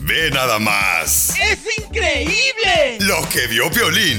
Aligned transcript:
Ve 0.00 0.30
nada 0.30 0.58
más. 0.58 1.34
¡Es 1.40 1.58
increíble! 1.78 2.98
Lo 3.00 3.26
que 3.28 3.46
vio 3.46 3.70
Violín. 3.70 4.18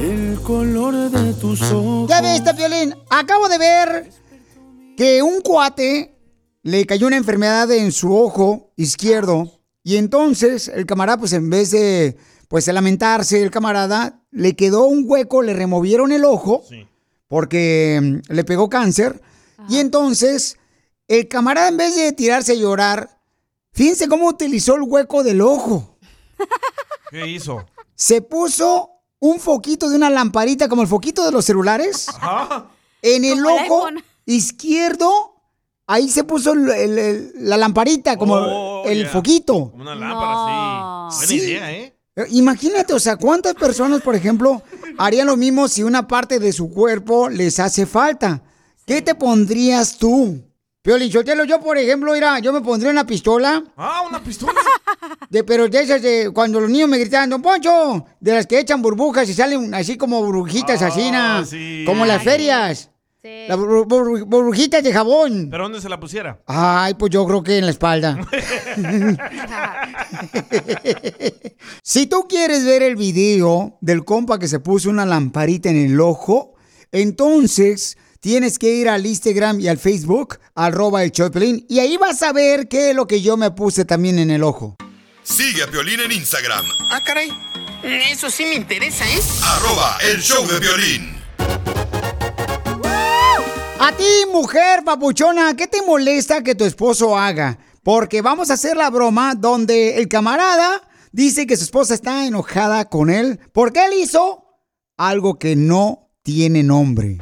El 0.00 0.40
color 0.42 1.10
de 1.10 1.34
tus 1.34 1.62
ojos. 1.62 2.08
¿Ya 2.08 2.20
viste, 2.20 2.52
Violín? 2.52 2.94
Acabo 3.10 3.48
de 3.48 3.58
ver 3.58 4.10
que 4.96 5.22
un 5.22 5.40
cuate 5.40 6.14
le 6.62 6.84
cayó 6.86 7.06
una 7.06 7.16
enfermedad 7.16 7.70
en 7.70 7.92
su 7.92 8.16
ojo 8.16 8.72
izquierdo 8.76 9.60
y 9.82 9.96
entonces 9.96 10.68
el 10.68 10.86
camarada, 10.86 11.18
pues 11.18 11.32
en 11.32 11.48
vez 11.48 11.70
de 11.70 12.16
pues 12.48 12.66
de 12.66 12.72
lamentarse, 12.72 13.40
el 13.40 13.50
camarada 13.50 14.24
le 14.32 14.56
quedó 14.56 14.86
un 14.86 15.04
hueco, 15.06 15.40
le 15.40 15.54
removieron 15.54 16.10
el 16.10 16.24
ojo 16.24 16.64
porque 17.28 18.00
mm, 18.02 18.32
le 18.32 18.44
pegó 18.44 18.68
cáncer 18.68 19.22
y 19.68 19.78
entonces 19.78 20.58
el 21.06 21.28
camarada 21.28 21.68
en 21.68 21.76
vez 21.76 21.94
de 21.96 22.12
tirarse 22.12 22.52
a 22.52 22.56
llorar, 22.56 23.19
fíjense 23.72 24.08
cómo 24.08 24.28
utilizó 24.28 24.74
el 24.76 24.82
hueco 24.82 25.22
del 25.22 25.40
ojo. 25.40 25.96
¿Qué 27.10 27.26
hizo? 27.26 27.66
Se 27.94 28.22
puso 28.22 28.90
un 29.18 29.38
foquito 29.40 29.88
de 29.90 29.96
una 29.96 30.10
lamparita 30.10 30.68
como 30.68 30.82
el 30.82 30.88
foquito 30.88 31.24
de 31.24 31.32
los 31.32 31.44
celulares 31.44 32.06
en 33.02 33.24
el 33.24 33.42
Como 33.42 33.54
ojo 33.54 33.88
izquierdo. 34.26 35.34
Ahí 35.86 36.08
se 36.08 36.22
puso 36.22 36.52
el- 36.52 36.70
el- 36.70 36.98
el- 36.98 37.32
la 37.36 37.56
lamparita, 37.56 38.16
como 38.16 38.34
Oh, 38.36 38.84
el 38.86 39.06
foquito. 39.08 39.70
Como 39.72 39.82
una 39.82 39.94
lámpara, 39.96 41.10
sí. 41.10 41.16
Buena 41.16 41.26
Sí. 41.28 41.36
idea, 41.48 41.72
¿eh? 41.72 41.96
Eh, 42.16 42.26
Imagínate, 42.30 42.92
o 42.94 43.00
sea, 43.00 43.16
cuántas 43.16 43.54
personas, 43.54 44.00
por 44.00 44.14
ejemplo, 44.14 44.62
harían 44.98 45.26
lo 45.26 45.36
mismo 45.36 45.66
si 45.68 45.82
una 45.82 46.06
parte 46.06 46.38
de 46.38 46.52
su 46.52 46.70
cuerpo 46.70 47.28
les 47.28 47.58
hace 47.58 47.86
falta. 47.86 48.40
¿Qué 48.86 49.02
te 49.02 49.14
pondrías 49.16 49.96
tú? 49.98 50.40
Piolín 50.82 51.12
Sotelo, 51.12 51.44
yo, 51.44 51.60
por 51.60 51.76
ejemplo, 51.76 52.14
mira, 52.14 52.38
yo 52.38 52.54
me 52.54 52.62
pondría 52.62 52.90
una 52.90 53.06
pistola. 53.06 53.62
Ah, 53.76 54.02
una 54.08 54.22
pistola. 54.22 54.54
De, 55.30 55.44
pero 55.44 55.68
de 55.68 55.80
esas 55.80 56.02
de 56.02 56.30
cuando 56.34 56.58
los 56.60 56.68
niños 56.68 56.88
me 56.88 56.98
gritaban, 56.98 57.30
Don 57.30 57.40
Poncho, 57.40 58.04
de 58.18 58.32
las 58.34 58.46
que 58.46 58.58
echan 58.58 58.82
burbujas 58.82 59.28
y 59.28 59.34
salen 59.34 59.72
así 59.74 59.96
como 59.96 60.20
burbujitas 60.24 60.82
así, 60.82 61.10
na, 61.10 61.44
sí. 61.44 61.84
como 61.86 62.02
en 62.02 62.08
las 62.08 62.22
ferias. 62.24 62.90
Las 63.22 63.56
bur- 63.58 63.86
bur- 63.86 64.24
burbujitas 64.26 64.82
de 64.82 64.92
jabón. 64.92 65.48
¿Pero 65.50 65.64
dónde 65.64 65.80
se 65.80 65.88
la 65.88 66.00
pusiera? 66.00 66.40
Ay, 66.46 66.94
pues 66.94 67.10
yo 67.12 67.24
creo 67.26 67.42
que 67.44 67.58
en 67.58 67.66
la 67.66 67.70
espalda. 67.70 68.18
si 71.82 72.06
tú 72.06 72.26
quieres 72.28 72.64
ver 72.64 72.82
el 72.82 72.96
video 72.96 73.78
del 73.80 74.04
compa 74.04 74.38
que 74.38 74.48
se 74.48 74.58
puso 74.58 74.90
una 74.90 75.06
lamparita 75.06 75.68
en 75.70 75.76
el 75.76 76.00
ojo, 76.00 76.54
entonces 76.92 77.96
tienes 78.20 78.58
que 78.58 78.72
ir 78.74 78.88
al 78.88 79.04
Instagram 79.04 79.60
y 79.60 79.68
al 79.68 79.78
Facebook, 79.78 80.38
arroba 80.54 81.02
el 81.02 81.10
Choplin, 81.10 81.66
y 81.68 81.80
ahí 81.80 81.96
vas 81.96 82.22
a 82.22 82.32
ver 82.32 82.68
qué 82.68 82.90
es 82.90 82.96
lo 82.96 83.06
que 83.06 83.20
yo 83.20 83.36
me 83.36 83.50
puse 83.50 83.84
también 83.84 84.18
en 84.18 84.30
el 84.30 84.44
ojo. 84.44 84.76
Sigue 85.22 85.62
a 85.62 85.66
Violín 85.66 86.00
en 86.00 86.12
Instagram. 86.12 86.64
Ah, 86.90 87.00
caray. 87.04 87.30
Eso 87.82 88.30
sí 88.30 88.44
me 88.44 88.54
interesa, 88.54 89.04
¿eh? 89.08 89.20
Arroba 89.42 89.96
el 90.02 90.20
show 90.20 90.46
de 90.46 90.58
violín. 90.58 91.16
A 93.80 93.92
ti, 93.96 94.30
mujer 94.30 94.84
papuchona, 94.84 95.56
¿qué 95.56 95.66
te 95.66 95.80
molesta 95.82 96.42
que 96.42 96.54
tu 96.54 96.64
esposo 96.64 97.16
haga? 97.16 97.58
Porque 97.82 98.20
vamos 98.20 98.50
a 98.50 98.54
hacer 98.54 98.76
la 98.76 98.90
broma 98.90 99.34
donde 99.34 99.96
el 99.96 100.08
camarada 100.08 100.82
dice 101.12 101.46
que 101.46 101.56
su 101.56 101.64
esposa 101.64 101.94
está 101.94 102.26
enojada 102.26 102.84
con 102.90 103.08
él 103.08 103.40
porque 103.52 103.86
él 103.86 103.94
hizo 103.94 104.44
algo 104.98 105.38
que 105.38 105.56
no 105.56 106.10
tiene 106.22 106.62
nombre. 106.62 107.18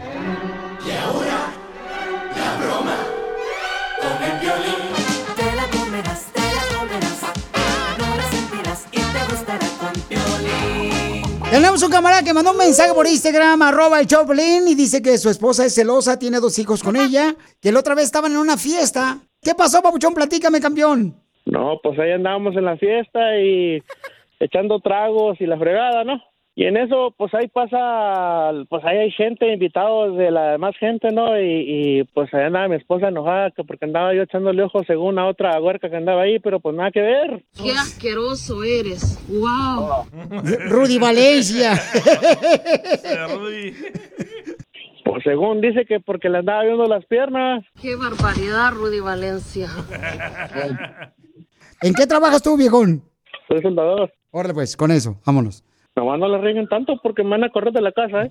Tenemos 11.50 11.82
un 11.82 11.90
camarada 11.90 12.22
que 12.22 12.34
mandó 12.34 12.50
un 12.50 12.58
mensaje 12.58 12.92
por 12.92 13.06
Instagram, 13.06 13.62
arroba 13.62 13.98
el 14.00 14.06
Choplin, 14.06 14.68
y 14.68 14.74
dice 14.74 15.00
que 15.00 15.16
su 15.16 15.30
esposa 15.30 15.64
es 15.64 15.74
celosa, 15.74 16.18
tiene 16.18 16.40
dos 16.40 16.58
hijos 16.58 16.82
con 16.82 16.94
ella, 16.94 17.34
que 17.60 17.72
la 17.72 17.80
otra 17.80 17.94
vez 17.94 18.04
estaban 18.04 18.32
en 18.32 18.38
una 18.38 18.58
fiesta. 18.58 19.18
¿Qué 19.42 19.54
pasó, 19.54 19.80
papuchón? 19.80 20.12
Platícame, 20.12 20.60
campeón. 20.60 21.14
No, 21.46 21.80
pues 21.82 21.98
ahí 21.98 22.12
andábamos 22.12 22.54
en 22.54 22.66
la 22.66 22.76
fiesta 22.76 23.38
y 23.40 23.82
echando 24.38 24.80
tragos 24.80 25.40
y 25.40 25.46
la 25.46 25.58
fregada, 25.58 26.04
¿no? 26.04 26.22
Y 26.58 26.64
en 26.64 26.76
eso, 26.76 27.14
pues 27.16 27.32
ahí 27.34 27.46
pasa, 27.46 28.50
pues 28.68 28.84
ahí 28.84 28.98
hay 28.98 29.12
gente, 29.12 29.52
invitados 29.52 30.16
de 30.16 30.32
la 30.32 30.50
demás 30.50 30.74
gente, 30.76 31.12
¿no? 31.12 31.40
Y, 31.40 32.00
y, 32.00 32.04
pues 32.14 32.34
ahí 32.34 32.42
andaba 32.42 32.66
mi 32.66 32.74
esposa 32.74 33.06
enojada 33.06 33.52
que 33.52 33.62
porque 33.62 33.84
andaba 33.84 34.12
yo 34.12 34.22
echándole 34.22 34.64
ojos 34.64 34.82
según 34.84 35.20
a 35.20 35.28
otra 35.28 35.60
huerca 35.60 35.88
que 35.88 35.94
andaba 35.94 36.22
ahí, 36.22 36.40
pero 36.40 36.58
pues 36.58 36.74
nada 36.74 36.90
que 36.90 37.00
ver. 37.00 37.44
Qué 37.62 37.70
asqueroso 37.70 38.64
eres. 38.64 39.24
Wow. 39.28 40.06
Rudy 40.68 40.98
Valencia. 40.98 41.74
Pues 45.04 45.22
según 45.22 45.60
dice 45.60 45.86
que 45.86 46.00
porque 46.00 46.28
le 46.28 46.38
andaba 46.38 46.64
viendo 46.64 46.86
las 46.86 47.04
piernas. 47.06 47.64
Qué 47.80 47.94
barbaridad, 47.94 48.72
Rudy 48.72 48.98
Valencia. 48.98 49.68
¿En 51.82 51.94
qué 51.94 52.06
trabajas 52.08 52.42
tú, 52.42 52.56
viejón? 52.56 53.04
Soy 53.46 53.62
soldador. 53.62 54.12
Órale, 54.32 54.54
pues, 54.54 54.76
con 54.76 54.90
eso, 54.90 55.20
vámonos. 55.24 55.64
Nomás 55.98 56.20
no 56.20 56.28
le 56.28 56.38
rieguen 56.38 56.68
tanto 56.68 57.00
porque 57.02 57.24
me 57.24 57.30
van 57.30 57.42
a 57.42 57.50
correr 57.50 57.72
de 57.72 57.80
la 57.80 57.90
casa, 57.90 58.22
¿eh? 58.22 58.30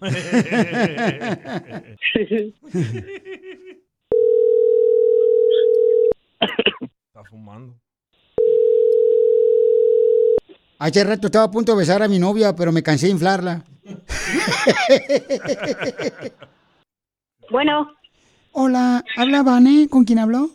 Está 7.07 7.25
fumando. 7.29 7.75
Hace 10.79 11.03
rato 11.03 11.27
estaba 11.27 11.43
a 11.43 11.51
punto 11.51 11.73
de 11.73 11.79
besar 11.79 12.01
a 12.01 12.07
mi 12.07 12.19
novia, 12.19 12.55
pero 12.55 12.71
me 12.71 12.81
cansé 12.81 13.07
de 13.07 13.11
inflarla. 13.11 13.65
Bueno, 17.51 17.93
Hola, 18.53 19.03
¿habla 19.17 19.43
Vane? 19.43 19.89
¿Con 19.89 20.05
quién 20.05 20.19
habló? 20.19 20.51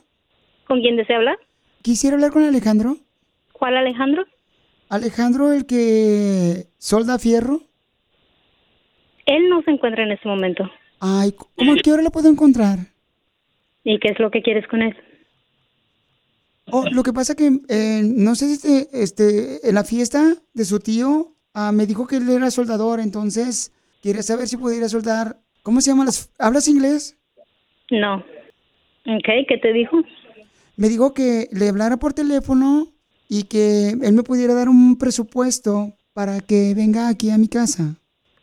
¿con 0.67 0.81
quién 0.81 0.97
desea 0.97 1.17
hablar? 1.19 1.37
Quisiera 1.83 2.17
hablar 2.17 2.31
con 2.33 2.43
Alejandro. 2.43 2.97
¿Cuál 3.53 3.77
Alejandro? 3.77 4.25
Alejandro, 4.93 5.55
el 5.55 5.65
que 5.65 6.67
solda 6.77 7.19
fierro. 7.19 7.63
Él 9.25 9.49
no 9.49 9.63
se 9.63 9.71
encuentra 9.71 10.05
en 10.05 10.13
este 10.13 10.29
momento. 10.29 10.71
Ay, 11.01 11.33
¿cómo 11.57 11.73
a 11.73 11.77
qué 11.83 11.93
hora 11.93 12.03
lo 12.03 12.11
puedo 12.11 12.29
encontrar? 12.29 12.79
¿Y 13.85 13.99
qué 13.99 14.09
es 14.09 14.19
lo 14.19 14.31
que 14.31 14.43
quieres 14.43 14.69
con 14.69 14.83
él? 14.83 14.95
Oh, 16.71 16.85
lo 16.91 17.03
que 17.03 17.15
pasa 17.15 17.35
que, 17.35 17.61
eh, 17.71 18.03
no 18.05 18.35
sé 18.35 18.49
si 18.49 18.53
este, 18.53 19.03
este, 19.03 19.67
en 19.67 19.75
la 19.77 19.85
fiesta 19.85 20.35
de 20.53 20.65
su 20.67 20.79
tío, 20.79 21.37
ah, 21.55 21.73
me 21.73 21.87
dijo 21.87 22.07
que 22.07 22.17
él 22.17 22.29
era 22.29 22.51
soldador, 22.51 23.01
entonces 23.01 23.73
quería 24.03 24.23
saber 24.23 24.47
si 24.47 24.59
pudiera 24.59 24.91
soldar. 24.91 25.39
¿Cómo 25.63 25.81
se 25.81 25.91
llama 25.91 26.05
las... 26.05 26.31
¿Hablas 26.39 26.69
inglés? 26.69 27.19
No. 27.91 28.17
Ok, 29.07 29.29
¿qué 29.49 29.57
te 29.57 29.73
dijo? 29.73 30.03
Me 30.77 30.91
dijo 30.91 31.15
que 31.15 31.49
le 31.51 31.71
hablara 31.71 31.97
por 31.97 32.13
teléfono 32.13 32.92
y 33.35 33.45
que 33.45 33.93
él 33.93 34.13
me 34.13 34.23
pudiera 34.23 34.53
dar 34.53 34.69
un 34.69 34.99
presupuesto 34.99 35.95
para 36.13 36.41
que 36.41 36.75
venga 36.77 37.09
aquí 37.09 37.31
a 37.31 37.39
mi 37.39 37.49
casa. 37.49 37.97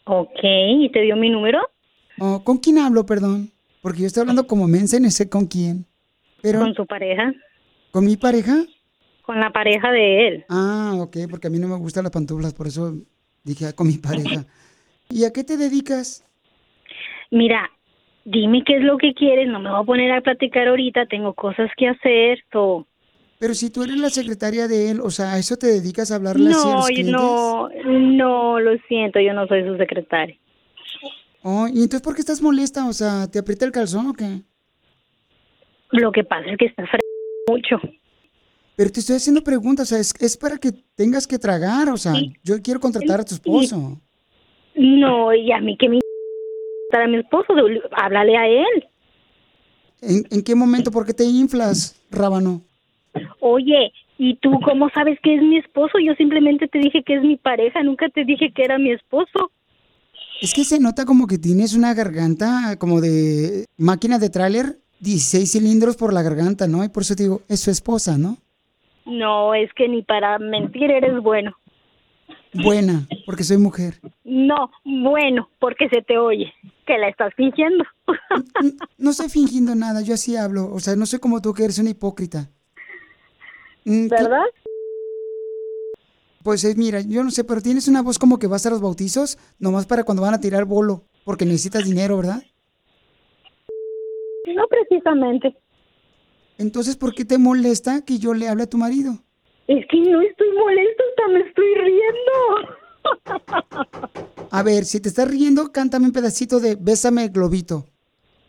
Ok, 0.06 0.40
¿y 0.42 0.90
te 0.92 1.02
dio 1.02 1.16
mi 1.16 1.30
número? 1.30 1.60
Oh, 2.18 2.44
¿Con 2.44 2.58
quién 2.58 2.80
hablo, 2.80 3.06
perdón? 3.06 3.52
Porque 3.84 4.02
yo 4.02 4.08
estoy 4.08 4.22
hablando 4.22 4.48
como 4.48 4.68
mensa 4.68 4.98
y 4.98 5.02
no 5.02 5.12
sé 5.12 5.30
con 5.30 5.46
quién. 5.46 5.86
Pero, 6.42 6.62
¿Con 6.62 6.74
su 6.74 6.88
pareja? 6.88 7.32
¿Con 7.92 8.04
mi 8.04 8.18
pareja? 8.18 8.66
Con 9.22 9.40
la 9.40 9.52
pareja 9.52 9.92
de 9.92 10.28
él. 10.28 10.46
Ah, 10.50 10.96
ok, 10.98 11.18
porque 11.30 11.46
a 11.46 11.52
mí 11.52 11.60
no 11.60 11.68
me 11.68 11.78
gustan 11.78 12.06
las 12.06 12.12
pantuflas, 12.12 12.56
por 12.56 12.66
eso 12.66 12.96
dije 13.44 13.68
ah, 13.68 13.74
con 13.74 13.86
mi 13.86 14.00
pareja. 14.00 14.46
¿Y 15.12 15.24
a 15.26 15.32
qué 15.32 15.44
te 15.44 15.56
dedicas? 15.56 16.26
Mira, 17.30 17.70
dime 18.26 18.64
qué 18.66 18.78
es 18.78 18.84
lo 18.84 18.98
que 18.98 19.14
quieres, 19.14 19.48
no 19.50 19.60
me 19.60 19.70
voy 19.70 19.82
a 19.84 19.86
poner 19.86 20.12
a 20.14 20.22
platicar 20.22 20.68
ahorita, 20.68 21.06
tengo 21.06 21.36
cosas 21.36 21.70
que 21.78 21.90
hacer, 21.90 22.40
so... 22.52 22.88
Pero 23.40 23.54
si 23.54 23.70
tú 23.70 23.84
eres 23.84 23.96
la 23.98 24.10
secretaria 24.10 24.68
de 24.68 24.92
él, 24.92 25.00
o 25.02 25.10
sea, 25.10 25.34
¿a 25.34 25.40
eso 25.40 25.56
te 25.58 25.68
dedicas 25.68 26.12
a 26.12 26.16
hablarle 26.16 26.50
así 26.50 26.68
a 26.68 26.72
No, 26.72 26.76
los 26.76 26.88
clientes? 26.88 27.14
no, 27.14 27.70
no, 27.86 28.60
lo 28.60 28.78
siento, 28.90 29.20
yo 29.22 29.34
no 29.34 29.48
soy 29.48 29.66
su 29.66 29.78
secretaria. 29.78 30.38
Oh, 31.42 31.66
¿y 31.68 31.78
entonces 31.82 32.02
por 32.02 32.16
qué 32.16 32.20
estás 32.20 32.42
molesta? 32.42 32.86
O 32.88 32.92
sea, 32.92 33.28
¿te 33.32 33.40
aprieta 33.40 33.64
el 33.64 33.72
calzón 33.72 34.08
o 34.08 34.14
qué? 34.14 34.42
Lo 35.92 36.12
que 36.12 36.26
pasa 36.26 36.50
es 36.52 36.58
que 36.58 36.66
está 36.66 36.86
fre 36.86 37.00
mucho. 37.48 37.80
Pero 38.76 38.92
te 38.92 39.00
estoy 39.00 39.16
haciendo 39.16 39.42
preguntas, 39.42 39.88
o 39.88 39.90
sea, 39.90 40.00
es, 40.00 40.14
es 40.20 40.36
para 40.36 40.58
que 40.58 40.74
tengas 40.96 41.26
que 41.26 41.40
tragar, 41.40 41.90
o 41.90 41.98
sea, 41.98 42.14
yo 42.44 42.62
quiero 42.62 42.82
contratar 42.82 43.22
a 43.22 43.26
tu 43.26 43.36
esposo. 43.36 44.02
No, 44.76 45.34
y 45.34 45.52
a 45.52 45.60
mí 45.60 45.78
que 45.78 45.88
me 45.88 46.00
para 46.92 47.08
mi 47.08 47.18
esposo, 47.20 47.54
háblale 47.92 48.36
a 48.38 48.48
él. 48.48 48.88
¿En, 50.02 50.26
en 50.30 50.44
qué 50.44 50.56
momento? 50.56 50.92
¿Por 50.92 51.06
qué 51.06 51.14
te 51.14 51.24
inflas, 51.24 52.02
Rábano? 52.10 52.64
Oye, 53.40 53.92
¿y 54.18 54.36
tú 54.36 54.60
cómo 54.64 54.90
sabes 54.90 55.20
que 55.22 55.36
es 55.36 55.42
mi 55.42 55.58
esposo? 55.58 56.00
Yo 56.00 56.14
simplemente 56.16 56.68
te 56.68 56.80
dije 56.80 57.04
que 57.04 57.16
es 57.16 57.22
mi 57.22 57.38
pareja, 57.38 57.84
nunca 57.84 58.10
te 58.10 58.26
dije 58.26 58.52
que 58.52 58.64
era 58.64 58.78
mi 58.78 58.92
esposo. 58.92 59.52
Es 60.42 60.54
que 60.54 60.64
se 60.64 60.80
nota 60.80 61.06
como 61.06 61.28
que 61.28 61.38
tienes 61.38 61.76
una 61.76 61.94
garganta 61.94 62.78
como 62.80 63.02
de 63.02 63.66
máquina 63.78 64.20
de 64.20 64.30
tráiler, 64.30 64.80
16 65.02 65.52
cilindros 65.52 65.98
por 65.98 66.14
la 66.14 66.22
garganta, 66.22 66.68
¿no? 66.68 66.84
Y 66.84 66.90
por 66.90 67.04
eso 67.04 67.16
te 67.16 67.24
digo, 67.24 67.42
es 67.50 67.60
su 67.60 67.72
esposa, 67.72 68.18
¿no? 68.18 68.38
No, 69.06 69.54
es 69.54 69.74
que 69.74 69.88
ni 69.88 70.04
para 70.04 70.38
mentir 70.40 70.92
eres 70.92 71.22
bueno. 71.22 71.56
Buena, 72.54 73.08
porque 73.26 73.44
soy 73.44 73.58
mujer. 73.58 74.00
No, 74.24 74.72
bueno, 74.84 75.50
porque 75.60 75.88
se 75.90 76.02
te 76.02 76.18
oye, 76.18 76.52
que 76.86 76.98
la 76.98 77.10
estás 77.10 77.34
fingiendo. 77.36 77.84
No 78.98 79.12
estoy 79.12 79.30
fingiendo 79.30 79.76
nada, 79.76 80.02
yo 80.02 80.14
así 80.14 80.36
hablo. 80.36 80.72
O 80.72 80.80
sea, 80.80 80.96
no 80.96 81.06
soy 81.06 81.20
como 81.20 81.42
tú 81.42 81.54
que 81.54 81.64
eres 81.64 81.80
una 81.80 81.92
hipócrita. 81.92 82.50
Mm, 83.86 84.08
¿qué- 84.08 84.16
¿Verdad? 84.16 84.46
Pues 86.44 86.64
eh, 86.64 86.74
mira, 86.78 87.02
yo 87.02 87.24
no 87.24 87.32
sé, 87.32 87.44
pero 87.44 87.62
tienes 87.62 87.88
una 87.88 88.02
voz 88.02 88.18
como 88.18 88.40
que 88.40 88.48
vas 88.48 88.66
a 88.66 88.70
los 88.70 88.82
bautizos, 88.82 89.38
nomás 89.60 89.86
para 89.86 90.04
cuando 90.04 90.22
van 90.24 90.34
a 90.34 90.40
tirar 90.40 90.66
bolo, 90.66 91.04
porque 91.26 91.46
necesitas 91.46 91.84
dinero, 91.84 92.18
¿verdad? 92.18 92.42
No 94.48 94.66
precisamente. 94.68 95.56
Entonces, 96.58 96.96
¿por 96.96 97.14
qué 97.14 97.26
te 97.26 97.38
molesta 97.38 98.04
que 98.06 98.18
yo 98.20 98.34
le 98.34 98.48
hable 98.48 98.64
a 98.64 98.70
tu 98.70 98.78
marido? 98.78 99.14
Es 99.68 99.86
que 99.88 100.00
no 100.00 100.22
estoy 100.22 100.48
molesta, 100.58 101.04
hasta 101.10 101.28
me 101.34 101.40
estoy 101.42 101.76
riendo. 101.76 102.32
A 104.52 104.64
ver, 104.64 104.86
si 104.86 105.00
te 105.00 105.10
estás 105.10 105.30
riendo, 105.30 105.72
cántame 105.72 106.06
un 106.08 106.12
pedacito 106.12 106.60
de 106.60 106.76
Bésame 106.76 107.28
globito. 107.28 107.86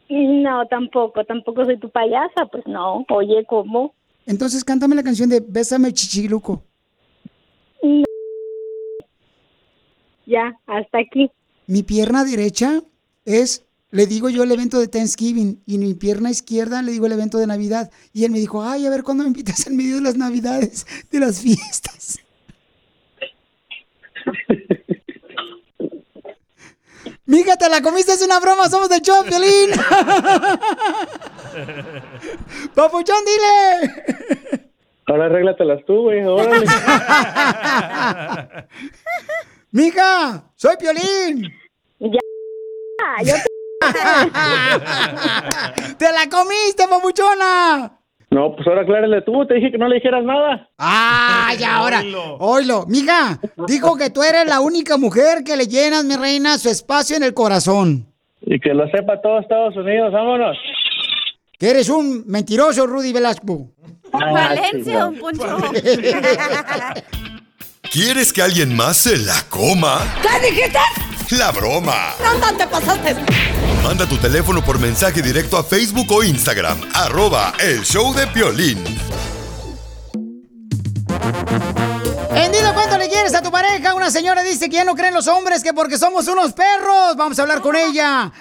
No, 0.08 0.66
tampoco, 0.68 1.24
tampoco 1.24 1.64
soy 1.66 1.78
tu 1.78 1.90
payasa, 1.90 2.46
pues 2.50 2.66
no. 2.66 3.04
Oye, 3.10 3.44
¿cómo? 3.46 3.94
Entonces, 4.26 4.64
cántame 4.64 4.94
la 4.94 5.02
canción 5.02 5.28
de 5.28 5.40
Bésame 5.40 5.92
chichiluco. 5.92 6.62
No. 7.82 8.04
Ya, 10.26 10.58
hasta 10.66 10.98
aquí. 10.98 11.30
Mi 11.66 11.82
pierna 11.82 12.24
derecha 12.24 12.82
es, 13.24 13.64
le 13.90 14.06
digo 14.06 14.28
yo 14.28 14.44
el 14.44 14.52
evento 14.52 14.78
de 14.78 14.86
Thanksgiving, 14.86 15.62
y 15.66 15.78
mi 15.78 15.94
pierna 15.94 16.30
izquierda 16.30 16.82
le 16.82 16.92
digo 16.92 17.06
el 17.06 17.12
evento 17.12 17.38
de 17.38 17.48
Navidad. 17.48 17.90
Y 18.12 18.24
él 18.24 18.30
me 18.30 18.38
dijo, 18.38 18.62
ay, 18.62 18.86
a 18.86 18.90
ver 18.90 19.02
cuándo 19.02 19.24
me 19.24 19.28
invitas 19.28 19.66
en 19.66 19.76
medio 19.76 19.96
de 19.96 20.02
las 20.02 20.16
Navidades, 20.16 20.86
de 21.10 21.18
las 21.18 21.40
fiestas. 21.40 22.18
Mija, 27.26 27.56
te 27.56 27.68
la 27.68 27.80
comiste, 27.80 28.12
es 28.12 28.22
una 28.22 28.40
broma, 28.40 28.68
somos 28.68 28.88
del 28.88 29.02
show, 29.02 29.24
Piolín. 29.24 29.70
Papuchón, 32.74 33.24
dile. 33.24 34.68
Ahora 35.06 35.26
arréglatelas 35.26 35.84
tú, 35.86 36.02
güey, 36.02 36.24
órale. 36.24 36.66
Mija, 39.72 40.44
soy 40.54 40.76
Piolín. 40.76 41.50
Ya, 41.98 42.20
yo 43.24 43.34
¡Te 45.98 46.12
la 46.12 46.28
comiste, 46.30 46.86
papuchona! 46.88 47.96
No, 48.30 48.54
pues 48.54 48.68
ahora 48.68 48.82
aclárale 48.82 49.22
tú, 49.22 49.44
te 49.46 49.54
dije 49.54 49.72
que 49.72 49.78
no 49.78 49.88
le 49.88 49.96
dijeras 49.96 50.22
nada. 50.22 50.68
¡Ay, 50.78 51.64
ahora! 51.64 52.00
Oilo, 52.38 52.84
mija, 52.86 53.40
dijo 53.66 53.96
que 53.96 54.10
tú 54.10 54.22
eres 54.22 54.46
la 54.46 54.60
única 54.60 54.96
mujer 54.98 55.42
que 55.44 55.56
le 55.56 55.66
llenas, 55.66 56.04
mi 56.04 56.14
reina, 56.14 56.56
su 56.58 56.68
espacio 56.68 57.16
en 57.16 57.24
el 57.24 57.34
corazón. 57.34 58.06
Y 58.42 58.60
que 58.60 58.72
lo 58.72 58.88
sepa 58.90 59.20
todo 59.20 59.40
Estados 59.40 59.76
Unidos, 59.76 60.12
vámonos. 60.12 60.56
Que 61.60 61.68
eres 61.68 61.90
un 61.90 62.24
mentiroso, 62.26 62.86
Rudy 62.86 63.12
Velasco. 63.12 63.68
Valencia, 64.10 65.00
don 65.00 65.18
Poncho. 65.18 65.58
¿Quieres 67.92 68.32
que 68.32 68.40
alguien 68.40 68.74
más 68.74 68.96
se 68.96 69.18
la 69.18 69.42
coma? 69.50 70.00
¿Qué 70.22 70.50
dijiste? 70.50 70.78
La 71.36 71.52
broma. 71.52 72.14
No 72.40 72.56
te 72.56 72.66
pasaste. 72.66 73.14
Manda 73.84 74.06
tu 74.06 74.16
teléfono 74.16 74.64
por 74.64 74.78
mensaje 74.78 75.20
directo 75.20 75.58
a 75.58 75.62
Facebook 75.62 76.10
o 76.10 76.24
Instagram. 76.24 76.80
Arroba 76.94 77.52
el 77.60 77.82
show 77.82 78.14
de 78.14 78.26
Piolín. 78.28 78.82
En 82.34 82.52
Dile 82.52 82.72
cuánto 82.72 82.96
le 82.96 83.10
quieres 83.10 83.34
a 83.34 83.42
tu 83.42 83.50
pareja, 83.50 83.92
una 83.94 84.10
señora 84.10 84.42
dice 84.42 84.70
que 84.70 84.76
ya 84.76 84.84
no 84.84 84.94
creen 84.94 85.12
los 85.12 85.26
hombres, 85.26 85.62
que 85.62 85.74
porque 85.74 85.98
somos 85.98 86.26
unos 86.26 86.54
perros. 86.54 87.16
Vamos 87.18 87.38
a 87.38 87.42
hablar 87.42 87.60
con 87.60 87.76
ella. 87.76 88.32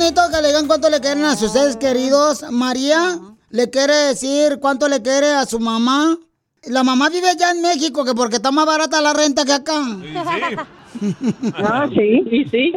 Bonito 0.00 0.22
que 0.32 0.40
le 0.40 0.48
digan 0.48 0.66
cuánto 0.66 0.88
le 0.88 0.98
quieren 0.98 1.24
a 1.24 1.36
sus 1.36 1.52
seres 1.52 1.76
queridos. 1.76 2.50
María 2.50 3.18
le 3.50 3.68
quiere 3.68 3.92
decir 3.92 4.58
cuánto 4.58 4.88
le 4.88 5.02
quiere 5.02 5.32
a 5.32 5.44
su 5.44 5.60
mamá. 5.60 6.16
La 6.64 6.82
mamá 6.82 7.10
vive 7.10 7.28
allá 7.28 7.50
en 7.50 7.60
México, 7.60 8.02
que 8.04 8.14
porque 8.14 8.36
está 8.36 8.50
más 8.50 8.64
barata 8.64 9.02
la 9.02 9.12
renta 9.12 9.44
que 9.44 9.52
acá. 9.52 9.82
Ah, 11.54 11.88
sí, 11.88 12.24
sí, 12.28 12.44
sí. 12.50 12.72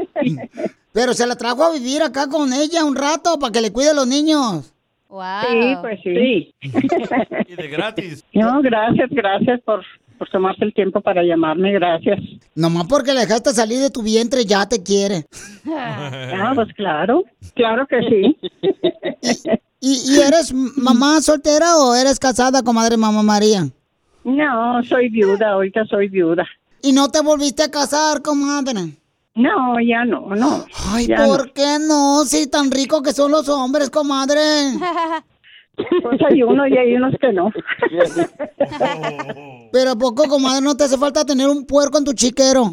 Pero 0.91 1.15
se 1.15 1.25
la 1.25 1.35
trajo 1.35 1.63
a 1.63 1.73
vivir 1.73 2.03
acá 2.03 2.29
con 2.29 2.53
ella 2.53 2.85
un 2.85 2.95
rato 2.95 3.39
para 3.39 3.51
que 3.51 3.59
le 3.59 3.73
cuide 3.73 3.89
a 3.89 3.93
los 3.95 4.05
niños. 4.05 4.71
Sí, 5.09 5.75
pues 5.81 5.99
sí. 6.03 6.53
Y 7.47 7.55
de 7.55 7.67
gratis. 7.69 8.23
No, 8.33 8.61
gracias, 8.61 9.09
gracias 9.09 9.61
por, 9.61 9.83
por 10.23 10.29
tomarse 10.29 10.63
el 10.63 10.73
tiempo 10.73 11.01
para 11.01 11.21
llamarme, 11.21 11.73
gracias. 11.73 12.17
Nomás 12.55 12.85
porque 12.87 13.13
le 13.13 13.21
dejaste 13.21 13.51
salir 13.51 13.81
de 13.81 13.89
tu 13.89 14.01
vientre 14.01 14.45
ya 14.45 14.65
te 14.67 14.81
quiere. 14.81 15.25
Ah, 15.65 16.51
pues 16.55 16.67
claro, 16.75 17.23
claro 17.55 17.87
que 17.87 17.99
sí. 18.01 18.37
¿Y, 19.79 20.13
y 20.13 20.19
eres 20.19 20.53
mamá 20.53 21.21
soltera 21.21 21.77
o 21.77 21.95
eres 21.95 22.19
casada, 22.19 22.61
comadre 22.63 22.97
mamá 22.97 23.23
María? 23.23 23.67
No, 24.23 24.83
soy 24.83 25.09
viuda, 25.09 25.51
ahorita 25.51 25.85
soy 25.85 26.09
viuda. 26.09 26.45
¿Y 26.81 26.91
no 26.91 27.09
te 27.09 27.21
volviste 27.21 27.63
a 27.63 27.71
casar, 27.71 28.21
comadre? 28.21 28.93
No, 29.35 29.79
ya 29.79 30.05
no, 30.05 30.35
no. 30.35 30.65
Ay, 30.91 31.07
ya 31.07 31.25
¿por 31.25 31.51
qué 31.53 31.77
no? 31.79 32.23
Si 32.25 32.47
tan 32.47 32.69
rico 32.69 33.01
que 33.01 33.13
son 33.13 33.31
los 33.31 33.47
hombres, 33.49 33.89
comadre. 33.89 34.39
Pues 35.75 36.21
hay 36.29 36.43
uno 36.43 36.67
y 36.67 36.77
hay 36.77 36.95
unos 36.95 37.15
que 37.19 37.33
no. 37.33 37.51
Pero 39.71 39.91
¿a 39.91 39.95
poco, 39.95 40.27
comadre, 40.27 40.61
no 40.61 40.77
te 40.77 40.83
hace 40.83 40.97
falta 40.97 41.25
tener 41.25 41.47
un 41.49 41.65
puerco 41.65 41.97
en 41.97 42.05
tu 42.05 42.13
chiquero? 42.13 42.71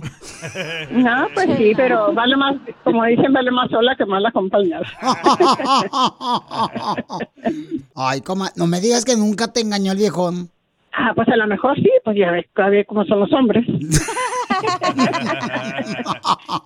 No, 0.91 1.29
pues 1.35 1.49
sí, 1.57 1.73
pero 1.75 2.13
vale 2.13 2.37
más, 2.37 2.57
como 2.85 3.05
dicen, 3.05 3.33
vale 3.33 3.51
más 3.51 3.71
sola 3.71 3.97
que 3.97 4.05
mal 4.05 4.25
acompañada. 4.27 4.87
Ay, 7.95 8.21
comadre, 8.21 8.53
no 8.57 8.67
me 8.67 8.81
digas 8.81 9.07
que 9.07 9.17
nunca 9.17 9.51
te 9.51 9.61
engañó 9.61 9.93
el 9.93 9.99
viejón. 9.99 10.51
Ah, 10.93 11.13
pues 11.15 11.29
a 11.29 11.37
lo 11.37 11.47
mejor 11.47 11.77
sí, 11.77 11.91
pues 12.05 12.17
ya 12.19 12.33
ves, 12.33 12.45
ya 12.57 12.69
ves 12.69 12.87
cómo 12.87 13.05
son 13.07 13.21
los 13.21 13.33
hombres. 13.33 13.65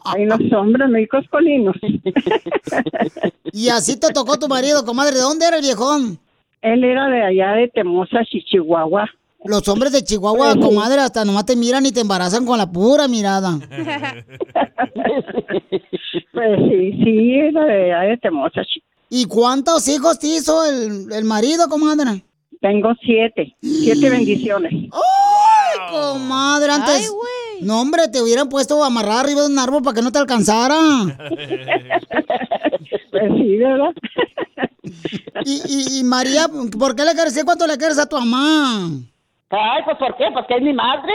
Hay 0.04 0.24
unos 0.24 0.52
hombres 0.52 0.88
muy 0.90 1.06
coscolinos. 1.06 1.76
Y 3.52 3.68
así 3.68 4.00
te 4.00 4.12
tocó 4.12 4.36
tu 4.38 4.48
marido, 4.48 4.84
comadre. 4.84 5.14
¿De 5.14 5.20
dónde 5.20 5.46
era 5.46 5.58
el 5.58 5.62
viejón? 5.62 6.18
Él 6.64 6.82
era 6.82 7.06
de 7.08 7.22
allá 7.22 7.52
de 7.52 7.68
Temosa, 7.68 8.18
Chihuahua. 8.24 9.08
Los 9.44 9.68
hombres 9.68 9.92
de 9.92 10.02
Chihuahua, 10.02 10.56
comadre, 10.58 11.00
hasta 11.00 11.22
nomás 11.24 11.44
te 11.44 11.54
miran 11.54 11.84
y 11.84 11.92
te 11.92 12.00
embarazan 12.00 12.46
con 12.46 12.56
la 12.56 12.70
pura 12.70 13.06
mirada. 13.08 13.58
Pues 16.32 16.58
sí, 16.68 16.92
sí, 17.04 17.34
era 17.38 17.64
de 17.64 17.92
allá 17.92 18.10
de 18.10 18.16
Temosa. 18.18 18.62
chi- 18.64 18.82
¿Y 19.10 19.26
cuántos 19.26 19.86
hijos 19.88 20.18
te 20.18 20.26
hizo 20.28 20.64
el, 20.64 21.12
el 21.12 21.24
marido, 21.24 21.68
comadre? 21.68 22.24
Tengo 22.64 22.94
siete, 23.02 23.54
siete 23.60 24.08
bendiciones. 24.08 24.72
¡Ay, 24.72 25.78
comadre! 25.90 26.72
Antes. 26.72 27.12
no, 27.60 27.78
hombre, 27.78 28.08
te 28.08 28.22
hubieran 28.22 28.48
puesto 28.48 28.82
amarrado 28.82 29.18
arriba 29.18 29.42
de 29.42 29.48
un 29.48 29.58
árbol 29.58 29.82
para 29.82 29.96
que 29.96 30.00
no 30.00 30.10
te 30.10 30.18
alcanzara. 30.18 30.74
Pues 33.10 33.32
sí, 33.36 33.56
¿verdad? 33.58 33.92
Y, 35.44 35.60
y, 35.66 36.00
y 36.00 36.04
María, 36.04 36.46
¿por 36.78 36.96
qué 36.96 37.04
le 37.04 37.12
quieres 37.12 37.38
cuánto 37.44 37.66
le 37.66 37.76
quieres 37.76 37.98
a 37.98 38.08
tu 38.08 38.16
mamá? 38.18 38.88
Ay, 39.50 39.82
pues 39.84 39.98
¿por 39.98 40.16
qué? 40.16 40.24
Porque 40.32 40.54
es 40.54 40.62
mi 40.62 40.72
madre. 40.72 41.12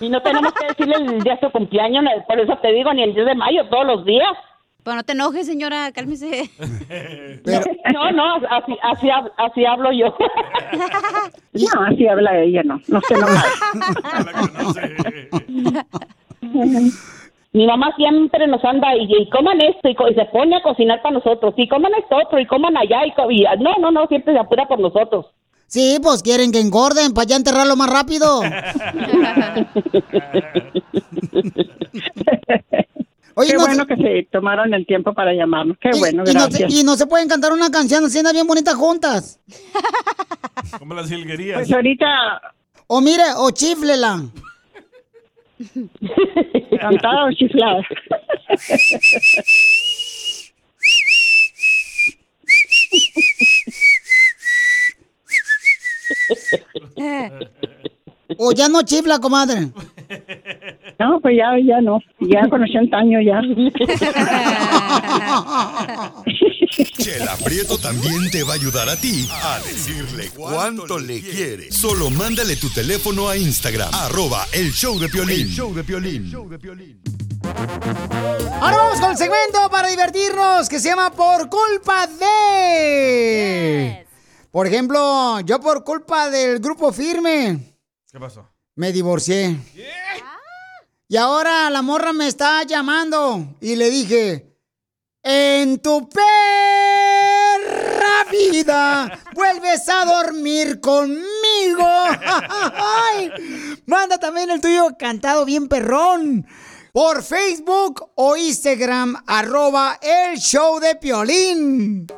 Y 0.00 0.08
no 0.08 0.22
tenemos 0.22 0.52
que 0.54 0.68
decirle 0.68 0.96
el 0.96 1.22
día 1.22 1.34
de 1.34 1.40
su 1.40 1.52
cumpleaños, 1.52 2.04
por 2.26 2.40
eso 2.40 2.56
te 2.62 2.72
digo, 2.72 2.92
ni 2.94 3.02
el 3.02 3.14
10 3.14 3.26
de 3.26 3.34
mayo, 3.34 3.68
todos 3.68 3.86
los 3.86 4.04
días. 4.06 4.32
Pero 4.86 4.94
no 4.98 5.02
te 5.02 5.12
enojes, 5.14 5.46
señora, 5.48 5.90
cálmese. 5.92 6.48
No, 7.92 8.10
no, 8.12 8.36
así, 8.50 8.76
así, 8.82 9.08
así 9.36 9.64
hablo 9.64 9.90
yo. 9.92 10.14
No, 11.54 11.82
así 11.86 12.06
habla 12.06 12.38
ella, 12.38 12.62
no. 12.62 12.80
No 12.86 13.00
se 13.00 13.14
enoja. 13.14 13.44
Mi 17.52 17.66
mamá 17.66 17.92
siempre 17.96 18.46
nos 18.46 18.62
anda 18.64 18.94
y, 18.94 19.08
y 19.12 19.28
coman 19.30 19.60
esto 19.62 19.88
y, 19.88 19.94
co- 19.96 20.08
y 20.08 20.14
se 20.14 20.24
pone 20.26 20.56
a 20.56 20.62
cocinar 20.62 21.02
para 21.02 21.14
nosotros. 21.14 21.54
Y 21.56 21.66
coman 21.66 21.92
esto 21.98 22.16
otro 22.24 22.38
y 22.38 22.46
coman 22.46 22.76
allá. 22.76 23.04
Y, 23.06 23.12
co- 23.14 23.28
y- 23.30 23.44
no, 23.58 23.74
no, 23.80 23.90
no, 23.90 24.06
siempre 24.06 24.34
se 24.34 24.38
apura 24.38 24.68
por 24.68 24.78
nosotros. 24.78 25.26
Sí, 25.66 25.98
pues 26.02 26.22
quieren 26.22 26.52
que 26.52 26.60
engorden 26.60 27.12
para 27.12 27.26
ya 27.26 27.34
enterrarlo 27.36 27.74
más 27.74 27.90
rápido. 27.90 28.40
Oye, 33.38 33.50
Qué 33.50 33.56
no 33.58 33.66
bueno 33.66 33.86
que 33.86 33.96
se 33.96 34.28
tomaron 34.32 34.72
el 34.72 34.86
tiempo 34.86 35.12
para 35.12 35.34
llamarnos. 35.34 35.76
Qué 35.78 35.90
bueno, 35.98 36.24
y, 36.26 36.32
no 36.32 36.48
y 36.68 36.84
no 36.84 36.96
se 36.96 37.06
pueden 37.06 37.28
cantar 37.28 37.52
una 37.52 37.70
canción 37.70 38.02
así 38.06 38.22
bien 38.32 38.46
bonitas 38.46 38.74
juntas. 38.74 39.38
Como 40.78 40.94
las 40.94 41.06
jilguerías. 41.10 41.58
Pues 41.58 41.70
ahorita 41.70 42.06
O 42.86 43.02
mire, 43.02 43.24
o 43.36 43.50
chiflela. 43.50 44.24
cantada 46.80 47.26
o 47.26 47.32
chiflada. 47.32 47.82
O 58.38 58.52
ya 58.52 58.68
no 58.70 58.80
chifla, 58.82 59.18
comadre. 59.18 59.72
No, 60.98 61.20
pues 61.20 61.36
ya, 61.36 61.50
ya 61.62 61.80
no. 61.80 62.00
Ya 62.20 62.48
con 62.48 62.62
80 62.62 62.96
años 62.96 63.22
ya. 63.24 63.40
Chela 66.98 67.36
Prieto 67.44 67.78
también 67.78 68.30
te 68.30 68.42
va 68.42 68.52
a 68.52 68.56
ayudar 68.56 68.88
a 68.88 68.96
ti 68.96 69.28
a 69.30 69.58
decirle 69.60 70.30
cuánto 70.34 70.98
le 70.98 71.20
quiere. 71.20 71.70
Solo 71.70 72.10
mándale 72.10 72.56
tu 72.56 72.70
teléfono 72.70 73.28
a 73.28 73.36
Instagram, 73.36 73.90
arroba 73.92 74.46
el 74.52 74.72
show 74.72 74.98
de 74.98 75.08
Piolín. 75.08 75.40
El 75.42 75.48
show 75.48 75.74
de 75.74 75.84
Piolín. 75.84 76.32
Ahora 78.60 78.76
vamos 78.76 79.00
con 79.00 79.10
el 79.10 79.16
segmento 79.16 79.68
para 79.70 79.88
divertirnos 79.88 80.68
que 80.68 80.80
se 80.80 80.88
llama 80.88 81.10
Por 81.10 81.48
culpa 81.48 82.06
de. 82.06 84.06
Por 84.50 84.66
ejemplo, 84.66 85.40
yo 85.40 85.60
por 85.60 85.84
culpa 85.84 86.30
del 86.30 86.58
grupo 86.60 86.90
firme 86.90 87.58
¿Qué 88.10 88.18
pasó? 88.18 88.48
me 88.74 88.90
divorcié. 88.92 89.56
Y 91.08 91.16
ahora 91.16 91.70
la 91.70 91.82
morra 91.82 92.12
me 92.12 92.26
está 92.26 92.64
llamando 92.64 93.54
y 93.60 93.76
le 93.76 93.90
dije, 93.90 94.58
en 95.22 95.78
tu 95.78 96.08
perra 96.08 96.26
vida 98.28 99.20
vuelves 99.32 99.88
a 99.88 100.04
dormir 100.04 100.80
conmigo. 100.80 101.86
Ay, 103.14 103.30
Manda 103.86 104.18
también 104.18 104.50
el 104.50 104.60
tuyo 104.60 104.96
cantado 104.98 105.44
bien 105.44 105.68
perrón. 105.68 106.44
Por 106.92 107.22
Facebook 107.22 108.10
o 108.16 108.36
Instagram, 108.36 109.22
arroba 109.28 110.00
el 110.02 110.38
show 110.38 110.80
de 110.80 110.96
Piolín. 110.96 112.08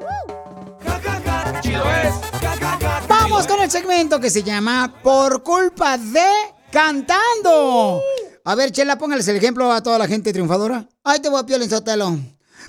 Vamos 3.06 3.46
con 3.46 3.60
el 3.60 3.70
segmento 3.70 4.18
que 4.18 4.30
se 4.30 4.42
llama 4.42 4.94
Por 5.02 5.42
culpa 5.42 5.98
de 5.98 6.30
cantando. 6.70 8.00
A 8.48 8.54
ver, 8.54 8.72
Chela, 8.72 8.96
póngales 8.96 9.28
el 9.28 9.36
ejemplo 9.36 9.70
a 9.70 9.82
toda 9.82 9.98
la 9.98 10.06
gente 10.08 10.32
triunfadora. 10.32 10.88
Ahí 11.04 11.20
te 11.20 11.28
voy 11.28 11.38
a 11.38 11.44
Piolín 11.44 11.68
Sotelo. 11.68 12.18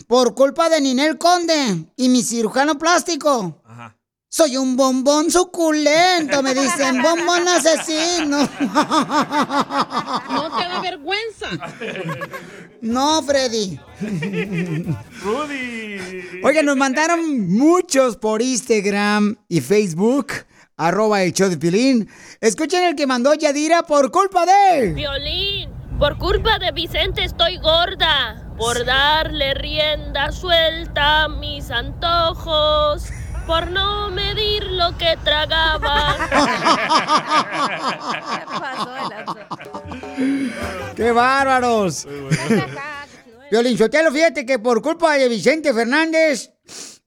Por 0.07 0.35
culpa 0.35 0.67
de 0.67 0.81
Ninel 0.81 1.17
Conde 1.17 1.85
y 1.95 2.09
mi 2.09 2.21
cirujano 2.21 2.77
plástico. 2.77 3.63
Soy 4.27 4.57
un 4.57 4.75
bombón 4.75 5.31
suculento, 5.31 6.43
me 6.43 6.53
dicen, 6.53 7.01
bombón 7.01 7.47
asesino. 7.47 8.39
No 10.29 10.57
te 10.57 10.63
da 10.67 10.81
vergüenza. 10.81 11.47
No, 12.81 13.23
Freddy. 13.23 13.79
Rudy. 15.21 16.41
Oigan, 16.43 16.65
nos 16.65 16.75
mandaron 16.75 17.49
muchos 17.51 18.17
por 18.17 18.41
Instagram 18.41 19.37
y 19.47 19.61
Facebook, 19.61 20.33
arroba 20.75 21.23
el 21.23 21.31
show 21.31 21.49
de 21.49 21.57
Piolín. 21.57 22.09
Escuchen 22.41 22.83
el 22.83 22.95
que 22.95 23.07
mandó 23.07 23.33
Yadira 23.33 23.83
por 23.83 24.11
culpa 24.11 24.45
de... 24.45 24.93
Violín, 24.93 25.58
por 25.99 26.17
culpa 26.17 26.57
de 26.57 26.71
Vicente 26.71 27.25
estoy 27.25 27.57
gorda. 27.57 28.45
Por 28.57 28.85
darle 28.85 29.53
rienda 29.53 30.31
suelta 30.31 31.25
a 31.25 31.29
mis 31.29 31.69
antojos. 31.69 33.03
Por 33.45 33.69
no 33.69 34.09
medir 34.09 34.63
lo 34.71 34.97
que 34.97 35.15
tragaba. 35.23 36.15
¡Qué 40.95 41.11
bárbaros! 41.11 42.07
Violín 43.51 43.77
Sotelo, 43.77 44.11
fíjate 44.11 44.45
que 44.45 44.59
por 44.59 44.81
culpa 44.81 45.17
de 45.17 45.27
Vicente 45.27 45.73
Fernández 45.73 46.53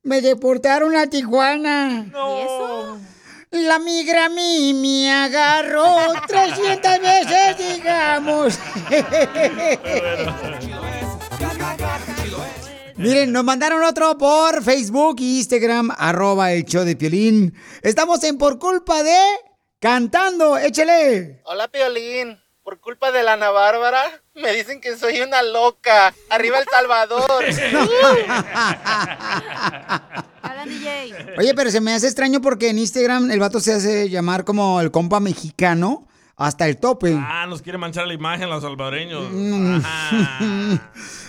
me 0.02 0.20
deportaron 0.20 0.94
a 0.96 1.06
Tijuana. 1.06 2.04
¿Y 2.06 2.40
eso? 2.40 2.98
La 3.52 3.78
migra 3.78 4.24
a 4.24 4.28
mí 4.30 4.72
me 4.72 5.12
agarró 5.12 5.84
300 6.26 7.00
veces, 7.00 7.58
digamos. 7.58 8.58
Miren, 12.96 13.30
nos 13.30 13.44
mandaron 13.44 13.84
otro 13.84 14.16
por 14.16 14.64
Facebook 14.64 15.16
e 15.20 15.24
Instagram, 15.24 15.94
arroba 15.98 16.50
el 16.52 16.64
show 16.64 16.82
de 16.84 16.96
Piolín. 16.96 17.54
Estamos 17.82 18.24
en 18.24 18.38
Por 18.38 18.58
Culpa 18.58 19.02
de 19.02 19.18
Cantando, 19.78 20.56
échale. 20.56 21.42
Hola, 21.44 21.68
Piolín. 21.68 22.40
Por 22.62 22.80
culpa 22.80 23.12
de 23.12 23.22
la 23.22 23.34
Ana 23.34 23.50
Bárbara, 23.50 24.02
me 24.34 24.54
dicen 24.54 24.80
que 24.80 24.96
soy 24.96 25.20
una 25.20 25.42
loca. 25.42 26.14
Arriba 26.30 26.58
El 26.58 26.64
Salvador. 26.70 27.44
DJ. 30.64 31.36
Oye, 31.38 31.54
pero 31.54 31.70
se 31.70 31.80
me 31.80 31.94
hace 31.94 32.06
extraño 32.06 32.40
porque 32.40 32.70
en 32.70 32.78
Instagram 32.78 33.30
el 33.30 33.40
vato 33.40 33.60
se 33.60 33.74
hace 33.74 34.08
llamar 34.08 34.44
como 34.44 34.80
el 34.80 34.90
compa 34.90 35.20
mexicano 35.20 36.06
hasta 36.36 36.68
el 36.68 36.78
tope. 36.78 37.16
Ah, 37.18 37.46
nos 37.48 37.62
quiere 37.62 37.78
manchar 37.78 38.06
la 38.06 38.14
imagen 38.14 38.50
los 38.50 38.62
salvadoreños. 38.62 39.24
Mm. 39.32 39.78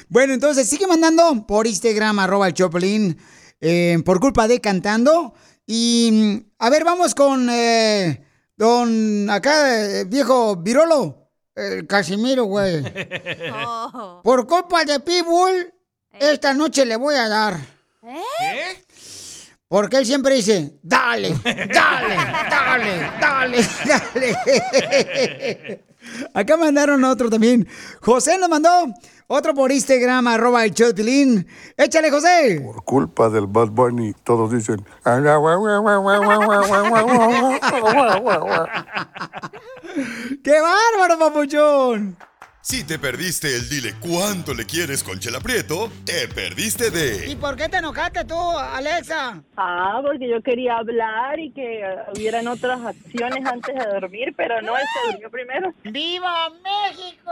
bueno, 0.10 0.34
entonces 0.34 0.68
sigue 0.68 0.88
mandando 0.88 1.46
por 1.46 1.68
Instagram, 1.68 2.20
arroba 2.20 2.48
el 2.48 2.54
Choplin, 2.54 3.18
eh, 3.62 4.00
por 4.06 4.20
culpa 4.20 4.48
de 4.48 4.60
cantando. 4.60 5.34
Y 5.66 6.44
a 6.60 6.70
ver, 6.70 6.84
vamos 6.84 7.16
con 7.16 7.50
eh, 7.50 8.26
don 8.58 9.30
acá, 9.30 10.00
eh, 10.00 10.04
viejo 10.06 10.58
Virolo, 10.58 11.30
el 11.56 11.88
Casimiro, 11.88 12.46
güey. 12.46 12.84
Por 14.24 14.48
culpa 14.48 14.84
de 14.84 15.00
Pitbull, 15.00 15.74
esta 16.12 16.54
noche 16.54 16.86
le 16.86 16.96
voy 16.96 17.16
a 17.16 17.30
dar. 17.30 17.60
¿Eh? 18.04 18.84
Porque 19.74 19.98
él 19.98 20.06
siempre 20.06 20.36
dice, 20.36 20.78
dale, 20.84 21.34
dale, 21.44 22.16
dale, 22.48 23.12
dale, 23.20 23.58
dale. 23.88 25.84
Acá 26.36 26.58
mandaron 26.58 27.04
otro 27.04 27.28
también. 27.28 27.68
José 28.00 28.38
nos 28.38 28.50
mandó 28.50 28.70
otro 29.26 29.56
por 29.56 29.72
Instagram, 29.72 30.28
arroba 30.28 30.64
el 30.64 30.76
Pilín. 30.94 31.48
Échale, 31.76 32.12
José. 32.12 32.62
Por 32.64 32.84
culpa 32.84 33.32
del 33.32 33.48
Bad 33.48 33.70
Bunny, 33.70 34.14
todos 34.24 34.52
dicen. 34.52 34.86
¡Qué 40.44 40.62
bárbaro, 40.62 41.18
papuchón! 41.18 42.16
Si 42.66 42.86
te 42.86 42.98
perdiste 42.98 43.54
el 43.58 43.68
dile 43.68 43.94
cuánto 44.00 44.54
le 44.54 44.66
quieres 44.66 45.04
con 45.04 45.20
Chela 45.20 45.42
Prieto, 45.42 45.92
te 46.06 46.30
perdiste 46.30 46.92
de 46.92 47.30
¿Y 47.30 47.36
por 47.36 47.58
qué 47.58 47.68
te 47.68 47.76
enojaste 47.76 48.24
tú, 48.24 48.40
Alexa? 48.58 49.44
Ah, 49.58 50.00
porque 50.02 50.30
yo 50.30 50.42
quería 50.42 50.78
hablar 50.78 51.42
y 51.42 51.52
que 51.52 51.84
hubieran 52.16 52.48
otras 52.48 52.80
acciones 52.80 53.46
antes 53.46 53.76
de 53.76 53.86
dormir, 53.86 54.34
pero 54.38 54.62
no, 54.62 54.78
él 54.78 54.86
se 54.94 55.12
durmió 55.12 55.30
primero. 55.30 55.74
¡Viva 55.84 56.50
México! 56.64 57.32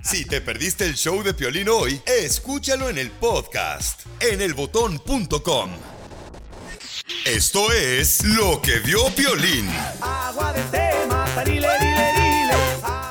Si 0.02 0.24
te 0.26 0.40
perdiste 0.40 0.86
el 0.86 0.94
show 0.94 1.22
de 1.22 1.34
Piolín 1.34 1.68
hoy, 1.68 2.00
escúchalo 2.06 2.88
en 2.88 2.98
el 2.98 3.10
podcast 3.10 4.06
en 4.20 4.40
elbotón.com. 4.40 5.70
Esto 7.26 7.72
es 7.72 8.24
lo 8.24 8.60
que 8.62 8.78
vio 8.80 9.06
Piolín. 9.14 9.68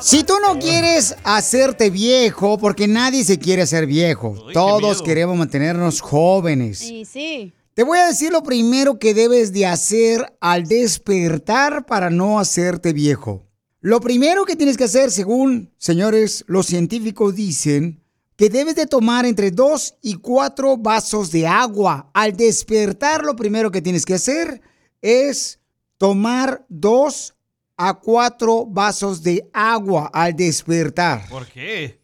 Si 0.04 0.26
tú 0.26 0.34
no 0.42 0.60
quieres 0.60 1.16
hacerte 1.24 1.90
viejo, 1.90 2.58
porque 2.58 2.90
nadie 2.90 3.24
se 3.24 3.40
quiere 3.40 3.62
hacer 3.62 3.86
viejo, 3.86 4.36
todos 4.52 5.02
queremos 5.02 5.38
mantenernos 5.38 6.02
jóvenes. 6.02 6.80
Sí, 6.80 7.06
sí. 7.06 7.54
Te 7.74 7.84
voy 7.84 8.00
a 8.00 8.08
decir 8.08 8.30
lo 8.30 8.44
primero 8.44 9.00
que 9.00 9.14
debes 9.14 9.54
de 9.54 9.66
hacer 9.66 10.36
al 10.42 10.66
despertar 10.66 11.86
para 11.86 12.10
no 12.10 12.38
hacerte 12.38 12.92
viejo. 12.92 13.48
Lo 13.80 14.02
primero 14.02 14.44
que 14.44 14.58
tienes 14.58 14.76
que 14.76 14.84
hacer, 14.84 15.10
según, 15.10 15.72
señores, 15.78 16.44
los 16.48 16.66
científicos 16.66 17.34
dicen, 17.34 18.04
que 18.36 18.50
debes 18.50 18.76
de 18.76 18.88
tomar 18.88 19.26
entre 19.26 19.52
2 19.52 20.00
y 20.02 20.16
4 20.16 20.76
vasos 20.76 21.32
de 21.32 21.48
agua. 21.48 22.12
Al 22.14 22.36
despertar, 22.36 23.24
lo 23.24 23.38
primero 23.38 23.72
que 23.72 23.82
tienes 23.82 24.06
que 24.06 24.16
hacer 24.16 24.60
es 25.02 25.62
tomar 25.98 26.66
2 26.68 27.36
a 27.78 28.00
4 28.00 28.66
vasos 28.68 29.24
de 29.24 29.50
agua 29.54 30.10
al 30.14 30.36
despertar. 30.36 31.28
¿Por 31.30 31.48
qué? 31.48 32.02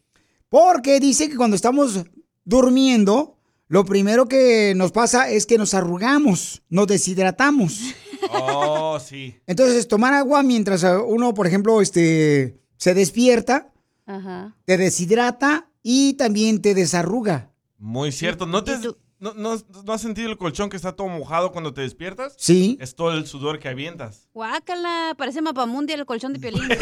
Porque 0.48 0.98
dice 1.00 1.28
que 1.28 1.36
cuando 1.36 1.56
estamos 1.56 2.04
durmiendo, 2.44 3.38
lo 3.68 3.84
primero 3.84 4.26
que 4.26 4.74
nos 4.76 4.90
pasa 4.92 5.30
es 5.30 5.46
que 5.46 5.58
nos 5.58 5.74
arrugamos, 5.74 6.62
nos 6.68 6.86
deshidratamos. 6.86 7.80
Oh, 8.32 8.98
sí. 9.00 9.34
Entonces, 9.46 9.88
tomar 9.88 10.12
agua 10.12 10.42
mientras 10.42 10.84
uno, 11.06 11.32
por 11.32 11.46
ejemplo, 11.46 11.80
este, 11.80 12.60
se 12.76 12.92
despierta, 12.92 13.72
Ajá. 14.04 14.54
te 14.66 14.76
deshidrata 14.76 15.70
y 15.82 16.12
también 16.14 16.60
te 16.60 16.74
desarruga. 16.74 17.50
Muy 17.78 18.12
cierto. 18.12 18.44
¿No, 18.44 18.62
te, 18.62 18.74
no, 19.20 19.34
no- 19.34 19.60
no 19.84 19.92
has 19.92 20.00
sentido 20.00 20.30
el 20.30 20.38
colchón 20.38 20.70
que 20.70 20.76
está 20.76 20.92
todo 20.92 21.08
mojado 21.08 21.52
cuando 21.52 21.74
te 21.74 21.82
despiertas? 21.82 22.34
Sí. 22.38 22.78
Es 22.80 22.94
todo 22.94 23.12
el 23.12 23.26
sudor 23.26 23.58
que 23.58 23.68
avientas. 23.68 24.28
Guácala, 24.32 25.14
parece 25.16 25.42
mapamundi 25.42 25.92
el 25.92 26.06
colchón 26.06 26.32
de 26.32 26.38
piolín. 26.40 26.68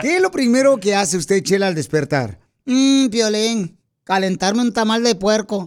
¿Qué 0.00 0.16
es 0.16 0.22
lo 0.22 0.30
primero 0.30 0.78
que 0.78 0.94
hace 0.94 1.16
usted, 1.16 1.42
Chela, 1.42 1.68
al 1.68 1.74
despertar? 1.74 2.38
Mmm, 2.64 3.08
Piolín, 3.08 3.78
calentarme 4.04 4.62
un 4.62 4.72
tamal 4.72 5.02
de 5.02 5.14
puerco. 5.14 5.66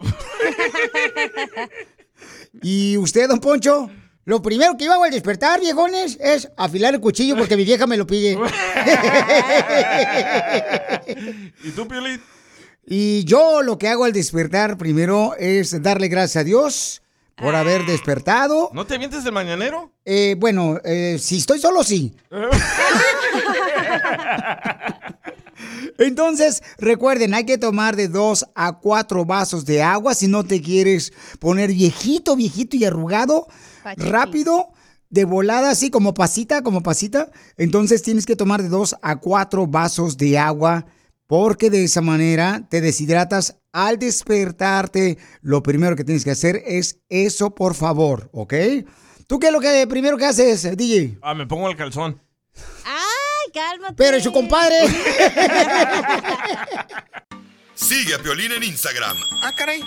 ¿Y 2.62 2.98
usted, 2.98 3.28
don 3.30 3.40
Poncho? 3.40 3.90
Lo 4.26 4.42
primero 4.42 4.78
que 4.78 4.86
yo 4.86 4.94
hago 4.94 5.06
al 5.06 5.12
despertar, 5.12 5.60
viejones, 5.60 6.18
es 6.22 6.52
afilar 6.56 6.94
el 6.94 7.00
cuchillo 7.00 7.36
porque 7.36 7.58
mi 7.58 7.64
vieja 7.66 7.88
me 7.88 7.98
lo 7.98 8.06
pide. 8.06 8.34
¿Y 11.64 11.72
tú, 11.72 11.88
Piolín? 11.88 12.22
Y 12.92 13.24
yo 13.26 13.62
lo 13.62 13.78
que 13.78 13.88
hago 13.88 14.06
al 14.06 14.14
despertar 14.14 14.76
primero 14.76 15.36
es 15.38 15.80
darle 15.84 16.08
gracias 16.08 16.38
a 16.38 16.44
Dios 16.44 17.04
por 17.36 17.54
haber 17.54 17.86
despertado. 17.86 18.72
¿No 18.74 18.88
te 18.88 18.96
avientes 18.96 19.24
el 19.26 19.32
mañanero? 19.32 19.92
Eh, 20.06 20.36
bueno, 20.40 20.80
eh, 20.84 21.18
si 21.20 21.38
estoy 21.38 21.60
solo, 21.60 21.84
sí. 21.84 22.16
Entonces, 26.00 26.64
recuerden, 26.80 27.36
hay 27.36 27.46
que 27.46 27.60
tomar 27.60 27.96
de 27.96 28.08
2 28.08 28.48
a 28.56 28.80
4 28.80 29.24
vasos 29.24 29.66
de 29.66 29.84
agua 29.84 30.16
si 30.16 30.28
no 30.28 30.44
te 30.44 30.60
quieres 30.60 31.14
poner 31.38 31.72
viejito, 31.72 32.36
viejito 32.36 32.76
y 32.76 32.86
arrugado, 32.86 33.46
rápido, 33.98 34.70
de 35.12 35.26
volada, 35.26 35.70
así 35.70 35.92
como 35.92 36.16
pasita, 36.16 36.64
como 36.64 36.82
pasita. 36.82 37.30
Entonces 37.56 38.02
tienes 38.02 38.26
que 38.26 38.36
tomar 38.36 38.64
de 38.64 38.70
2 38.70 38.96
a 39.00 39.18
4 39.18 39.68
vasos 39.68 40.18
de 40.18 40.40
agua 40.40 40.88
porque 41.30 41.70
de 41.70 41.84
esa 41.84 42.02
manera 42.02 42.66
te 42.72 42.82
deshidratas 42.82 43.58
al 43.72 44.00
despertarte. 44.00 45.20
Lo 45.44 45.62
primero 45.62 45.96
que 45.96 46.04
tienes 46.04 46.24
que 46.24 46.32
hacer 46.32 46.64
es 46.66 47.02
eso, 47.08 47.54
por 47.54 47.76
favor, 47.76 48.32
¿ok? 48.34 48.56
¿Tú 49.28 49.38
qué 49.38 49.48
es 49.48 49.54
lo 49.54 49.60
que 49.60 49.86
primero 49.88 50.18
que 50.18 50.26
haces, 50.26 50.76
DJ? 50.76 51.20
Ah, 51.22 51.36
me 51.36 51.46
pongo 51.46 51.70
el 51.70 51.78
calzón. 51.78 52.20
¡Ay, 52.84 53.52
cálmate! 53.54 53.94
Pero 53.96 54.18
es 54.18 54.24
su 54.24 54.32
compadre. 54.32 54.76
Sigue 57.76 58.16
a 58.16 58.20
Piolín 58.24 58.52
en 58.52 58.64
Instagram, 58.64 59.16
Ah, 59.44 59.54
caray. 59.56 59.84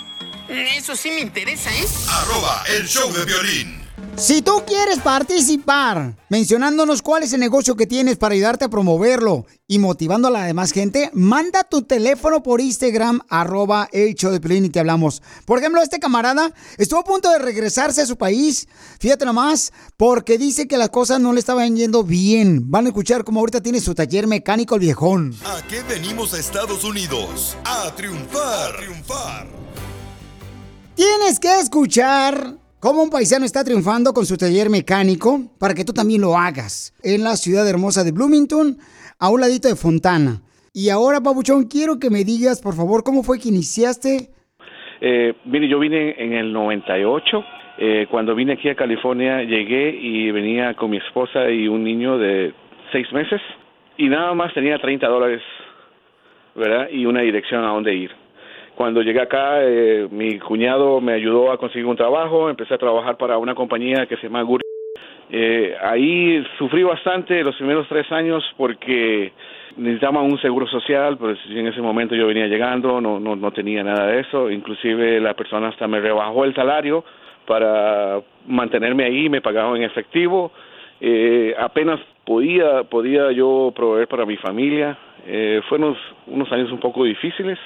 Eso 0.47 0.95
sí 0.95 1.11
me 1.11 1.19
interesa, 1.19 1.69
¿eh? 1.75 1.85
arroba 2.09 2.63
el 2.77 2.87
show 2.87 3.11
de 3.11 3.25
Piolín. 3.25 3.82
Si 4.15 4.43
tú 4.43 4.61
quieres 4.67 4.99
participar 4.99 6.15
mencionándonos 6.29 7.01
cuál 7.01 7.23
es 7.23 7.33
el 7.33 7.39
negocio 7.39 7.75
que 7.75 7.87
tienes 7.87 8.15
para 8.17 8.35
ayudarte 8.35 8.65
a 8.65 8.69
promoverlo 8.69 9.45
y 9.67 9.79
motivando 9.79 10.27
a 10.27 10.31
la 10.31 10.45
demás 10.45 10.71
gente, 10.71 11.09
manda 11.13 11.63
tu 11.63 11.81
teléfono 11.81 12.43
por 12.43 12.61
Instagram, 12.61 13.21
arroba 13.27 13.89
el 13.91 14.13
show 14.13 14.31
de 14.31 14.39
Piolín 14.39 14.65
y 14.65 14.69
te 14.69 14.79
hablamos. 14.79 15.23
Por 15.45 15.57
ejemplo, 15.57 15.81
este 15.81 15.99
camarada 15.99 16.53
estuvo 16.77 16.99
a 16.99 17.03
punto 17.03 17.31
de 17.31 17.39
regresarse 17.39 18.03
a 18.03 18.05
su 18.05 18.15
país, 18.15 18.67
fíjate 18.99 19.25
nomás, 19.25 19.73
porque 19.97 20.37
dice 20.37 20.67
que 20.67 20.77
las 20.77 20.89
cosas 20.89 21.19
no 21.19 21.33
le 21.33 21.39
estaban 21.39 21.75
yendo 21.75 22.03
bien. 22.03 22.69
Van 22.69 22.85
a 22.85 22.89
escuchar 22.89 23.23
cómo 23.23 23.39
ahorita 23.39 23.61
tiene 23.61 23.81
su 23.81 23.95
taller 23.95 24.27
mecánico 24.27 24.75
el 24.75 24.81
viejón. 24.81 25.35
¿A 25.43 25.65
qué 25.67 25.81
venimos 25.83 26.35
a 26.35 26.39
Estados 26.39 26.83
Unidos? 26.83 27.57
A 27.65 27.93
triunfar. 27.95 28.75
A 28.75 28.77
triunfar. 28.77 29.47
Tienes 30.95 31.39
que 31.39 31.59
escuchar 31.59 32.62
cómo 32.83 33.01
un 33.01 33.09
paisano 33.09 33.45
está 33.45 33.63
triunfando 33.63 34.11
con 34.11 34.25
su 34.25 34.35
taller 34.35 34.69
mecánico 34.69 35.39
para 35.57 35.73
que 35.73 35.85
tú 35.85 35.93
también 35.93 36.19
lo 36.19 36.35
hagas 36.35 36.91
en 37.01 37.23
la 37.23 37.37
ciudad 37.37 37.63
hermosa 37.63 38.03
de 38.03 38.11
Bloomington, 38.11 38.75
a 39.21 39.29
un 39.31 39.39
ladito 39.39 39.69
de 39.69 39.79
Fontana. 39.79 40.43
Y 40.73 40.89
ahora, 40.89 41.21
Pabuchón, 41.21 41.63
quiero 41.71 41.97
que 41.97 42.09
me 42.09 42.25
digas, 42.25 42.61
por 42.61 42.75
favor, 42.75 43.05
cómo 43.05 43.23
fue 43.23 43.39
que 43.39 43.47
iniciaste. 43.47 44.27
Eh, 44.99 45.33
mire, 45.45 45.69
yo 45.69 45.79
vine 45.79 46.15
en 46.17 46.33
el 46.33 46.51
98. 46.51 47.45
Eh, 47.77 48.07
cuando 48.11 48.35
vine 48.35 48.51
aquí 48.51 48.67
a 48.67 48.75
California, 48.75 49.43
llegué 49.43 49.95
y 49.95 50.29
venía 50.31 50.73
con 50.73 50.89
mi 50.91 50.97
esposa 50.97 51.49
y 51.49 51.69
un 51.69 51.85
niño 51.85 52.17
de 52.17 52.53
seis 52.91 53.07
meses. 53.13 53.39
Y 53.97 54.09
nada 54.09 54.33
más 54.33 54.53
tenía 54.53 54.77
30 54.77 55.07
dólares, 55.07 55.41
¿verdad? 56.53 56.89
Y 56.91 57.05
una 57.05 57.21
dirección 57.21 57.63
a 57.63 57.69
dónde 57.69 57.95
ir. 57.95 58.22
Cuando 58.75 59.01
llegué 59.01 59.21
acá, 59.21 59.61
eh, 59.61 60.07
mi 60.09 60.39
cuñado 60.39 60.99
me 60.99 61.13
ayudó 61.13 61.51
a 61.51 61.57
conseguir 61.57 61.85
un 61.85 61.95
trabajo. 61.95 62.49
Empecé 62.49 62.73
a 62.73 62.79
trabajar 62.79 63.17
para 63.17 63.37
una 63.37 63.53
compañía 63.53 64.05
que 64.07 64.17
se 64.17 64.23
llama 64.23 64.41
Gur. 64.41 64.61
Eh, 65.29 65.75
ahí 65.81 66.43
sufrí 66.57 66.83
bastante 66.83 67.43
los 67.43 67.55
primeros 67.55 67.87
tres 67.87 68.11
años 68.11 68.43
porque 68.57 69.31
necesitaban 69.77 70.25
un 70.25 70.39
seguro 70.39 70.67
social, 70.67 71.17
pues 71.17 71.39
en 71.49 71.67
ese 71.67 71.81
momento 71.81 72.15
yo 72.15 72.27
venía 72.27 72.47
llegando, 72.47 73.01
no, 73.01 73.19
no, 73.19 73.35
no 73.35 73.51
tenía 73.51 73.83
nada 73.83 74.07
de 74.07 74.19
eso, 74.19 74.51
inclusive 74.51 75.19
la 75.19 75.33
persona 75.33 75.69
hasta 75.69 75.87
me 75.87 75.99
rebajó 75.99 76.45
el 76.45 76.53
salario 76.53 77.03
para 77.47 78.21
mantenerme 78.45 79.05
ahí, 79.05 79.29
me 79.29 79.41
pagaban 79.41 79.77
en 79.77 79.83
efectivo, 79.83 80.51
eh, 81.01 81.55
apenas 81.59 81.99
podía, 82.25 82.83
podía 82.83 83.31
yo 83.31 83.73
proveer 83.75 84.07
para 84.07 84.25
mi 84.25 84.37
familia, 84.37 84.97
eh, 85.25 85.61
fueron 85.67 85.89
unos, 85.89 85.99
unos 86.27 86.51
años 86.51 86.71
un 86.71 86.79
poco 86.79 87.03
difíciles, 87.03 87.57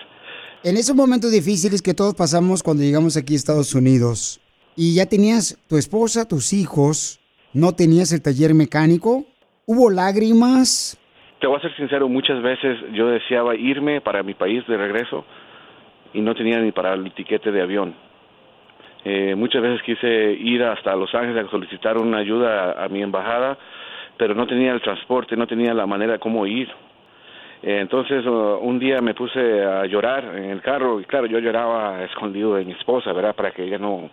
En 0.63 0.75
esos 0.75 0.95
momentos 0.95 1.31
difíciles 1.31 1.83
que 1.83 1.93
todos 1.93 2.15
pasamos 2.15 2.63
cuando 2.63 2.81
llegamos 2.81 3.15
aquí 3.15 3.33
a 3.33 3.37
Estados 3.37 3.75
Unidos, 3.75 4.41
y 4.75 4.95
ya 4.95 5.05
tenías 5.05 5.55
tu 5.69 5.77
esposa, 5.77 6.27
tus 6.27 6.51
hijos, 6.51 7.19
no 7.53 7.73
tenías 7.73 8.11
el 8.11 8.23
taller 8.23 8.55
mecánico, 8.55 9.23
hubo 9.67 9.91
lágrimas. 9.91 10.97
Te 11.39 11.45
voy 11.45 11.57
a 11.57 11.61
ser 11.61 11.75
sincero, 11.75 12.09
muchas 12.09 12.41
veces 12.41 12.75
yo 12.93 13.07
deseaba 13.07 13.55
irme 13.55 14.01
para 14.01 14.23
mi 14.23 14.33
país 14.33 14.65
de 14.67 14.77
regreso 14.77 15.25
y 16.13 16.21
no 16.21 16.33
tenía 16.33 16.59
ni 16.59 16.71
para 16.71 16.95
el 16.95 17.13
tiquete 17.13 17.51
de 17.51 17.61
avión. 17.61 17.93
Eh, 19.05 19.35
muchas 19.35 19.61
veces 19.61 19.81
quise 19.83 20.33
ir 20.33 20.63
hasta 20.63 20.95
Los 20.95 21.13
Ángeles 21.13 21.45
a 21.45 21.51
solicitar 21.51 21.99
una 21.99 22.17
ayuda 22.17 22.71
a, 22.71 22.85
a 22.85 22.89
mi 22.89 23.03
embajada, 23.03 23.59
pero 24.17 24.33
no 24.33 24.47
tenía 24.47 24.73
el 24.73 24.81
transporte, 24.81 25.37
no 25.37 25.45
tenía 25.45 25.75
la 25.75 25.85
manera 25.85 26.17
cómo 26.17 26.47
ir. 26.47 26.67
Eh, 27.63 27.79
entonces 27.81 28.25
uh, 28.25 28.59
un 28.61 28.77
día 28.77 29.01
me 29.01 29.13
puse 29.13 29.63
a 29.63 29.85
llorar 29.85 30.25
en 30.35 30.51
el 30.51 30.61
carro 30.61 30.99
y 30.99 31.05
claro, 31.05 31.25
yo 31.25 31.39
lloraba 31.39 32.03
escondido 32.03 32.55
de 32.55 32.65
mi 32.65 32.73
esposa, 32.73 33.13
¿verdad? 33.13 33.35
Para 33.35 33.51
que 33.51 33.63
ella 33.63 33.77
no 33.77 34.09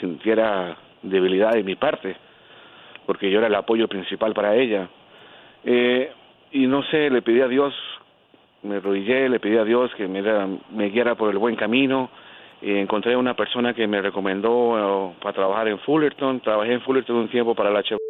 sintiera 0.00 0.76
debilidad 1.02 1.52
de 1.52 1.62
mi 1.62 1.76
parte, 1.76 2.16
porque 3.06 3.30
yo 3.30 3.38
era 3.38 3.48
el 3.48 3.54
apoyo 3.54 3.88
principal 3.88 4.32
para 4.32 4.54
ella. 4.56 4.88
Eh, 5.64 6.10
y 6.52 6.66
no 6.66 6.82
sé, 6.84 7.10
le 7.10 7.22
pedí 7.22 7.40
a 7.40 7.48
Dios, 7.48 7.74
me 8.62 8.76
arrodillé, 8.76 9.28
le 9.28 9.40
pedí 9.40 9.56
a 9.56 9.64
Dios 9.64 9.94
que 9.94 10.08
me, 10.08 10.22
me 10.70 10.88
guiara 10.88 11.14
por 11.14 11.30
el 11.30 11.38
buen 11.38 11.56
camino. 11.56 12.10
Eh, 12.62 12.80
encontré 12.80 13.16
una 13.16 13.34
persona 13.34 13.72
que 13.72 13.86
me 13.86 14.02
recomendó 14.02 15.10
eh, 15.10 15.16
para 15.22 15.32
trabajar 15.32 15.68
en 15.68 15.78
Fullerton. 15.80 16.40
Trabajé 16.40 16.74
en 16.74 16.80
Fullerton 16.82 17.16
un 17.16 17.28
tiempo 17.28 17.54
para 17.54 17.70
la 17.70 17.82
Chevrolet. 17.82 18.09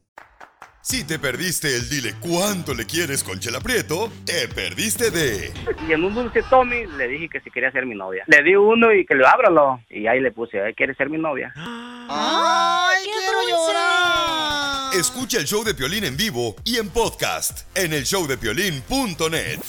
Si 0.82 1.02
te 1.02 1.18
perdiste 1.18 1.74
el 1.74 1.88
dile 1.88 2.14
cuánto 2.20 2.74
le 2.74 2.84
quieres 2.84 3.24
con 3.24 3.40
Chela 3.40 3.58
Prieto, 3.60 4.12
te 4.26 4.46
perdiste 4.48 5.10
de 5.10 5.50
Y 5.88 5.92
en 5.92 6.04
un 6.04 6.14
dulce 6.14 6.42
Tommy 6.50 6.84
le 6.98 7.08
dije 7.08 7.30
que 7.30 7.40
si 7.40 7.50
quería 7.50 7.72
ser 7.72 7.86
mi 7.86 7.94
novia. 7.94 8.22
Le 8.26 8.42
di 8.42 8.54
uno 8.54 8.92
y 8.92 9.06
que 9.06 9.14
le 9.14 9.26
ábralo. 9.26 9.80
Y 9.88 10.06
ahí 10.06 10.20
le 10.20 10.30
puse, 10.30 10.58
"Eh, 10.58 10.74
¿quieres 10.76 10.94
ser 10.98 11.08
mi 11.08 11.16
novia? 11.16 11.54
¡Ay, 11.56 13.02
quiero 13.02 13.48
llorar! 13.48 14.94
Escucha 14.94 15.38
el 15.38 15.46
show 15.46 15.64
de 15.64 15.74
Piolín 15.74 16.04
en 16.04 16.18
vivo 16.18 16.54
y 16.64 16.76
en 16.76 16.90
podcast 16.90 17.62
en 17.74 17.94
el 17.94 18.04
showdepiolín.net. 18.04 19.60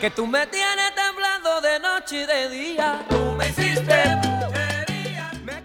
Que 0.00 0.10
tú 0.10 0.26
me 0.26 0.46
tienes 0.48 0.94
temblando 0.94 1.62
de 1.62 1.80
noche 1.80 2.22
y 2.22 2.26
de 2.26 2.48
día. 2.50 3.06
Tú 3.08 3.32
me 3.38 3.48
hiciste 3.48 4.02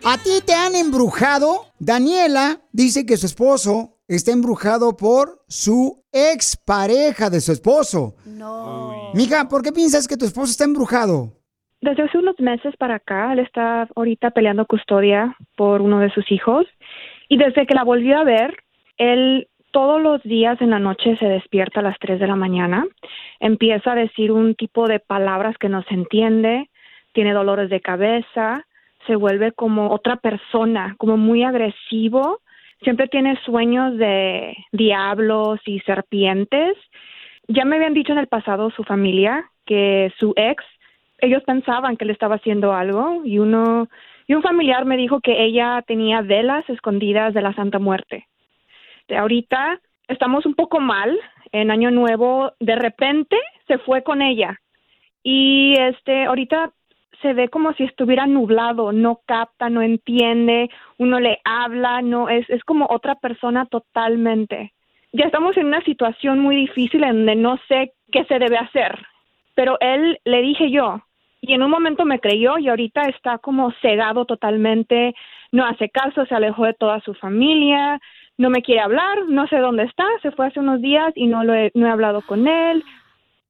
¿A 0.04 0.18
ti 0.18 0.42
te 0.44 0.54
han 0.54 0.74
embrujado? 0.74 1.66
Daniela 1.78 2.58
dice 2.72 3.06
que 3.06 3.18
su 3.18 3.28
esposo 3.28 4.00
está 4.08 4.32
embrujado 4.32 4.98
por 4.98 5.44
su 5.48 6.04
expareja 6.12 7.30
de 7.30 7.40
su 7.40 7.52
esposo. 7.52 8.16
No. 8.26 9.12
Mija, 9.14 9.48
¿por 9.48 9.62
qué 9.62 9.72
piensas 9.72 10.08
que 10.08 10.18
tu 10.18 10.26
esposo 10.26 10.50
está 10.50 10.64
embrujado? 10.64 11.34
Desde 11.82 12.04
hace 12.04 12.18
unos 12.18 12.40
meses 12.40 12.76
para 12.78 12.96
acá, 12.96 13.34
él 13.34 13.40
está 13.40 13.88
ahorita 13.96 14.32
peleando 14.32 14.66
custodia 14.66 15.36
por 15.56 15.82
uno 15.82 16.00
de 16.00 16.10
sus 16.10 16.32
hijos. 16.32 16.66
Y 17.30 17.38
desde 17.38 17.68
que 17.68 17.76
la 17.76 17.84
volvió 17.84 18.18
a 18.18 18.24
ver, 18.24 18.58
él 18.98 19.50
todos 19.72 20.02
los 20.02 20.24
días 20.24 20.60
en 20.62 20.72
la 20.72 20.80
noche 20.80 21.16
se 21.18 21.28
despierta 21.28 21.80
a 21.80 21.84
las 21.84 21.98
3 22.00 22.20
de 22.20 22.28
la 22.28 22.36
mañana, 22.36 22.86
empieza 23.40 23.92
a 23.92 23.96
decir 23.96 24.32
un 24.32 24.56
tipo 24.56 24.88
de 24.88 25.00
palabras 25.00 25.58
que 25.60 25.70
no 25.70 25.84
se 25.84 25.94
entiende, 25.94 26.70
tiene 27.14 27.34
dolores 27.34 27.70
de 27.70 27.82
cabeza, 27.82 28.66
se 29.08 29.16
vuelve 29.16 29.52
como 29.52 29.92
otra 29.92 30.18
persona, 30.18 30.96
como 30.98 31.18
muy 31.18 31.44
agresivo, 31.44 32.40
siempre 32.84 33.08
tiene 33.08 33.40
sueños 33.44 33.98
de 33.98 34.56
diablos 34.72 35.60
y 35.66 35.80
serpientes. 35.82 36.78
Ya 37.48 37.66
me 37.66 37.76
habían 37.76 37.94
dicho 37.94 38.12
en 38.12 38.20
el 38.20 38.28
pasado 38.28 38.72
su 38.72 38.84
familia 38.84 39.50
que 39.66 40.12
su 40.18 40.34
ex 40.36 40.64
ellos 41.22 41.44
pensaban 41.44 41.98
que 41.98 42.06
le 42.06 42.14
estaba 42.14 42.36
haciendo 42.36 42.74
algo 42.74 43.22
y 43.24 43.40
uno 43.40 43.88
y 44.28 44.34
un 44.34 44.42
familiar 44.42 44.86
me 44.86 44.98
dijo 44.98 45.20
que 45.20 45.44
ella 45.44 45.84
tenía 45.86 46.22
velas 46.22 46.68
escondidas 46.70 47.34
de 47.34 47.42
la 47.42 47.54
Santa 47.54 47.80
Muerte. 47.80 48.28
De 49.08 49.18
ahorita 49.18 49.80
estamos 50.08 50.46
un 50.46 50.56
poco 50.56 50.80
mal. 50.80 51.18
En 51.54 51.70
Año 51.70 51.92
Nuevo 51.92 52.54
de 52.60 52.76
repente 52.76 53.38
se 53.68 53.78
fue 53.80 54.04
con 54.04 54.22
ella 54.22 54.58
y 55.22 55.76
este 55.78 56.26
ahorita 56.26 56.72
se 57.22 57.34
ve 57.34 57.50
como 57.50 57.74
si 57.74 57.84
estuviera 57.84 58.26
nublado, 58.26 58.92
no 58.92 59.22
capta, 59.26 59.70
no 59.70 59.82
entiende, 59.82 60.70
uno 60.98 61.20
le 61.20 61.40
habla, 61.44 62.02
no 62.02 62.30
es 62.30 62.50
es 62.50 62.64
como 62.64 62.88
otra 62.90 63.16
persona 63.16 63.66
totalmente. 63.66 64.74
Ya 65.14 65.26
estamos 65.26 65.58
en 65.58 65.68
una 65.68 65.84
situación 65.84 66.40
muy 66.40 66.56
difícil 66.56 67.04
en 67.04 67.18
donde 67.18 67.36
no 67.36 67.58
sé 67.68 67.94
qué 68.12 68.24
se 68.26 68.40
debe 68.40 68.58
hacer. 68.58 68.98
Pero 69.56 69.78
él 69.82 70.20
le 70.24 70.42
dije 70.42 70.72
yo, 70.72 71.02
y 71.42 71.54
en 71.54 71.64
un 71.64 71.72
momento 71.72 72.06
me 72.06 72.20
creyó 72.20 72.58
y 72.58 72.70
ahorita 72.70 73.02
está 73.04 73.40
como 73.40 73.72
cegado 73.82 74.26
totalmente, 74.26 75.14
no 75.52 75.66
hace 75.66 75.90
caso, 75.90 76.26
se 76.26 76.36
alejó 76.36 76.66
de 76.66 76.74
toda 76.74 77.02
su 77.02 77.14
familia, 77.16 78.00
no 78.38 78.50
me 78.50 78.62
quiere 78.62 78.82
hablar, 78.82 79.26
no 79.28 79.48
sé 79.48 79.58
dónde 79.58 79.84
está, 79.84 80.06
se 80.22 80.32
fue 80.32 80.48
hace 80.48 80.60
unos 80.60 80.82
días 80.82 81.12
y 81.16 81.28
no 81.28 81.44
lo 81.44 81.54
he, 81.54 81.72
no 81.74 81.88
he 81.88 81.90
hablado 81.90 82.22
con 82.22 82.48
él. 82.48 82.84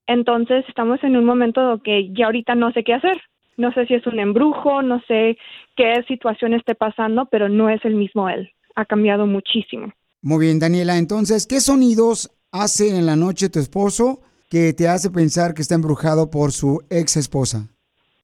Entonces 0.07 0.65
estamos 0.67 1.03
en 1.03 1.15
un 1.15 1.25
momento 1.25 1.79
que 1.83 2.11
ya 2.11 2.25
ahorita 2.25 2.55
no 2.55 2.71
sé 2.71 2.83
qué 2.83 2.93
hacer. 2.93 3.21
No 3.61 3.71
sé 3.73 3.85
si 3.85 3.93
es 3.93 4.05
un 4.07 4.19
embrujo, 4.19 4.81
no 4.81 4.99
sé 5.07 5.37
qué 5.77 6.03
situación 6.07 6.53
esté 6.53 6.75
pasando, 6.75 7.27
pero 7.31 7.47
no 7.47 7.69
es 7.69 7.83
el 7.85 7.95
mismo 7.95 8.27
él. 8.27 8.51
Ha 8.75 8.85
cambiado 8.85 9.25
muchísimo. 9.27 9.93
Muy 10.21 10.45
bien, 10.45 10.59
Daniela. 10.59 10.97
Entonces, 10.97 11.47
¿qué 11.47 11.59
sonidos 11.61 12.29
hace 12.51 12.89
en 12.97 13.05
la 13.05 13.15
noche 13.15 13.49
tu 13.49 13.59
esposo 13.59 14.21
que 14.49 14.73
te 14.73 14.87
hace 14.87 15.09
pensar 15.09 15.53
que 15.53 15.61
está 15.61 15.75
embrujado 15.75 16.29
por 16.29 16.51
su 16.51 16.81
ex 16.89 17.17
esposa? 17.17 17.67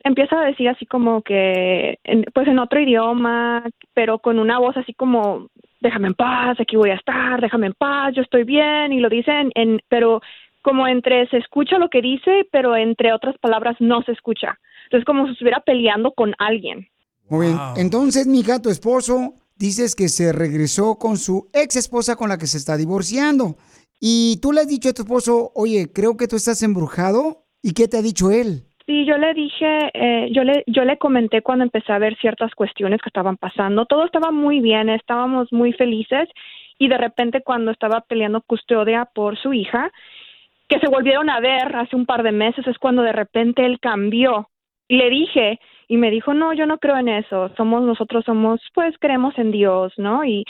empieza 0.03 0.39
a 0.39 0.45
decir 0.45 0.69
así 0.69 0.85
como 0.85 1.21
que, 1.21 1.97
en- 2.05 2.23
pues 2.33 2.47
en 2.47 2.59
otro 2.59 2.79
idioma, 2.79 3.63
pero 3.93 4.19
con 4.19 4.39
una 4.39 4.57
voz 4.57 4.77
así 4.77 4.93
como, 4.93 5.47
déjame 5.81 6.07
en 6.07 6.13
paz, 6.13 6.57
aquí 6.61 6.77
voy 6.77 6.91
a 6.91 6.95
estar, 6.95 7.41
déjame 7.41 7.67
en 7.67 7.73
paz, 7.73 8.13
yo 8.15 8.21
estoy 8.21 8.43
bien, 8.45 8.93
y 8.93 9.01
lo 9.01 9.09
dicen 9.09 9.51
en, 9.53 9.81
pero 9.89 10.21
como 10.67 10.85
entre 10.85 11.29
se 11.29 11.37
escucha 11.37 11.77
lo 11.77 11.89
que 11.89 12.01
dice, 12.01 12.45
pero 12.51 12.75
entre 12.75 13.13
otras 13.13 13.37
palabras 13.37 13.77
no 13.79 14.01
se 14.01 14.11
escucha. 14.11 14.59
Entonces 14.83 15.05
como 15.05 15.25
si 15.25 15.31
estuviera 15.31 15.61
peleando 15.61 16.11
con 16.11 16.33
alguien. 16.39 16.89
Muy 17.29 17.47
bien. 17.47 17.57
Entonces, 17.77 18.27
mija, 18.27 18.61
tu 18.61 18.69
esposo 18.69 19.35
dices 19.55 19.95
que 19.95 20.09
se 20.09 20.33
regresó 20.33 20.97
con 20.99 21.15
su 21.15 21.49
ex 21.53 21.77
esposa 21.77 22.17
con 22.17 22.27
la 22.27 22.37
que 22.37 22.47
se 22.47 22.57
está 22.57 22.75
divorciando. 22.75 23.55
Y 24.01 24.41
tú 24.41 24.51
le 24.51 24.59
has 24.59 24.67
dicho 24.67 24.89
a 24.89 24.93
tu 24.93 25.03
esposo, 25.03 25.51
oye, 25.55 25.87
creo 25.93 26.17
que 26.17 26.27
tú 26.27 26.35
estás 26.35 26.61
embrujado. 26.61 27.45
¿Y 27.63 27.71
qué 27.71 27.87
te 27.87 27.97
ha 27.97 28.01
dicho 28.01 28.29
él? 28.29 28.63
Sí, 28.85 29.05
yo 29.05 29.17
le 29.17 29.33
dije, 29.33 29.89
eh, 29.93 30.27
yo 30.33 30.43
le, 30.43 30.65
yo 30.67 30.83
le 30.83 30.97
comenté 30.97 31.41
cuando 31.43 31.63
empecé 31.63 31.93
a 31.93 31.99
ver 31.99 32.17
ciertas 32.17 32.53
cuestiones 32.55 33.01
que 33.01 33.09
estaban 33.09 33.37
pasando. 33.37 33.85
Todo 33.85 34.03
estaba 34.03 34.31
muy 34.31 34.59
bien, 34.59 34.89
estábamos 34.89 35.47
muy 35.53 35.71
felices 35.71 36.27
y 36.77 36.89
de 36.89 36.97
repente 36.97 37.41
cuando 37.41 37.71
estaba 37.71 38.01
peleando 38.01 38.41
custodia 38.41 39.05
por 39.13 39.37
su 39.37 39.53
hija, 39.53 39.91
que 40.67 40.79
se 40.79 40.89
volvieron 40.89 41.29
a 41.29 41.39
ver 41.39 41.75
hace 41.75 41.95
un 41.95 42.05
par 42.05 42.23
de 42.23 42.31
meses, 42.31 42.67
es 42.67 42.77
cuando 42.77 43.01
de 43.01 43.13
repente 43.13 43.65
él 43.65 43.79
cambió 43.79 44.49
Y 44.89 44.97
le 44.97 45.09
dije, 45.09 45.59
y 45.87 45.97
me 45.97 46.11
dijo, 46.11 46.33
no, 46.33 46.53
yo 46.53 46.65
no 46.65 46.77
creo 46.77 46.97
en 46.97 47.09
eso, 47.09 47.51
somos, 47.55 47.83
nosotros 47.83 48.23
somos, 48.25 48.61
pues 48.73 48.95
creemos 48.99 49.37
en 49.37 49.51
Dios, 49.51 49.93
¿no? 49.97 50.23
Y, 50.25 50.45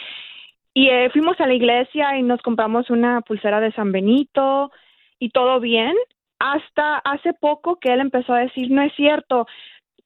y 0.73 0.89
eh, 0.89 1.09
fuimos 1.11 1.39
a 1.39 1.47
la 1.47 1.53
iglesia 1.53 2.17
y 2.17 2.23
nos 2.23 2.41
compramos 2.41 2.89
una 2.89 3.21
pulsera 3.21 3.59
de 3.59 3.71
San 3.71 3.91
Benito 3.91 4.71
y 5.19 5.29
todo 5.29 5.59
bien, 5.59 5.95
hasta 6.39 6.97
hace 6.99 7.33
poco 7.33 7.77
que 7.79 7.91
él 7.93 7.99
empezó 7.99 8.33
a 8.33 8.41
decir, 8.41 8.69
no 8.69 8.81
es 8.83 8.93
cierto, 8.95 9.47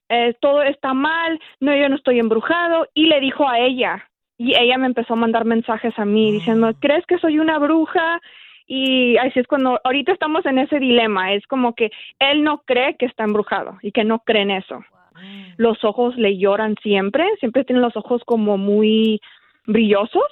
eh, 0.10 0.34
todo 0.39 0.62
está 0.63 0.93
mal, 0.93 1.39
no, 1.60 1.76
yo 1.76 1.89
no 1.89 1.95
estoy 1.95 2.19
embrujado, 2.19 2.88
y 2.93 3.06
le 3.06 3.19
dijo 3.19 3.47
a 3.47 3.60
ella, 3.60 4.08
y 4.38 4.56
ella 4.58 4.78
me 4.78 4.88
empezó 4.88 5.13
a 5.13 5.17
mandar 5.17 5.45
mensajes 5.45 5.97
a 5.97 6.06
mí 6.06 6.32
diciendo, 6.32 6.71
¿crees 6.80 7.06
que 7.06 7.19
soy 7.19 7.39
una 7.39 7.60
bruja? 7.60 8.21
Y 8.73 9.17
así 9.17 9.38
es 9.38 9.47
cuando, 9.47 9.81
ahorita 9.84 10.13
estamos 10.13 10.45
en 10.45 10.57
ese 10.57 10.79
dilema, 10.79 11.34
es 11.34 11.45
como 11.47 11.75
que 11.75 11.91
él 12.19 12.41
no 12.41 12.63
cree 12.65 12.95
que 12.95 13.05
está 13.05 13.25
embrujado 13.25 13.77
y 13.81 13.91
que 13.91 14.05
no 14.05 14.19
cree 14.19 14.43
en 14.43 14.51
eso. 14.51 14.81
Los 15.57 15.84
ojos 15.84 16.15
le 16.15 16.38
lloran 16.38 16.77
siempre, 16.81 17.25
siempre 17.41 17.65
tiene 17.65 17.81
los 17.81 17.97
ojos 17.97 18.21
como 18.25 18.57
muy 18.57 19.19
brillosos, 19.67 20.23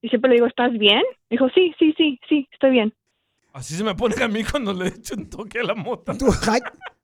y 0.00 0.08
siempre 0.08 0.30
le 0.30 0.36
digo, 0.36 0.46
¿estás 0.46 0.72
bien? 0.72 1.02
Dijo, 1.28 1.50
sí, 1.50 1.74
sí, 1.78 1.92
sí, 1.98 2.18
sí, 2.30 2.48
estoy 2.50 2.70
bien. 2.70 2.94
Así 3.52 3.74
se 3.74 3.84
me 3.84 3.94
pone 3.94 4.14
a 4.24 4.28
mí 4.28 4.42
cuando 4.42 4.72
le 4.72 4.88
echo 4.88 5.14
un 5.14 5.28
toque 5.28 5.60
a 5.60 5.64
la 5.64 5.74
mota. 5.74 6.14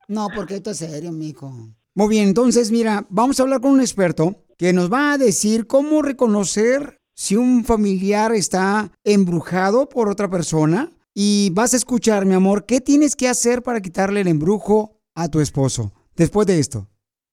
No, 0.09 0.29
porque 0.35 0.55
esto 0.55 0.71
es 0.71 0.79
serio, 0.79 1.13
mijo. 1.13 1.53
Muy 1.95 2.09
bien, 2.09 2.29
entonces 2.29 2.73
mira, 2.73 3.05
vamos 3.11 3.39
a 3.39 3.43
hablar 3.43 3.61
con 3.61 3.73
un 3.73 3.81
experto 3.81 4.37
que 4.57 4.73
nos 4.73 4.91
va 4.91 5.13
a 5.13 5.19
decir 5.19 5.67
cómo 5.67 6.01
reconocer 6.01 6.98
si 7.19 7.35
un 7.35 7.65
familiar 7.65 8.33
está 8.33 8.93
embrujado 9.03 9.89
por 9.89 10.09
otra 10.09 10.31
persona. 10.31 10.93
Y 11.13 11.51
vas 11.51 11.75
a 11.75 11.77
escuchar, 11.77 12.25
mi 12.27 12.35
amor, 12.35 12.65
qué 12.65 12.81
tienes 12.81 13.17
que 13.17 13.29
hacer 13.29 13.65
para 13.65 13.81
quitarle 13.81 14.21
el 14.21 14.29
embrujo 14.29 15.01
a 15.17 15.29
tu 15.29 15.41
esposo 15.41 15.93
después 16.15 16.47
de 16.47 16.61
esto. 16.61 16.87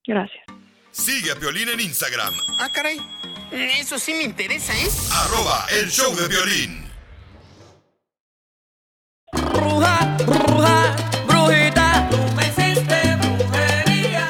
Gracias. 0.07 0.43
Sigue 0.89 1.31
a 1.31 1.35
Piolín 1.35 1.69
en 1.69 1.79
Instagram, 1.79 2.33
Ah, 2.59 2.69
caray. 2.73 2.97
Eso 3.51 3.99
sí 3.99 4.13
me 4.15 4.23
interesa, 4.23 4.73
¿eh? 4.73 4.87
arroba 5.11 5.67
el 5.79 5.87
show 5.91 6.15
de 6.15 6.27
violín. 6.29 6.85
Bruja, 9.33 10.17
bruja, 10.25 10.95
brujita, 11.27 12.09
tú 12.09 12.17
me 12.35 12.47
hiciste 12.47 13.15
brujería. 13.17 14.29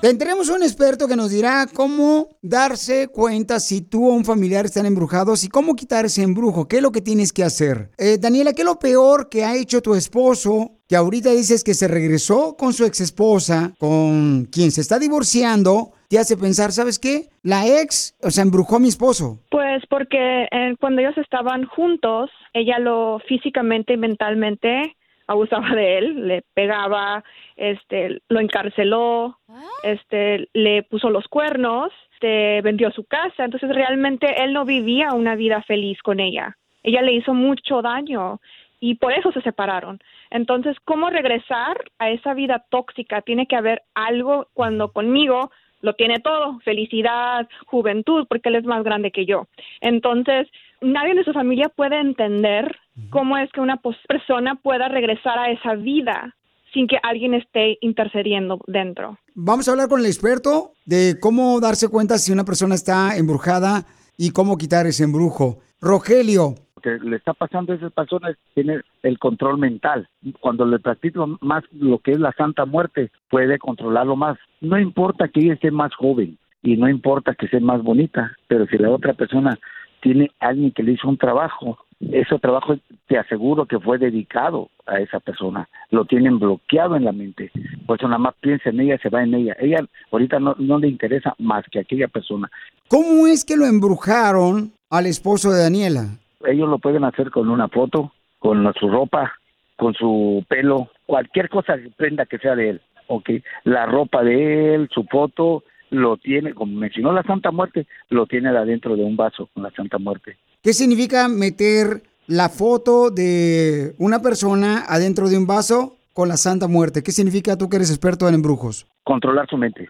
Tendremos 0.00 0.48
un 0.48 0.62
experto 0.62 1.08
que 1.08 1.16
nos 1.16 1.32
dirá 1.32 1.66
cómo 1.74 2.28
darse 2.40 3.08
cuenta 3.08 3.58
si 3.58 3.82
tú 3.82 4.08
o 4.08 4.14
un 4.14 4.24
familiar 4.24 4.64
están 4.64 4.86
embrujados 4.86 5.42
y 5.42 5.48
cómo 5.48 5.74
quitar 5.74 6.04
ese 6.04 6.22
embrujo. 6.22 6.68
¿Qué 6.68 6.76
es 6.76 6.82
lo 6.82 6.92
que 6.92 7.00
tienes 7.00 7.32
que 7.32 7.42
hacer? 7.42 7.90
Eh, 7.98 8.16
Daniela, 8.16 8.52
¿qué 8.52 8.62
es 8.62 8.66
lo 8.66 8.78
peor 8.78 9.28
que 9.28 9.44
ha 9.44 9.56
hecho 9.56 9.82
tu 9.82 9.96
esposo? 9.96 10.70
Que 10.88 10.94
ahorita 10.94 11.32
dices 11.32 11.64
que 11.64 11.74
se 11.74 11.88
regresó 11.88 12.54
con 12.56 12.74
su 12.74 12.84
ex 12.84 13.00
esposa, 13.00 13.72
con 13.80 14.44
quien 14.44 14.70
se 14.70 14.82
está 14.82 15.00
divorciando, 15.00 15.90
te 16.08 16.20
hace 16.20 16.36
pensar, 16.36 16.70
¿sabes 16.70 17.00
qué? 17.00 17.30
La 17.42 17.66
ex, 17.66 18.16
o 18.22 18.30
sea, 18.30 18.44
embrujó 18.44 18.76
a 18.76 18.80
mi 18.80 18.88
esposo. 18.88 19.40
Pues 19.50 19.82
porque 19.90 20.44
eh, 20.44 20.76
cuando 20.78 21.00
ellos 21.00 21.18
estaban 21.18 21.64
juntos, 21.64 22.30
ella 22.54 22.78
lo 22.78 23.18
físicamente 23.26 23.94
y 23.94 23.96
mentalmente 23.96 24.96
abusaba 25.28 25.74
de 25.74 25.98
él, 25.98 26.26
le 26.26 26.42
pegaba, 26.54 27.22
este, 27.56 28.20
lo 28.28 28.40
encarceló, 28.40 29.38
este, 29.82 30.48
le 30.54 30.82
puso 30.82 31.10
los 31.10 31.28
cuernos, 31.28 31.92
este, 32.14 32.60
vendió 32.62 32.90
su 32.90 33.04
casa, 33.04 33.44
entonces 33.44 33.68
realmente 33.72 34.42
él 34.42 34.52
no 34.52 34.64
vivía 34.64 35.12
una 35.12 35.36
vida 35.36 35.62
feliz 35.62 36.02
con 36.02 36.18
ella. 36.18 36.56
Ella 36.82 37.02
le 37.02 37.12
hizo 37.12 37.34
mucho 37.34 37.82
daño 37.82 38.40
y 38.80 38.96
por 38.96 39.12
eso 39.12 39.30
se 39.32 39.42
separaron. 39.42 40.00
Entonces, 40.30 40.76
¿cómo 40.84 41.10
regresar 41.10 41.76
a 41.98 42.10
esa 42.10 42.34
vida 42.34 42.64
tóxica? 42.70 43.22
Tiene 43.22 43.46
que 43.46 43.56
haber 43.56 43.82
algo 43.94 44.48
cuando 44.54 44.92
conmigo 44.92 45.50
lo 45.80 45.92
tiene 45.94 46.18
todo, 46.18 46.58
felicidad, 46.64 47.48
juventud, 47.66 48.26
porque 48.28 48.48
él 48.48 48.56
es 48.56 48.64
más 48.64 48.82
grande 48.82 49.12
que 49.12 49.26
yo. 49.26 49.46
Entonces, 49.80 50.48
nadie 50.80 51.14
de 51.14 51.24
su 51.24 51.32
familia 51.32 51.68
puede 51.74 52.00
entender 52.00 52.74
cómo 53.10 53.36
es 53.38 53.50
que 53.52 53.60
una 53.60 53.76
pos- 53.76 53.96
persona 54.08 54.56
pueda 54.56 54.88
regresar 54.88 55.38
a 55.38 55.50
esa 55.50 55.74
vida 55.74 56.34
sin 56.74 56.86
que 56.86 56.98
alguien 57.02 57.34
esté 57.34 57.78
intercediendo 57.80 58.60
dentro. 58.66 59.18
Vamos 59.34 59.68
a 59.68 59.72
hablar 59.72 59.88
con 59.88 60.00
el 60.00 60.06
experto 60.06 60.72
de 60.84 61.16
cómo 61.20 61.60
darse 61.60 61.88
cuenta 61.88 62.18
si 62.18 62.32
una 62.32 62.44
persona 62.44 62.74
está 62.74 63.16
embrujada 63.16 63.84
y 64.16 64.30
cómo 64.30 64.56
quitar 64.58 64.86
ese 64.86 65.04
embrujo. 65.04 65.58
Rogelio, 65.80 66.54
Lo 66.76 66.82
que 66.82 66.98
le 67.04 67.16
está 67.16 67.32
pasando 67.34 67.72
a 67.72 67.76
esas 67.76 67.92
personas 67.92 68.36
tiene 68.54 68.80
el 69.02 69.18
control 69.18 69.58
mental. 69.58 70.08
Cuando 70.40 70.66
le 70.66 70.78
practica 70.78 71.24
más 71.40 71.62
lo 71.72 71.98
que 72.00 72.12
es 72.12 72.18
la 72.20 72.32
Santa 72.32 72.64
Muerte, 72.66 73.10
puede 73.30 73.58
controlarlo 73.58 74.16
más. 74.16 74.36
No 74.60 74.78
importa 74.78 75.28
que 75.28 75.40
ella 75.40 75.54
esté 75.54 75.70
más 75.70 75.94
joven 75.94 76.36
y 76.62 76.76
no 76.76 76.88
importa 76.88 77.34
que 77.34 77.48
sea 77.48 77.60
más 77.60 77.82
bonita, 77.82 78.32
pero 78.48 78.66
si 78.66 78.76
la 78.76 78.90
otra 78.90 79.14
persona 79.14 79.58
tiene 80.00 80.30
alguien 80.40 80.72
que 80.72 80.82
le 80.82 80.92
hizo 80.92 81.08
un 81.08 81.18
trabajo, 81.18 81.78
ese 82.00 82.38
trabajo 82.38 82.76
te 83.06 83.18
aseguro 83.18 83.66
que 83.66 83.78
fue 83.80 83.98
dedicado 83.98 84.70
a 84.86 85.00
esa 85.00 85.20
persona. 85.20 85.68
Lo 85.90 86.04
tienen 86.04 86.38
bloqueado 86.38 86.96
en 86.96 87.04
la 87.04 87.12
mente. 87.12 87.50
Por 87.86 87.98
eso 87.98 88.06
nada 88.06 88.18
más 88.18 88.34
piensa 88.40 88.70
en 88.70 88.80
ella, 88.80 88.98
se 89.02 89.08
va 89.08 89.22
en 89.22 89.34
ella. 89.34 89.56
Ella 89.58 89.80
ahorita 90.12 90.38
no, 90.38 90.54
no 90.58 90.78
le 90.78 90.88
interesa 90.88 91.34
más 91.38 91.64
que 91.70 91.80
aquella 91.80 92.08
persona. 92.08 92.50
¿cómo 92.88 93.26
es 93.26 93.44
que 93.44 93.56
lo 93.56 93.66
embrujaron 93.66 94.72
al 94.90 95.06
esposo 95.06 95.50
de 95.50 95.62
Daniela? 95.62 96.18
ellos 96.46 96.68
lo 96.68 96.78
pueden 96.78 97.04
hacer 97.04 97.30
con 97.30 97.50
una 97.50 97.68
foto, 97.68 98.12
con 98.38 98.72
su 98.74 98.88
ropa, 98.88 99.32
con 99.76 99.94
su 99.94 100.44
pelo, 100.48 100.88
cualquier 101.06 101.48
cosa, 101.48 101.76
prenda 101.96 102.26
que 102.26 102.38
sea 102.38 102.54
de 102.54 102.70
él, 102.70 102.80
¿ok? 103.08 103.30
La 103.64 103.86
ropa 103.86 104.22
de 104.22 104.74
él, 104.74 104.88
su 104.92 105.04
foto, 105.04 105.64
lo 105.90 106.16
tiene, 106.16 106.54
como 106.54 106.78
mencionó 106.78 107.12
la 107.12 107.22
Santa 107.22 107.50
Muerte, 107.50 107.86
lo 108.08 108.26
tiene 108.26 108.48
adentro 108.48 108.96
de 108.96 109.04
un 109.04 109.16
vaso 109.16 109.48
con 109.52 109.62
la 109.62 109.70
Santa 109.70 109.98
Muerte. 109.98 110.36
¿Qué 110.62 110.72
significa 110.72 111.28
meter 111.28 112.02
la 112.26 112.48
foto 112.48 113.10
de 113.10 113.94
una 113.98 114.20
persona 114.20 114.84
adentro 114.86 115.28
de 115.28 115.38
un 115.38 115.46
vaso 115.46 115.96
con 116.12 116.28
la 116.28 116.36
Santa 116.36 116.68
Muerte? 116.68 117.02
¿Qué 117.02 117.12
significa 117.12 117.56
tú 117.56 117.68
que 117.68 117.76
eres 117.76 117.90
experto 117.90 118.28
en 118.28 118.34
embrujos? 118.34 118.86
Controlar 119.04 119.48
su 119.48 119.56
mente. 119.56 119.88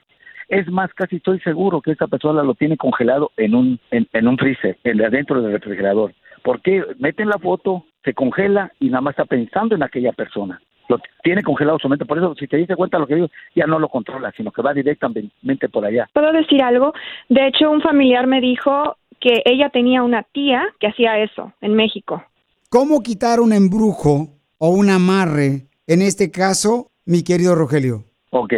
Es 0.48 0.66
más, 0.68 0.92
casi 0.94 1.16
estoy 1.16 1.40
seguro 1.40 1.82
que 1.82 1.92
esta 1.92 2.06
persona 2.06 2.42
lo 2.42 2.54
tiene 2.54 2.76
congelado 2.76 3.30
en 3.36 3.54
un, 3.54 3.80
en, 3.90 4.08
en 4.12 4.28
un 4.28 4.38
freezer, 4.38 4.78
en, 4.84 5.04
adentro 5.04 5.42
del 5.42 5.52
refrigerador. 5.52 6.14
Porque 6.42 6.82
meten 6.98 7.28
la 7.28 7.38
foto, 7.38 7.84
se 8.04 8.14
congela 8.14 8.72
y 8.80 8.86
nada 8.86 9.02
más 9.02 9.12
está 9.12 9.26
pensando 9.26 9.74
en 9.74 9.82
aquella 9.82 10.12
persona. 10.12 10.62
Lo 10.88 10.98
tiene 11.22 11.42
congelado 11.42 11.78
su 11.78 11.88
mente. 11.88 12.04
Por 12.04 12.18
eso, 12.18 12.34
si 12.34 12.46
te 12.46 12.56
diste 12.56 12.76
cuenta 12.76 12.96
de 12.96 13.02
lo 13.02 13.06
que 13.06 13.14
digo, 13.14 13.28
ya 13.54 13.66
no 13.66 13.78
lo 13.78 13.88
controla, 13.88 14.32
sino 14.36 14.50
que 14.50 14.62
va 14.62 14.72
directamente 14.72 15.68
por 15.68 15.84
allá. 15.84 16.08
¿Puedo 16.12 16.32
decir 16.32 16.62
algo? 16.62 16.92
De 17.28 17.46
hecho, 17.46 17.70
un 17.70 17.82
familiar 17.82 18.26
me 18.26 18.40
dijo 18.40 18.96
que 19.20 19.42
ella 19.44 19.70
tenía 19.70 20.02
una 20.02 20.22
tía 20.22 20.66
que 20.80 20.88
hacía 20.88 21.18
eso 21.18 21.52
en 21.60 21.74
México. 21.74 22.22
¿Cómo 22.70 23.02
quitar 23.02 23.40
un 23.40 23.52
embrujo 23.52 24.28
o 24.58 24.68
un 24.70 24.90
amarre, 24.90 25.68
en 25.86 26.02
este 26.02 26.30
caso, 26.30 26.90
mi 27.04 27.22
querido 27.22 27.54
Rogelio? 27.54 28.04
Ok, 28.30 28.52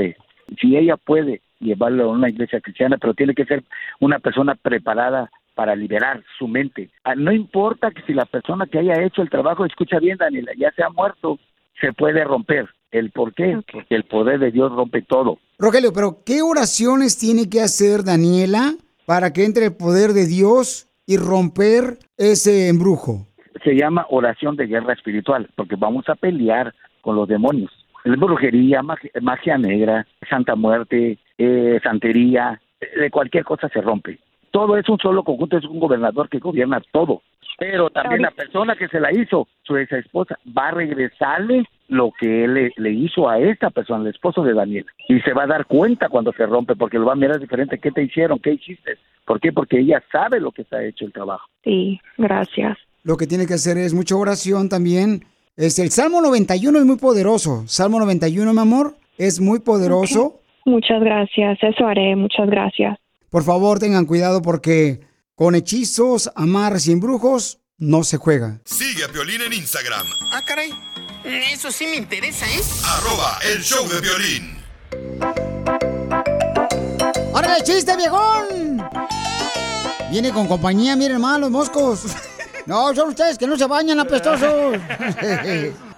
si 0.61 0.77
ella 0.77 0.97
puede 0.97 1.43
llevarlo 1.61 2.05
a 2.05 2.13
una 2.13 2.29
iglesia 2.29 2.61
cristiana, 2.61 2.97
pero 2.99 3.15
tiene 3.15 3.35
que 3.35 3.45
ser 3.45 3.63
una 4.01 4.19
persona 4.19 4.55
preparada 4.55 5.31
para 5.55 5.77
liberar 5.77 6.23
su 6.39 6.49
mente. 6.49 6.91
Ah, 7.05 7.15
No 7.15 7.33
importa 7.33 7.91
que 7.91 8.03
si 8.03 8.15
la 8.15 8.25
persona 8.25 8.67
que 8.67 8.79
haya 8.79 9.03
hecho 9.03 9.23
el 9.23 9.31
trabajo, 9.31 9.65
escucha 9.65 9.99
bien, 9.99 10.17
Daniela, 10.17 10.53
ya 10.57 10.73
se 10.73 10.83
ha 10.83 10.91
muerto, 10.91 11.39
se 11.81 11.93
puede 11.93 12.25
romper. 12.25 12.69
¿El 12.91 13.11
por 13.11 13.35
qué? 13.35 13.59
Porque 13.73 13.95
el 13.95 14.05
poder 14.05 14.41
de 14.41 14.51
Dios 14.51 14.73
rompe 14.73 15.03
todo. 15.03 15.39
Rogelio, 15.59 15.93
pero 15.93 16.19
¿qué 16.25 16.43
oraciones 16.43 17.19
tiene 17.19 17.49
que 17.49 17.61
hacer 17.61 18.03
Daniela 18.03 18.75
para 19.07 19.33
que 19.33 19.45
entre 19.45 19.67
el 19.67 19.77
poder 19.77 20.11
de 20.13 20.27
Dios 20.27 20.89
y 21.07 21.17
romper 21.17 21.99
ese 22.17 22.69
embrujo? 22.69 23.27
Se 23.65 23.75
llama 23.75 24.07
oración 24.11 24.57
de 24.57 24.67
guerra 24.67 24.95
espiritual, 24.95 25.49
porque 25.55 25.77
vamos 25.77 26.09
a 26.09 26.15
pelear 26.15 26.75
con 27.03 27.15
los 27.15 27.29
demonios. 27.29 27.71
La 28.05 28.17
brujería, 28.17 28.83
magia, 28.83 29.11
magia 29.21 29.59
negra, 29.59 30.07
santa 30.29 30.57
muerte, 30.57 31.19
eh, 31.39 31.79
santería, 31.83 32.61
de 32.81 33.11
cualquier 33.11 33.45
cosa 33.45 33.69
se 33.69 33.81
rompe. 33.81 34.19
Todo 34.51 34.77
es 34.77 34.89
un 34.89 34.99
solo 34.99 35.23
conjunto, 35.23 35.59
es 35.59 35.65
un 35.65 35.79
gobernador 35.79 36.29
que 36.29 36.39
gobierna 36.39 36.83
todo. 36.93 37.23
Pero 37.61 37.91
también 37.91 38.23
la 38.23 38.31
persona 38.31 38.75
que 38.75 38.89
se 38.89 38.99
la 38.99 39.13
hizo, 39.13 39.47
su 39.65 39.77
ex 39.77 39.93
esposa, 39.93 40.39
va 40.57 40.69
a 40.69 40.71
regresarle 40.71 41.67
lo 41.89 42.11
que 42.19 42.45
él 42.45 42.55
le, 42.55 42.73
le 42.79 42.91
hizo 42.91 43.29
a 43.29 43.39
esta 43.39 43.69
persona, 43.69 44.01
el 44.01 44.15
esposo 44.15 44.43
de 44.43 44.55
Daniel. 44.55 44.87
Y 45.09 45.21
se 45.21 45.35
va 45.35 45.43
a 45.43 45.47
dar 45.47 45.67
cuenta 45.67 46.09
cuando 46.09 46.33
se 46.33 46.47
rompe, 46.47 46.75
porque 46.75 46.99
lo 46.99 47.05
va 47.05 47.13
a 47.13 47.17
mirar 47.17 47.39
diferente. 47.39 47.79
¿Qué 47.79 47.91
te 47.91 48.03
hicieron? 48.03 48.39
¿Qué 48.39 48.55
hiciste? 48.55 48.97
¿Por 49.27 49.41
qué? 49.41 49.53
Porque 49.53 49.79
ella 49.79 50.03
sabe 50.11 50.41
lo 50.41 50.53
que 50.53 50.65
se 50.65 50.75
ha 50.75 50.83
hecho 50.83 51.05
el 51.05 51.13
trabajo. 51.13 51.47
Sí, 51.63 52.01
gracias. 52.17 52.79
Lo 53.03 53.19
que 53.19 53.27
tiene 53.27 53.47
que 53.47 53.55
hacer 53.55 53.77
es 53.77 53.93
mucha 53.93 54.17
oración 54.17 54.71
también. 54.71 55.27
Es 55.55 55.79
el 55.79 55.91
Salmo 55.91 56.23
91 56.23 56.79
es 56.79 56.85
muy 56.87 56.97
poderoso. 56.97 57.65
Salmo 57.67 58.01
91, 58.01 58.55
mi 58.55 58.59
amor, 58.59 58.95
es 59.19 59.39
muy 59.39 59.61
poderoso. 59.61 60.41
Muchas 60.65 61.03
gracias, 61.03 61.59
eso 61.63 61.87
haré, 61.87 62.17
muchas 62.17 62.49
gracias. 62.49 62.99
Por 63.31 63.43
favor, 63.43 63.79
tengan 63.79 64.07
cuidado 64.07 64.41
porque 64.41 65.01
con 65.41 65.55
hechizos, 65.55 66.31
amarres 66.35 66.87
y 66.87 66.93
embrujos 66.93 67.61
no 67.79 68.05
se 68.05 68.19
juega. 68.19 68.61
Sigue 68.67 69.05
a 69.05 69.09
Piolín 69.09 69.41
en 69.41 69.55
Instagram, 69.55 70.07
Ah, 70.33 70.43
caray. 70.45 70.71
Eso 71.25 71.73
sí 71.73 71.87
me 71.87 71.97
interesa, 71.97 72.45
¿eh? 72.47 72.61
arroba 72.85 73.39
el 73.51 73.63
show 73.63 73.89
de 73.89 74.01
violín. 74.03 74.59
¡Órale, 77.33 77.65
chiste, 77.65 77.97
viejón! 77.97 78.87
Viene 80.11 80.31
con 80.31 80.47
compañía, 80.47 80.95
miren 80.95 81.13
hermano, 81.13 81.39
los 81.39 81.51
moscos. 81.51 82.03
No, 82.67 82.95
son 82.95 83.09
ustedes 83.09 83.39
que 83.39 83.47
no 83.47 83.57
se 83.57 83.67
bañan, 83.67 83.99
apestosos. 83.99 84.75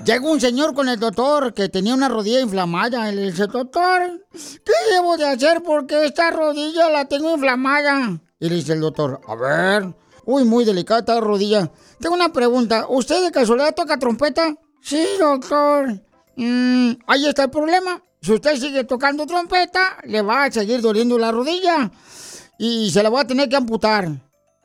Llega 0.04 0.20
un 0.30 0.40
señor 0.40 0.72
con 0.72 0.88
el 0.88 1.00
doctor 1.00 1.52
que 1.52 1.68
tenía 1.68 1.94
una 1.94 2.08
rodilla 2.08 2.40
inflamada. 2.40 3.10
Y 3.10 3.16
le 3.16 3.32
dice, 3.32 3.48
doctor, 3.48 4.24
¿qué 4.32 4.72
debo 4.92 5.16
de 5.16 5.26
hacer 5.26 5.64
porque 5.64 6.04
esta 6.04 6.30
rodilla 6.30 6.88
la 6.90 7.06
tengo 7.06 7.34
inflamada? 7.34 8.20
Y 8.42 8.48
le 8.48 8.56
dice 8.56 8.72
el 8.72 8.80
doctor, 8.80 9.20
a 9.28 9.36
ver, 9.36 9.94
uy, 10.24 10.44
muy 10.44 10.64
delicada 10.64 11.20
rodilla. 11.20 11.70
Tengo 12.00 12.16
una 12.16 12.32
pregunta, 12.32 12.86
¿usted 12.88 13.22
de 13.22 13.30
casualidad 13.30 13.72
toca 13.72 14.00
trompeta? 14.00 14.52
Sí, 14.80 15.06
doctor. 15.16 16.02
Mm, 16.34 16.90
ahí 17.06 17.28
está 17.28 17.44
el 17.44 17.50
problema. 17.50 18.02
Si 18.20 18.32
usted 18.32 18.56
sigue 18.56 18.82
tocando 18.82 19.26
trompeta, 19.26 19.98
le 20.06 20.22
va 20.22 20.42
a 20.42 20.50
seguir 20.50 20.80
doliendo 20.80 21.18
la 21.18 21.30
rodilla 21.30 21.92
y 22.58 22.90
se 22.90 23.04
la 23.04 23.10
va 23.10 23.20
a 23.20 23.26
tener 23.28 23.48
que 23.48 23.54
amputar. 23.54 24.08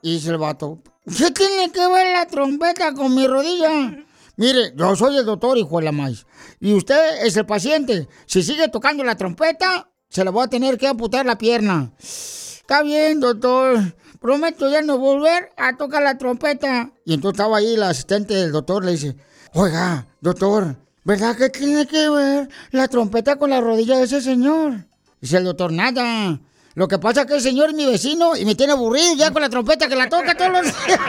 Y 0.01 0.13
dice 0.13 0.31
el 0.31 0.39
vato, 0.39 0.81
¿qué 1.05 1.29
tiene 1.29 1.71
que 1.71 1.87
ver 1.87 2.13
la 2.13 2.25
trompeta 2.25 2.95
con 2.95 3.13
mi 3.13 3.27
rodilla? 3.27 3.95
Mire, 4.37 4.73
yo 4.75 4.95
soy 4.95 5.17
el 5.17 5.25
doctor, 5.25 5.55
hijo 5.55 5.77
de 5.77 5.85
la 5.85 5.91
maíz. 5.91 6.25
Y 6.59 6.73
usted 6.73 7.23
es 7.23 7.37
el 7.37 7.45
paciente. 7.45 8.07
Si 8.25 8.41
sigue 8.41 8.69
tocando 8.69 9.03
la 9.03 9.15
trompeta, 9.15 9.91
se 10.09 10.25
la 10.25 10.31
voy 10.31 10.45
a 10.45 10.47
tener 10.47 10.79
que 10.79 10.87
amputar 10.87 11.27
la 11.27 11.37
pierna. 11.37 11.93
Está 12.69 12.83
bien, 12.83 13.21
doctor. 13.21 13.79
Prometo 14.19 14.69
ya 14.69 14.81
no 14.81 14.97
volver 14.97 15.53
a 15.55 15.77
tocar 15.77 16.03
la 16.03 16.17
trompeta. 16.17 16.91
Y 17.05 17.13
entonces 17.13 17.39
estaba 17.39 17.59
ahí 17.59 17.77
la 17.77 17.91
asistente 17.91 18.33
del 18.33 18.51
doctor, 18.51 18.83
le 18.83 18.91
dice, 18.91 19.15
oiga, 19.53 20.05
doctor, 20.19 20.75
¿verdad 21.05 21.37
que 21.37 21.47
tiene 21.49 21.87
que 21.87 22.09
ver 22.09 22.49
la 22.71 22.89
trompeta 22.89 23.37
con 23.37 23.51
la 23.51 23.61
rodilla 23.61 23.95
de 23.95 24.03
ese 24.03 24.19
señor? 24.19 24.85
Dice 25.21 25.37
el 25.37 25.45
doctor, 25.45 25.71
nada. 25.71 26.41
Lo 26.73 26.89
que 26.89 26.99
pasa 26.99 27.21
es 27.21 27.27
que 27.27 27.35
el 27.35 27.41
señor 27.41 27.69
es 27.69 27.75
mi 27.75 27.85
vecino 27.85 28.35
y 28.35 28.43
me 28.43 28.53
tiene 28.53 28.73
aburrido 28.73 29.13
ya 29.15 29.31
con 29.31 29.41
la 29.41 29.49
trompeta 29.49 29.87
que 29.87 29.95
la 29.95 30.09
toca 30.09 30.35
todos 30.35 30.51
los 30.51 30.63
días. 30.63 30.99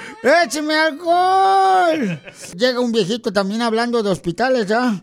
¡Écheme 0.22 0.74
alcohol! 0.74 2.20
Llega 2.56 2.80
un 2.80 2.90
viejito 2.90 3.32
también 3.32 3.62
hablando 3.62 4.02
de 4.02 4.10
hospitales, 4.10 4.66
¿ya? 4.66 5.02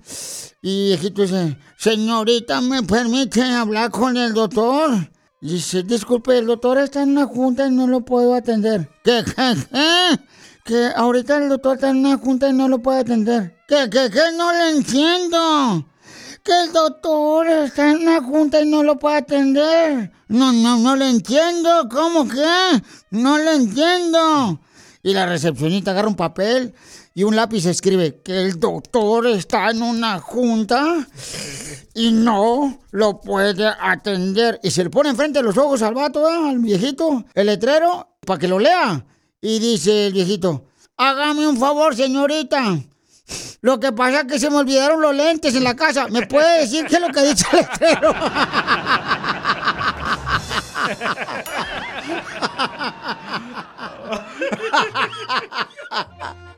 Y 0.62 0.92
el 0.92 1.00
viejito 1.00 1.22
dice, 1.22 1.58
señorita, 1.78 2.60
¿me 2.60 2.84
permite 2.84 3.42
hablar 3.42 3.92
con 3.92 4.18
el 4.18 4.34
doctor? 4.34 5.10
Dice, 5.40 5.84
disculpe, 5.84 6.38
el 6.38 6.48
doctor 6.48 6.80
está 6.80 7.04
en 7.04 7.12
una 7.12 7.28
junta 7.28 7.68
y 7.68 7.72
no 7.72 7.88
lo 7.88 8.02
puedo 8.02 8.34
atender. 8.34 8.90
¿Qué, 9.04 9.24
qué, 9.24 9.56
qué? 9.72 10.20
Que 10.66 10.90
ahorita 10.96 11.38
el 11.38 11.50
doctor 11.50 11.76
está 11.76 11.90
en 11.92 11.98
una 11.98 12.18
junta 12.18 12.50
y 12.50 12.54
no 12.54 12.68
lo 12.68 12.80
puede 12.80 13.00
atender. 13.00 13.56
¿Qué, 13.68 13.88
qué, 13.90 14.10
qué? 14.12 14.36
No 14.36 14.52
le 14.52 14.72
entiendo. 14.72 15.86
Que 16.44 16.52
el 16.64 16.74
doctor 16.74 17.48
está 17.48 17.92
en 17.92 18.02
una 18.02 18.22
junta 18.22 18.60
y 18.62 18.66
no 18.68 18.84
lo 18.84 18.98
puede 18.98 19.18
atender. 19.18 20.12
No, 20.28 20.52
no, 20.52 20.78
no 20.80 20.96
le 20.96 21.10
entiendo. 21.10 21.88
¿Cómo 21.90 22.28
que? 22.28 22.82
No 23.12 23.38
le 23.38 23.54
entiendo. 23.54 24.60
Y 25.06 25.14
la 25.14 25.28
recepcionista 25.28 25.92
agarra 25.92 26.08
un 26.08 26.16
papel 26.16 26.74
y 27.14 27.22
un 27.24 27.36
lápiz 27.36 27.68
escribe 27.68 28.24
que 28.24 28.42
el 28.42 28.60
doctor 28.60 29.28
está 29.28 29.70
en 29.70 29.84
una 29.84 30.18
junta 30.20 31.08
y 31.94 32.12
no 32.12 32.80
lo 32.90 33.22
puede 33.22 33.68
atender. 33.68 34.60
Y 34.64 34.72
se 34.72 34.84
le 34.84 34.90
pone 34.90 35.10
enfrente 35.10 35.38
de 35.38 35.44
los 35.44 35.60
ojos 35.60 35.84
al 35.84 35.94
vato, 35.94 36.28
¿eh? 36.28 36.50
al 36.50 36.58
viejito, 36.58 37.24
el 37.36 37.46
letrero, 37.46 38.18
para 38.26 38.40
que 38.40 38.48
lo 38.48 38.58
lea. 38.58 39.06
Y 39.40 39.60
dice 39.60 40.08
el 40.08 40.14
viejito, 40.14 40.66
hágame 40.98 41.48
un 41.48 41.60
favor, 41.60 41.96
señorita. 41.96 42.80
Lo 43.62 43.80
que 43.80 43.92
pasa 43.92 44.22
es 44.22 44.26
que 44.26 44.40
se 44.40 44.50
me 44.50 44.56
olvidaron 44.56 45.04
los 45.04 45.14
lentes 45.14 45.54
en 45.54 45.66
la 45.66 45.76
casa. 45.76 46.08
¿Me 46.08 46.26
puede 46.26 46.62
decir 46.62 46.88
qué 46.88 46.96
es 46.96 47.02
lo 47.02 47.10
que 47.10 47.22
dice 47.22 47.46
el 47.52 47.60
letrero? 47.60 48.12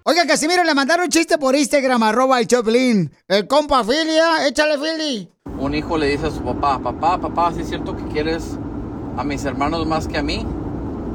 Oiga, 0.04 0.26
Casimiro, 0.26 0.64
le 0.64 0.74
mandaron 0.74 1.06
un 1.06 1.10
chiste 1.10 1.38
por 1.38 1.56
Instagram, 1.56 2.02
arroba 2.04 2.40
el 2.40 2.48
Choplin. 2.48 3.12
El 3.28 3.46
compa 3.46 3.84
Filia, 3.84 4.48
échale 4.48 4.78
Fili. 4.78 5.30
Un 5.60 5.76
hijo 5.76 5.98
le 5.98 6.08
dice 6.08 6.28
a 6.28 6.32
su 6.32 6.42
papá, 6.42 6.80
papá, 6.80 7.18
papá, 7.18 7.52
¿sí 7.54 7.62
es 7.62 7.68
cierto 7.68 7.96
que 7.96 8.04
quieres 8.06 8.58
a 9.18 9.24
mis 9.24 9.44
hermanos 9.44 9.86
más 9.86 10.08
que 10.08 10.18
a 10.18 10.24
mí? 10.24 10.46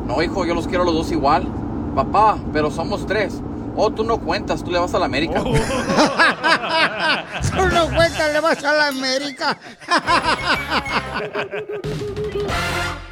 No, 0.07 0.23
hijo, 0.23 0.45
yo 0.45 0.55
los 0.55 0.69
quiero 0.69 0.83
a 0.83 0.87
los 0.87 0.95
dos 0.95 1.11
igual. 1.11 1.47
Papá, 1.95 2.39
pero 2.53 2.71
somos 2.71 3.07
tres. 3.07 3.41
Oh, 3.77 3.91
tú 3.91 4.05
no 4.05 4.19
cuentas, 4.19 4.63
tú 4.63 4.71
le 4.71 4.79
vas 4.79 4.95
a 4.95 4.99
la 4.99 5.07
América. 5.07 5.43
Tú 5.43 5.53
no 7.69 7.87
cuentas, 7.95 8.33
le 8.33 8.41
vas 8.41 8.65
a 8.65 8.73
la 8.73 8.89
América. 8.89 9.59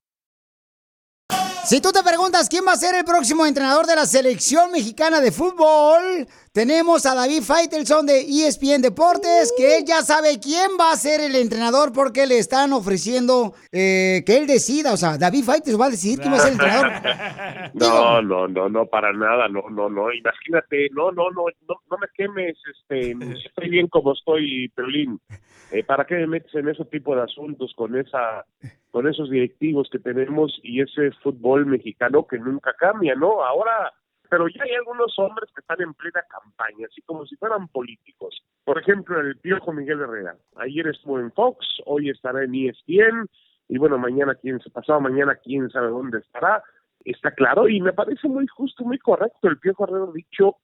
Si 1.63 1.79
tú 1.79 1.91
te 1.91 2.03
preguntas 2.03 2.49
quién 2.49 2.65
va 2.67 2.73
a 2.73 2.75
ser 2.75 2.95
el 2.95 3.05
próximo 3.05 3.45
entrenador 3.45 3.85
de 3.85 3.95
la 3.95 4.05
selección 4.05 4.71
mexicana 4.71 5.21
de 5.21 5.31
fútbol, 5.31 6.27
tenemos 6.51 7.05
a 7.05 7.15
David 7.15 7.43
Faitelson 7.43 8.05
de 8.05 8.21
ESPN 8.21 8.81
Deportes, 8.81 9.53
que 9.55 9.77
él 9.77 9.85
ya 9.85 10.01
sabe 10.01 10.39
quién 10.41 10.71
va 10.77 10.91
a 10.91 10.97
ser 10.97 11.21
el 11.21 11.33
entrenador 11.35 11.93
porque 11.93 12.27
le 12.27 12.39
están 12.39 12.73
ofreciendo 12.73 13.53
eh, 13.71 14.23
que 14.25 14.37
él 14.37 14.47
decida. 14.47 14.91
O 14.91 14.97
sea, 14.97 15.17
David 15.17 15.45
Faitelson 15.45 15.79
va 15.79 15.85
a 15.85 15.91
decidir 15.91 16.19
quién 16.19 16.33
va 16.33 16.37
a 16.37 16.39
ser 16.39 16.53
el 16.53 16.59
entrenador. 16.59 16.91
No, 17.73 18.21
no, 18.21 18.47
no, 18.47 18.67
no, 18.67 18.85
para 18.87 19.13
nada, 19.13 19.47
no, 19.47 19.69
no, 19.69 19.89
no, 19.89 20.11
imagínate, 20.11 20.89
no, 20.91 21.11
no, 21.11 21.29
no, 21.29 21.45
no, 21.67 21.75
no 21.89 21.97
me 21.97 22.07
quemes, 22.15 22.57
este, 22.69 23.15
estoy 23.45 23.69
bien 23.69 23.87
como 23.87 24.13
estoy, 24.13 24.67
Perlín, 24.69 25.21
eh, 25.71 25.83
¿para 25.83 26.05
qué 26.05 26.15
me 26.15 26.27
metes 26.27 26.53
en 26.55 26.67
ese 26.67 26.83
tipo 26.85 27.15
de 27.15 27.21
asuntos 27.21 27.71
con 27.75 27.97
esa, 27.97 28.45
con 28.91 29.07
esos 29.07 29.29
directivos 29.29 29.89
que 29.89 29.99
tenemos 29.99 30.59
y 30.63 30.81
ese 30.81 31.11
fútbol 31.23 31.65
mexicano 31.65 32.27
que 32.27 32.37
nunca 32.37 32.73
cambia, 32.73 33.15
¿no? 33.15 33.43
Ahora, 33.43 33.93
pero 34.29 34.47
ya 34.47 34.63
hay 34.63 34.75
algunos 34.75 35.17
hombres 35.17 35.49
que 35.53 35.61
están 35.61 35.81
en 35.81 35.93
plena 35.93 36.23
campaña, 36.29 36.87
así 36.89 37.01
como 37.01 37.25
si 37.25 37.35
fueran 37.37 37.67
políticos. 37.69 38.41
Por 38.63 38.79
ejemplo, 38.79 39.19
el 39.19 39.37
Piojo 39.37 39.73
Miguel 39.73 40.01
Herrera, 40.01 40.35
ayer 40.57 40.87
estuvo 40.87 41.19
en 41.19 41.31
Fox, 41.31 41.65
hoy 41.85 42.09
estará 42.09 42.43
en 42.43 42.53
ESPN, 42.53 43.27
y 43.69 43.77
bueno, 43.77 43.97
mañana 43.97 44.35
quién, 44.35 44.59
pasado 44.73 44.99
mañana 44.99 45.35
quién 45.35 45.69
sabe 45.69 45.87
dónde 45.87 46.19
estará, 46.19 46.63
está 47.05 47.31
claro, 47.31 47.67
y 47.67 47.81
me 47.81 47.93
parece 47.93 48.27
muy 48.27 48.45
justo, 48.47 48.83
muy 48.83 48.99
correcto. 48.99 49.47
El 49.47 49.57
Piojo 49.57 49.85
Herrera 49.85 50.11
dicho 50.13 50.57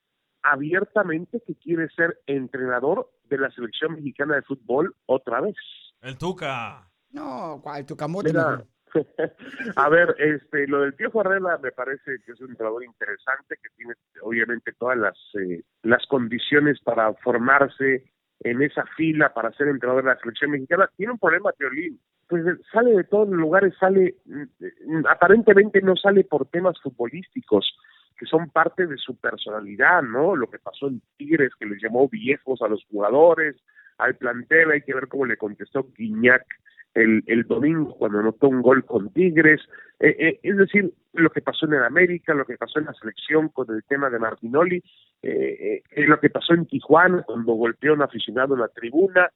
abiertamente 0.44 1.42
que 1.46 1.56
quiere 1.56 1.90
ser 1.90 2.20
entrenador 2.26 3.10
de 3.26 3.38
la 3.38 3.52
selección 3.52 3.94
mexicana 3.94 4.36
de 4.36 4.42
fútbol 4.44 4.96
otra 5.06 5.42
vez. 5.42 5.56
El 6.02 6.18
Tuca. 6.18 6.88
No, 7.18 7.60
¿cuál 7.64 7.86
tu 7.86 7.96
camote? 7.96 8.30
Mira, 8.30 8.64
a 9.76 9.90
ver, 9.90 10.16
este, 10.20 10.68
lo 10.68 10.82
del 10.82 10.94
Piojo 10.94 11.22
Herrera 11.22 11.58
me 11.58 11.72
parece 11.72 12.20
que 12.26 12.32
es 12.32 12.42
un 12.42 12.52
entrenador 12.52 12.84
interesante 12.84 13.56
que 13.62 13.70
tiene 13.76 13.94
obviamente 14.22 14.72
todas 14.78 14.98
las 14.98 15.18
eh, 15.36 15.64
las 15.84 16.06
condiciones 16.08 16.80
para 16.82 17.14
formarse 17.16 18.12
en 18.42 18.62
esa 18.62 18.86
fila 18.96 19.34
para 19.34 19.52
ser 19.54 19.68
entrenador 19.68 20.04
de 20.04 20.12
la 20.12 20.20
selección 20.20 20.52
mexicana. 20.52 20.90
Tiene 20.96 21.14
un 21.14 21.20
problema, 21.20 21.52
Teolín. 21.54 22.00
Pues 22.28 22.44
sale 22.72 22.92
de 22.92 23.04
todos 23.06 23.28
los 23.30 23.40
lugares, 23.40 23.74
sale, 23.80 24.18
mm, 24.26 25.06
aparentemente 25.10 25.82
no 25.82 25.96
sale 25.96 26.24
por 26.24 26.48
temas 26.48 26.76
futbolísticos 26.82 27.78
que 28.18 28.26
son 28.26 28.50
parte 28.50 28.88
de 28.88 28.98
su 28.98 29.16
personalidad, 29.18 30.02
¿no? 30.02 30.36
Lo 30.36 30.50
que 30.50 30.60
pasó 30.60 30.88
en 30.88 31.02
Tigres, 31.18 31.52
que 31.60 31.68
les 31.68 31.82
llamó 31.82 32.10
viejos 32.10 32.62
a 32.64 32.68
los 32.68 32.84
jugadores, 32.92 33.56
al 34.00 34.16
plantel, 34.16 34.72
hay 34.72 34.82
que 34.82 34.94
ver 34.94 35.08
cómo 35.08 35.26
le 35.26 35.38
contestó 35.38 35.88
Guiñac 35.96 36.44
el, 36.98 37.24
el 37.28 37.44
domingo 37.44 37.96
cuando 37.96 38.20
anotó 38.20 38.50
un 38.50 38.62
gol 38.62 38.84
con 38.86 39.12
Tigres, 39.14 39.62
eh, 40.00 40.16
eh, 40.20 40.40
es 40.42 40.58
decir, 40.58 40.92
lo 41.14 41.30
que 41.30 41.42
pasó 41.42 41.66
en 41.66 41.74
el 41.74 41.84
América, 41.84 42.34
lo 42.34 42.46
que 42.46 42.58
pasó 42.58 42.80
en 42.80 42.86
la 42.86 42.94
selección 42.94 43.50
con 43.50 43.70
el 43.74 43.84
tema 43.84 44.10
de 44.10 44.20
Martinoli, 44.20 44.84
eh, 45.22 45.84
eh, 45.92 46.08
lo 46.08 46.20
que 46.20 46.30
pasó 46.30 46.54
en 46.54 46.66
Tijuana 46.66 47.24
cuando 47.24 47.54
golpeó 47.54 47.92
a 47.92 47.96
un 47.96 48.02
aficionado 48.02 48.56
en 48.56 48.62
la 48.62 48.68
tribuna, 48.70 49.30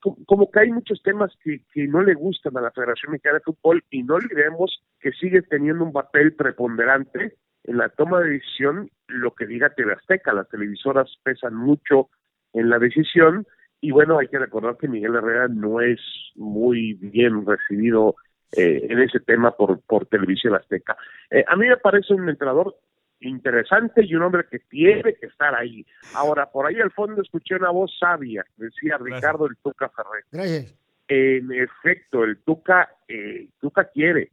como, 0.00 0.16
como 0.24 0.50
que 0.50 0.60
hay 0.60 0.70
muchos 0.70 1.02
temas 1.02 1.32
que, 1.42 1.60
que 1.72 1.86
no 1.88 2.02
le 2.02 2.14
gustan 2.14 2.56
a 2.56 2.60
la 2.60 2.70
Federación 2.70 3.12
Mexicana 3.12 3.38
de 3.38 3.44
Fútbol 3.44 3.82
y 3.90 4.04
no 4.04 4.14
olvidemos 4.14 4.80
que 5.00 5.10
sigue 5.12 5.42
teniendo 5.42 5.84
un 5.84 5.92
papel 5.92 6.34
preponderante 6.34 7.34
en 7.64 7.78
la 7.78 7.88
toma 7.88 8.20
de 8.20 8.30
decisión 8.30 8.88
lo 9.08 9.34
que 9.34 9.46
diga 9.46 9.70
TV 9.70 9.92
Azteca, 9.92 10.32
las 10.32 10.48
televisoras 10.48 11.10
pesan 11.24 11.54
mucho 11.54 12.08
en 12.52 12.70
la 12.70 12.78
decisión 12.78 13.46
y 13.84 13.90
bueno, 13.90 14.18
hay 14.18 14.28
que 14.28 14.38
recordar 14.38 14.78
que 14.78 14.88
Miguel 14.88 15.14
Herrera 15.14 15.46
no 15.48 15.82
es 15.82 16.00
muy 16.36 16.94
bien 16.94 17.44
recibido 17.44 18.16
eh, 18.56 18.86
en 18.88 18.98
ese 18.98 19.20
tema 19.20 19.50
por, 19.50 19.78
por 19.82 20.06
Televisión 20.06 20.54
Azteca. 20.54 20.96
Eh, 21.28 21.44
a 21.46 21.54
mí 21.54 21.68
me 21.68 21.76
parece 21.76 22.14
un 22.14 22.26
entrenador 22.26 22.78
interesante 23.20 24.02
y 24.02 24.14
un 24.14 24.22
hombre 24.22 24.46
que 24.50 24.60
tiene 24.60 25.14
que 25.16 25.26
estar 25.26 25.54
ahí. 25.54 25.84
Ahora, 26.14 26.50
por 26.50 26.64
ahí 26.64 26.76
al 26.76 26.92
fondo 26.92 27.20
escuché 27.20 27.56
una 27.56 27.68
voz 27.68 27.94
sabia, 28.00 28.42
decía 28.56 28.96
Ricardo 28.96 29.46
el 29.48 29.56
Tuca 29.58 29.90
Ferrer. 29.90 30.24
Gracias. 30.32 30.74
En 31.06 31.52
efecto, 31.52 32.24
el 32.24 32.38
Tuca, 32.38 32.88
eh, 33.06 33.48
Tuca 33.60 33.90
quiere, 33.90 34.30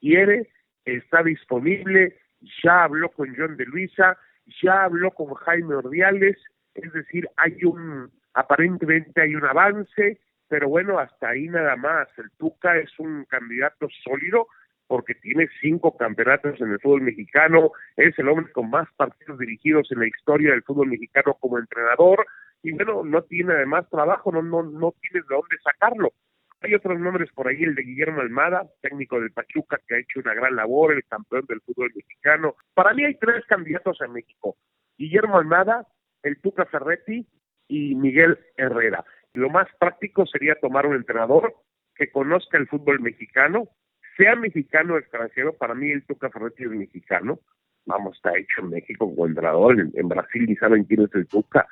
quiere, 0.00 0.50
está 0.84 1.24
disponible, 1.24 2.16
ya 2.62 2.84
habló 2.84 3.08
con 3.08 3.34
John 3.36 3.56
de 3.56 3.64
Luisa, 3.64 4.16
ya 4.62 4.84
habló 4.84 5.10
con 5.10 5.34
Jaime 5.34 5.74
Ordiales, 5.74 6.36
es 6.76 6.92
decir, 6.92 7.28
hay 7.36 7.64
un, 7.64 8.12
aparentemente 8.34 9.22
hay 9.22 9.34
un 9.34 9.44
avance, 9.44 10.20
pero 10.48 10.68
bueno, 10.68 10.98
hasta 10.98 11.30
ahí 11.30 11.48
nada 11.48 11.76
más. 11.76 12.08
El 12.18 12.30
Tuca 12.32 12.76
es 12.76 12.90
un 12.98 13.24
candidato 13.24 13.88
sólido 14.04 14.48
porque 14.86 15.14
tiene 15.14 15.48
cinco 15.60 15.96
campeonatos 15.96 16.60
en 16.60 16.72
el 16.72 16.80
fútbol 16.80 17.02
mexicano, 17.02 17.72
es 17.96 18.18
el 18.18 18.28
hombre 18.28 18.52
con 18.52 18.68
más 18.68 18.86
partidos 18.96 19.38
dirigidos 19.38 19.90
en 19.90 20.00
la 20.00 20.06
historia 20.06 20.50
del 20.50 20.62
fútbol 20.62 20.88
mexicano 20.88 21.34
como 21.40 21.58
entrenador, 21.58 22.26
y 22.62 22.72
bueno, 22.72 23.02
no 23.02 23.22
tiene 23.22 23.54
además 23.54 23.88
trabajo, 23.90 24.30
no, 24.30 24.42
no, 24.42 24.62
no 24.62 24.94
tiene 25.00 25.20
de 25.20 25.34
dónde 25.34 25.56
sacarlo. 25.62 26.12
Hay 26.60 26.74
otros 26.74 26.98
nombres 26.98 27.30
por 27.32 27.48
ahí, 27.48 27.62
el 27.62 27.74
de 27.74 27.82
Guillermo 27.82 28.20
Almada, 28.20 28.66
técnico 28.80 29.20
del 29.20 29.32
Pachuca, 29.32 29.78
que 29.86 29.96
ha 29.96 29.98
hecho 29.98 30.20
una 30.20 30.34
gran 30.34 30.56
labor, 30.56 30.92
el 30.94 31.04
campeón 31.04 31.44
del 31.46 31.60
fútbol 31.60 31.90
mexicano. 31.94 32.56
Para 32.72 32.94
mí 32.94 33.04
hay 33.04 33.16
tres 33.16 33.44
candidatos 33.46 34.00
en 34.00 34.12
México. 34.12 34.56
Guillermo 34.96 35.38
Almada, 35.38 35.86
el 36.22 36.40
Tuca 36.40 36.64
Ferretti 36.66 37.26
y 37.68 37.94
Miguel 37.94 38.38
Herrera. 38.56 39.04
Lo 39.34 39.50
más 39.50 39.68
práctico 39.78 40.26
sería 40.26 40.54
tomar 40.60 40.86
un 40.86 40.96
entrenador 40.96 41.54
que 41.94 42.10
conozca 42.10 42.58
el 42.58 42.68
fútbol 42.68 43.00
mexicano, 43.00 43.68
sea 44.16 44.36
mexicano 44.36 44.94
o 44.94 44.98
extranjero, 44.98 45.54
para 45.54 45.74
mí 45.74 45.90
el 45.90 46.04
Tuca 46.04 46.30
Ferretti 46.30 46.64
es 46.64 46.70
mexicano, 46.70 47.40
vamos, 47.84 48.16
está 48.16 48.36
hecho 48.36 48.60
en 48.60 48.70
México 48.70 49.08
como 49.08 49.26
entrenador, 49.26 49.80
en, 49.80 49.92
en 49.94 50.08
Brasil 50.08 50.46
ni 50.46 50.56
saben 50.56 50.84
quién 50.84 51.02
es 51.02 51.14
el 51.14 51.26
Tuca. 51.26 51.66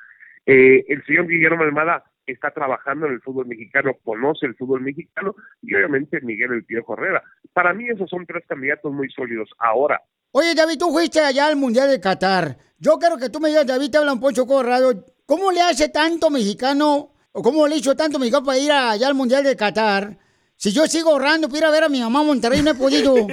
Eh, 0.45 0.83
el 0.87 1.03
señor 1.05 1.27
Guillermo 1.27 1.63
Almada 1.63 2.03
está 2.25 2.51
trabajando 2.51 3.05
en 3.05 3.13
el 3.13 3.21
fútbol 3.21 3.47
mexicano, 3.47 3.93
conoce 4.03 4.45
el 4.45 4.55
fútbol 4.55 4.81
mexicano 4.81 5.35
y 5.61 5.75
obviamente 5.75 6.21
Miguel 6.21 6.53
El 6.53 6.65
Piojo 6.65 6.93
Herrera. 6.93 7.23
Para 7.53 7.73
mí 7.73 7.87
esos 7.89 8.09
son 8.09 8.25
tres 8.25 8.43
candidatos 8.47 8.91
muy 8.91 9.09
sólidos. 9.09 9.49
Ahora, 9.59 10.01
Oye, 10.35 10.55
David, 10.55 10.79
tú 10.79 10.91
fuiste 10.91 11.19
allá 11.19 11.45
al 11.45 11.55
Mundial 11.55 11.91
de 11.91 11.99
Qatar. 11.99 12.57
Yo 12.79 12.97
quiero 12.97 13.17
que 13.17 13.29
tú 13.29 13.39
me 13.39 13.49
digas, 13.49 13.67
David, 13.67 13.91
te 13.91 13.99
habla 13.99 14.15
Poncho 14.15 14.47
Corrado. 14.47 15.05
¿Cómo 15.25 15.51
le 15.51 15.61
hace 15.61 15.89
tanto 15.89 16.29
mexicano, 16.29 17.13
o 17.31 17.41
cómo 17.41 17.65
le 17.67 17.77
hizo 17.77 17.95
tanto 17.95 18.19
mexicano 18.19 18.45
para 18.45 18.57
ir 18.57 18.71
allá 18.71 19.07
al 19.07 19.15
Mundial 19.15 19.43
de 19.43 19.55
Qatar? 19.55 20.17
Si 20.57 20.71
yo 20.71 20.85
sigo 20.87 21.11
ahorrando 21.11 21.47
para 21.47 21.59
ir 21.59 21.65
a 21.65 21.71
ver 21.71 21.83
a 21.85 21.89
mi 21.89 22.01
mamá 22.01 22.23
Monterrey, 22.23 22.61
no 22.61 22.71
he 22.71 22.75
podido. 22.75 23.15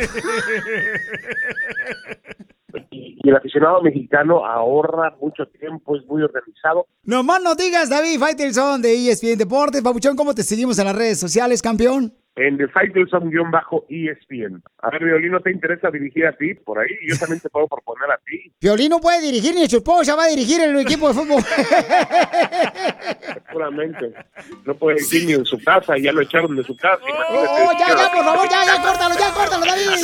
y 3.00 3.28
el 3.28 3.36
aficionado 3.36 3.82
mexicano 3.82 4.44
ahorra 4.44 5.16
mucho 5.20 5.46
tiempo, 5.46 5.96
es 5.96 6.04
muy 6.06 6.22
organizado. 6.22 6.86
Nomás 7.04 7.42
no 7.42 7.54
digas, 7.54 7.90
David 7.90 8.18
Faitelson 8.18 8.82
de 8.82 8.94
ESPN 8.94 9.38
Deportes. 9.38 9.82
Papuchón, 9.82 10.16
¿cómo 10.16 10.34
te 10.34 10.42
seguimos 10.42 10.78
en 10.78 10.86
las 10.86 10.96
redes 10.96 11.18
sociales, 11.18 11.62
campeón? 11.62 12.12
En 12.36 12.56
The 12.56 12.68
Faitelson-ESPN. 12.68 14.62
A 14.82 14.90
ver, 14.90 15.04
Violín, 15.04 15.32
¿no 15.32 15.40
te 15.40 15.50
interesa 15.50 15.90
dirigir 15.90 16.26
a 16.26 16.32
ti? 16.32 16.54
Por 16.54 16.78
ahí 16.78 16.88
yo 17.06 17.18
también 17.18 17.40
te 17.40 17.50
puedo 17.50 17.66
proponer 17.66 18.08
a 18.10 18.18
ti. 18.18 18.52
Violín 18.60 18.90
no 18.90 19.00
puede 19.00 19.20
dirigir, 19.20 19.52
ni 19.54 19.66
su 19.66 19.78
esposa 19.78 20.14
va 20.14 20.24
a 20.24 20.28
dirigir 20.28 20.60
el 20.60 20.78
equipo 20.78 21.08
de 21.08 21.14
fútbol. 21.14 21.42
Seguramente. 23.46 24.14
No 24.64 24.74
puede 24.74 24.98
dirigir 24.98 25.26
ni 25.26 25.32
en 25.34 25.44
su 25.44 25.58
casa, 25.62 25.98
ya 25.98 26.12
lo 26.12 26.22
echaron 26.22 26.56
de 26.56 26.62
su 26.62 26.76
casa. 26.76 27.02
Oh, 27.30 27.72
ya, 27.78 27.88
ya, 27.88 28.12
por 28.12 28.24
favor, 28.24 28.48
ya, 28.48 28.64
ya, 28.64 28.80
córtalo, 28.82 29.14
ya, 29.18 29.34
córtalo, 29.34 29.66
David. 29.66 29.96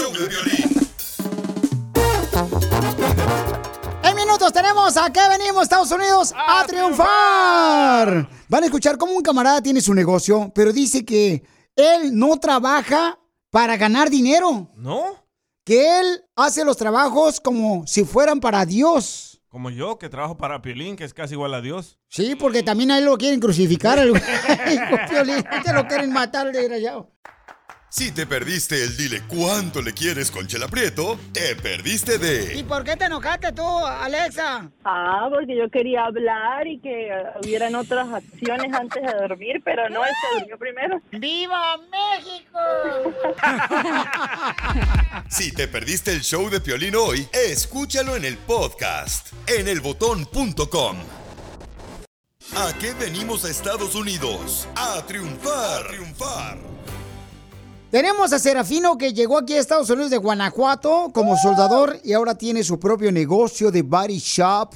En 4.02 4.14
minutos 4.14 4.52
tenemos 4.52 4.96
a 4.96 5.12
qué 5.12 5.20
venimos, 5.28 5.64
Estados 5.64 5.90
Unidos, 5.90 6.32
a 6.36 6.64
triunfar. 6.66 8.28
Van 8.48 8.62
a 8.62 8.66
escuchar 8.66 8.96
cómo 8.96 9.12
un 9.12 9.22
camarada 9.22 9.60
tiene 9.60 9.80
su 9.80 9.94
negocio, 9.94 10.52
pero 10.54 10.72
dice 10.72 11.04
que 11.04 11.42
él 11.74 12.16
no 12.16 12.38
trabaja 12.38 13.18
para 13.50 13.76
ganar 13.76 14.10
dinero. 14.10 14.70
¿No? 14.76 15.24
Que 15.64 16.00
él 16.00 16.24
hace 16.36 16.64
los 16.64 16.76
trabajos 16.76 17.40
como 17.40 17.86
si 17.86 18.04
fueran 18.04 18.38
para 18.38 18.64
Dios. 18.64 19.42
Como 19.48 19.70
yo, 19.70 19.98
que 19.98 20.08
trabajo 20.08 20.36
para 20.36 20.60
Piolín, 20.60 20.96
que 20.96 21.04
es 21.04 21.14
casi 21.14 21.34
igual 21.34 21.54
a 21.54 21.60
Dios. 21.60 21.98
Sí, 22.08 22.36
porque 22.36 22.62
también 22.62 22.90
a 22.90 22.98
él 22.98 23.06
lo 23.06 23.16
quieren 23.16 23.40
crucificar. 23.40 23.98
El... 23.98 24.12
Piolín, 25.10 25.44
te 25.64 25.72
lo 25.72 25.86
quieren 25.86 26.12
matar, 26.12 26.52
desgraciado. 26.52 27.10
Si 27.88 28.12
te 28.12 28.26
perdiste 28.26 28.82
el 28.82 28.96
dile 28.96 29.22
cuánto 29.26 29.80
le 29.80 29.94
quieres 29.94 30.30
con 30.30 30.46
Chela 30.46 30.68
Prieto, 30.68 31.18
te 31.32 31.56
perdiste 31.56 32.18
de 32.18 32.58
¿Y 32.58 32.62
por 32.62 32.84
qué 32.84 32.96
te 32.96 33.06
enojaste 33.06 33.52
tú, 33.52 33.64
Alexa? 33.64 34.68
Ah, 34.84 35.28
porque 35.30 35.56
yo 35.56 35.70
quería 35.70 36.04
hablar 36.04 36.66
y 36.66 36.78
que 36.80 37.08
eh, 37.08 37.22
hubieran 37.42 37.74
otras 37.74 38.08
acciones 38.12 38.72
antes 38.74 39.02
de 39.02 39.12
dormir, 39.12 39.62
pero 39.64 39.88
no, 39.88 40.04
él 40.04 40.12
se 40.20 40.38
durmió 40.40 40.58
primero. 40.58 41.00
¡Viva 41.12 41.76
México! 41.90 42.58
Si 45.30 45.52
te 45.52 45.66
perdiste 45.66 46.12
el 46.12 46.20
show 46.20 46.50
de 46.50 46.60
Piolín 46.60 46.96
hoy, 46.96 47.26
escúchalo 47.32 48.16
en 48.16 48.24
el 48.24 48.36
podcast, 48.36 49.32
en 49.46 49.68
elbotón.com. 49.68 50.96
¿A 52.56 52.72
qué 52.78 52.92
venimos 52.94 53.44
a 53.44 53.50
Estados 53.50 53.94
Unidos? 53.94 54.68
A 54.76 55.04
triunfar, 55.06 55.84
a 55.84 55.88
triunfar. 55.88 56.75
Tenemos 57.96 58.30
a 58.34 58.38
Serafino 58.38 58.98
que 58.98 59.14
llegó 59.14 59.38
aquí 59.38 59.54
a 59.54 59.58
Estados 59.58 59.88
Unidos 59.88 60.10
de 60.10 60.18
Guanajuato 60.18 61.10
como 61.14 61.34
soldador 61.38 61.98
y 62.04 62.12
ahora 62.12 62.34
tiene 62.34 62.62
su 62.62 62.78
propio 62.78 63.10
negocio 63.10 63.70
de 63.70 63.80
body 63.80 64.18
shop 64.18 64.74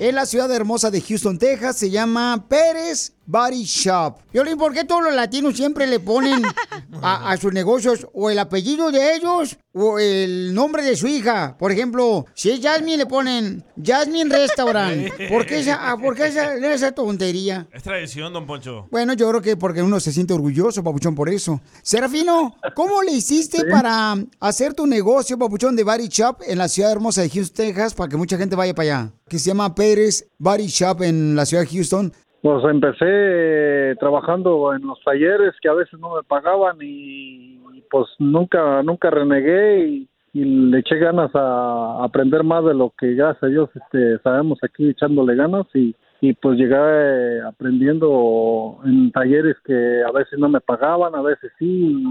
en 0.00 0.14
la 0.14 0.24
ciudad 0.24 0.50
hermosa 0.50 0.90
de 0.90 1.02
Houston, 1.02 1.38
Texas. 1.38 1.76
Se 1.76 1.90
llama 1.90 2.46
Pérez 2.48 3.12
Body 3.26 3.64
Shop. 3.64 4.16
Violín, 4.32 4.58
¿por 4.58 4.72
qué 4.72 4.84
todos 4.84 5.02
los 5.02 5.14
latinos 5.14 5.56
siempre 5.56 5.86
le 5.86 6.00
ponen 6.00 6.42
a, 7.02 7.30
a 7.30 7.36
sus 7.36 7.52
negocios 7.52 8.06
o 8.12 8.30
el 8.30 8.38
apellido 8.38 8.90
de 8.90 9.14
ellos 9.14 9.56
o 9.72 9.98
el 9.98 10.54
nombre 10.54 10.82
de 10.82 10.96
su 10.96 11.06
hija? 11.06 11.56
Por 11.58 11.72
ejemplo, 11.72 12.26
si 12.34 12.50
es 12.50 12.60
Jasmine 12.60 12.98
le 12.98 13.06
ponen 13.06 13.64
Jasmine 13.82 14.34
Restaurant. 14.34 15.08
¿Por 15.28 15.46
qué 15.46 15.60
esa, 15.60 15.90
ah, 15.90 15.96
por 15.96 16.14
qué 16.14 16.26
esa, 16.26 16.54
esa 16.56 16.92
tontería? 16.92 17.68
Es 17.72 17.82
tradición, 17.82 18.32
don 18.32 18.46
Poncho. 18.46 18.88
Bueno, 18.90 19.12
yo 19.14 19.28
creo 19.28 19.42
que 19.42 19.56
porque 19.56 19.82
uno 19.82 20.00
se 20.00 20.12
siente 20.12 20.34
orgulloso, 20.34 20.82
papuchón, 20.82 21.14
por 21.14 21.28
eso. 21.28 21.60
Serafino, 21.82 22.54
¿cómo 22.74 23.02
le 23.02 23.12
hiciste 23.12 23.64
para 23.66 24.16
hacer 24.40 24.74
tu 24.74 24.86
negocio, 24.86 25.38
papuchón, 25.38 25.76
de 25.76 25.84
Body 25.84 26.08
Shop 26.08 26.38
en 26.46 26.58
la 26.58 26.68
ciudad 26.68 26.92
hermosa 26.92 27.22
de 27.22 27.30
Houston, 27.30 27.66
Texas, 27.66 27.94
para 27.94 28.08
que 28.08 28.16
mucha 28.16 28.36
gente 28.36 28.56
vaya 28.56 28.74
para 28.74 28.98
allá? 29.00 29.12
Que 29.28 29.38
se 29.38 29.46
llama 29.46 29.74
Pérez 29.74 30.26
Body 30.38 30.66
Shop 30.66 31.02
en 31.02 31.34
la 31.36 31.46
ciudad 31.46 31.62
de 31.64 31.68
Houston. 31.68 32.12
Pues 32.42 32.64
empecé 32.64 33.06
eh, 33.06 33.96
trabajando 34.00 34.74
en 34.74 34.84
los 34.84 35.00
talleres 35.04 35.54
que 35.62 35.68
a 35.68 35.74
veces 35.74 35.98
no 36.00 36.16
me 36.16 36.24
pagaban 36.24 36.76
y 36.80 37.60
pues 37.88 38.08
nunca 38.18 38.82
nunca 38.82 39.10
renegué 39.10 39.86
y, 39.86 40.08
le 40.34 40.78
eché 40.78 40.96
ganas 40.96 41.30
a 41.34 42.02
aprender 42.02 42.42
más 42.42 42.64
de 42.64 42.72
lo 42.72 42.90
que 42.98 43.14
gracias 43.14 43.42
a 43.42 43.46
Dios 43.48 43.68
este, 43.74 44.18
sabemos 44.20 44.58
aquí 44.62 44.88
echándole 44.88 45.34
ganas 45.36 45.66
y, 45.74 45.94
y 46.22 46.32
pues 46.32 46.56
llegué 46.58 46.74
eh, 46.74 47.42
aprendiendo 47.46 48.78
en 48.86 49.12
talleres 49.12 49.56
que 49.62 50.02
a 50.02 50.10
veces 50.10 50.38
no 50.38 50.48
me 50.48 50.60
pagaban, 50.60 51.14
a 51.14 51.20
veces 51.20 51.52
sí. 51.58 52.02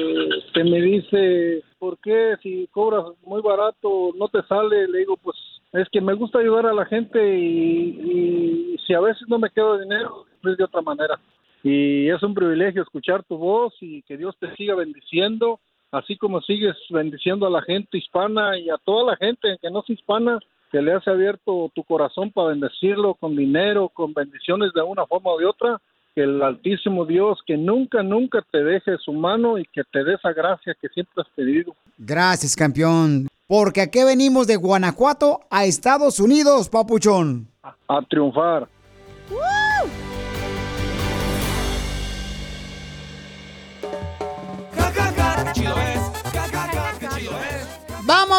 me 0.55 0.81
dice, 0.81 1.63
¿por 1.79 1.99
qué 1.99 2.37
si 2.43 2.67
cobras 2.73 3.05
muy 3.25 3.43
barato 3.43 4.13
no 4.19 4.29
te 4.29 4.41
sale? 4.49 4.89
Le 4.89 5.01
digo, 5.01 5.19
pues 5.19 5.37
es 5.73 5.87
que 5.93 6.01
me 6.01 6.15
gusta 6.15 6.39
ayudar 6.39 6.65
a 6.67 6.73
la 6.73 6.87
gente 6.87 7.39
y, 7.39 8.73
y 8.75 8.79
si 8.87 8.95
a 8.95 9.01
veces 9.01 9.29
no 9.29 9.39
me 9.39 9.51
quedo 9.51 9.79
dinero, 9.79 10.25
pues 10.43 10.57
de 10.57 10.65
otra 10.65 10.81
manera. 10.81 11.21
Y 11.63 12.09
es 12.09 12.23
un 12.23 12.33
privilegio 12.33 12.81
escuchar 12.83 13.23
tu 13.25 13.37
voz 13.37 13.75
y 13.81 14.01
que 14.03 14.17
Dios 14.17 14.35
te 14.39 14.55
siga 14.57 14.75
bendiciendo, 14.75 15.61
así 15.93 16.17
como 16.17 16.41
sigues 16.41 16.77
bendiciendo 16.91 17.47
a 17.47 17.51
la 17.51 17.63
gente 17.63 17.99
hispana 17.99 18.59
y 18.59 18.71
a 18.71 18.79
toda 18.85 19.13
la 19.13 19.17
gente 19.17 19.57
que 19.61 19.71
no 19.71 19.81
es 19.81 19.91
hispana, 19.91 20.39
que 20.73 20.83
le 20.83 20.93
has 20.93 21.07
abierto 21.07 21.71
tu 21.75 21.85
corazón 21.85 22.31
para 22.33 22.49
bendecirlo 22.49 23.15
con 23.15 23.37
dinero, 23.37 23.89
con 23.89 24.13
bendiciones 24.13 24.73
de 24.75 24.83
una 24.83 25.07
forma 25.07 25.31
o 25.31 25.39
de 25.39 25.47
otra 25.47 25.81
que 26.15 26.23
el 26.23 26.43
Altísimo 26.43 27.05
Dios, 27.05 27.39
que 27.47 27.59
nunca, 27.59 28.03
nunca 28.03 28.43
te 28.51 28.65
deje 28.65 28.97
su 29.05 29.13
mano 29.13 29.59
y 29.59 29.65
que 29.67 29.83
te 29.93 30.03
dé 30.03 30.15
esa 30.15 30.33
gracia 30.33 30.75
que 30.81 30.89
siempre 30.89 31.13
has 31.23 31.29
pedido. 31.37 31.77
Gracias, 31.99 32.57
campeón. 32.57 33.29
Porque 33.47 33.83
aquí 33.83 34.03
venimos 34.03 34.47
de 34.47 34.57
Guanajuato 34.57 35.41
a 35.51 35.67
Estados 35.67 36.19
Unidos, 36.19 36.71
papuchón. 36.71 37.49
A 37.63 38.03
triunfar. 38.09 38.67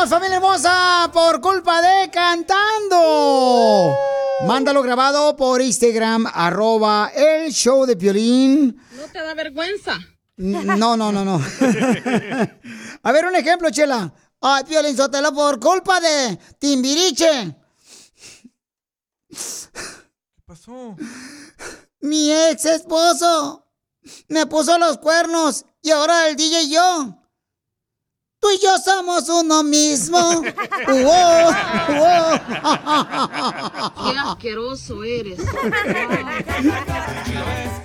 Familia 0.08 0.38
hermosa, 0.38 1.10
por 1.12 1.42
culpa 1.42 1.82
de 1.82 2.10
cantando. 2.10 3.94
Mándalo 4.46 4.82
grabado 4.82 5.36
por 5.36 5.62
Instagram, 5.62 6.26
arroba 6.34 7.12
el 7.14 7.52
show 7.52 7.86
de 7.86 7.98
Piolín. 7.98 8.82
¿No 8.92 9.04
te 9.12 9.20
da 9.20 9.34
vergüenza? 9.34 10.00
No, 10.38 10.96
no, 10.96 11.12
no, 11.12 11.26
no. 11.26 11.36
A 13.04 13.12
ver, 13.12 13.26
un 13.26 13.36
ejemplo, 13.36 13.70
Chela. 13.70 14.14
Ay, 14.40 14.64
Piolín 14.64 14.96
Sotelo, 14.96 15.34
por 15.34 15.60
culpa 15.60 16.00
de 16.00 16.40
Timbiriche. 16.58 17.56
¿Qué 19.30 20.42
pasó? 20.46 20.96
Mi 22.00 22.32
ex 22.32 22.64
esposo 22.64 23.68
me 24.30 24.46
puso 24.46 24.78
los 24.78 25.00
cuernos 25.00 25.66
y 25.82 25.92
ahora 25.92 26.30
el 26.30 26.38
DJ 26.38 26.62
y 26.62 26.70
yo. 26.70 27.27
Tú 28.40 28.48
y 28.52 28.60
yo 28.60 28.78
somos 28.78 29.28
uno 29.30 29.64
mismo. 29.64 30.42
Qué 34.04 34.20
asqueroso 34.20 35.04
eres. 35.04 35.40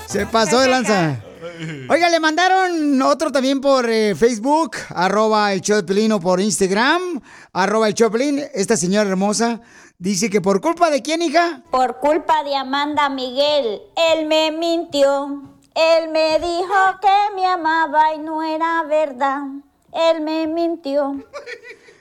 Se 0.07 0.27
pasó 0.27 0.61
de 0.61 0.69
lanza. 0.69 1.23
Oiga, 1.89 2.09
le 2.09 2.21
mandaron 2.21 3.01
otro 3.03 3.33
también 3.33 3.61
por 3.61 3.89
eh, 3.89 4.15
Facebook, 4.15 4.77
arroba 4.91 5.53
el 5.53 5.63
Pelín, 5.85 6.13
o 6.13 6.21
por 6.21 6.41
Instagram, 6.41 7.21
arroba 7.53 7.89
el 7.89 7.95
Pelín. 7.95 8.43
Esta 8.55 8.77
señora 8.77 9.09
hermosa 9.09 9.61
dice 9.99 10.29
que 10.29 10.41
por 10.41 10.61
culpa 10.61 10.91
de 10.91 11.03
quién, 11.03 11.23
hija? 11.23 11.63
Por 11.71 11.99
culpa 11.99 12.45
de 12.45 12.55
Amanda 12.57 13.09
Miguel, 13.09 13.81
él 13.97 14.27
me 14.27 14.53
mintió. 14.53 15.43
Él 15.75 16.11
me 16.11 16.39
dijo 16.39 16.75
que 17.01 17.35
me 17.35 17.47
amaba 17.47 18.15
y 18.15 18.19
no 18.19 18.43
era 18.43 18.83
verdad. 18.83 19.43
Él 19.93 20.21
me 20.23 20.47
mintió. 20.47 21.25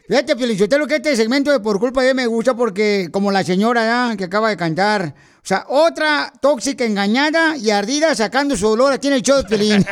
Fíjate, 0.08 0.36
Piolichotelo, 0.36 0.88
que 0.88 0.96
este 0.96 1.16
segmento 1.16 1.52
de 1.52 1.60
Por 1.62 1.80
culpa 1.80 2.04
de 2.04 2.14
me 2.14 2.28
gusta 2.28 2.54
porque, 2.54 3.10
como 3.12 3.32
la 3.32 3.44
señora 3.44 4.10
ya 4.10 4.18
que 4.18 4.26
acaba 4.26 4.50
de 4.50 4.58
cantar, 4.58 5.16
o 5.38 5.48
sea, 5.48 5.66
otra 5.70 6.32
tóxica 6.42 6.86
engañada 6.86 7.58
y 7.58 7.72
ardida 7.72 8.14
sacando 8.14 8.56
su 8.56 8.68
dolor 8.68 8.94
aquí 8.94 9.08
en 9.08 9.14
el 9.14 9.22
show 9.22 9.42
de. 9.42 9.58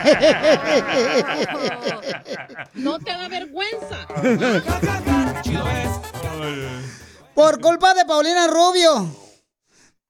¿No 2.75 2.99
te 2.99 3.11
da 3.11 3.27
vergüenza? 3.27 4.05
Por 7.33 7.61
culpa 7.61 7.93
de 7.93 8.05
Paulina 8.05 8.47
Rubio. 8.47 9.07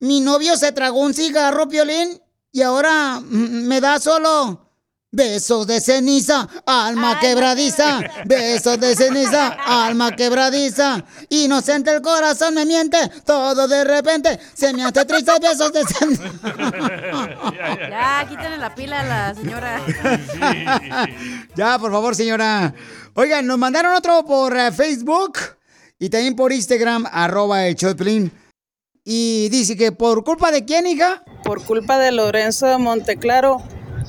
Mi 0.00 0.20
novio 0.20 0.56
se 0.56 0.72
tragó 0.72 1.00
un 1.00 1.14
cigarro, 1.14 1.68
Piolín, 1.68 2.20
y 2.52 2.62
ahora 2.62 3.20
me 3.22 3.80
da 3.80 3.98
solo 4.00 4.69
Besos 5.12 5.66
de 5.66 5.80
ceniza, 5.80 6.48
alma 6.64 7.18
quebradiza. 7.18 8.00
Besos 8.26 8.78
de 8.78 8.94
ceniza, 8.94 9.48
alma 9.48 10.14
quebradiza. 10.14 11.04
Inocente 11.30 11.90
el 11.92 12.00
corazón 12.00 12.54
me 12.54 12.64
miente. 12.64 12.96
Todo 13.24 13.66
de 13.66 13.82
repente 13.82 14.38
se 14.54 14.72
me 14.72 14.84
hace 14.84 15.04
triste. 15.04 15.32
Besos 15.40 15.72
de 15.72 15.84
ceniza. 15.84 16.22
Ya, 17.90 18.24
quítale 18.28 18.56
la 18.56 18.72
pila 18.72 19.00
a 19.00 19.04
la 19.04 19.34
señora. 19.34 19.80
ya, 21.56 21.78
por 21.80 21.90
favor, 21.90 22.14
señora. 22.14 22.72
Oigan, 23.14 23.46
nos 23.48 23.58
mandaron 23.58 23.94
otro 23.96 24.24
por 24.24 24.56
eh, 24.56 24.70
Facebook 24.70 25.38
y 25.98 26.08
también 26.08 26.36
por 26.36 26.52
Instagram, 26.52 27.04
arroba 27.10 27.66
el 27.66 27.74
Choplin. 27.74 28.30
Y 29.04 29.48
dice 29.48 29.76
que 29.76 29.90
por 29.90 30.22
culpa 30.22 30.52
de 30.52 30.64
quién, 30.64 30.86
hija? 30.86 31.24
Por 31.42 31.64
culpa 31.64 31.98
de 31.98 32.12
Lorenzo 32.12 32.66
de 32.66 32.78
Monteclaro, 32.78 33.60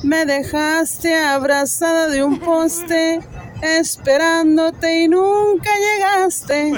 me 0.04 0.26
dejaste 0.26 1.16
abrazada 1.16 2.08
de 2.08 2.24
un 2.24 2.40
poste, 2.40 3.20
esperándote 3.62 5.02
y 5.02 5.08
nunca 5.08 5.70
llegaste. 5.78 6.74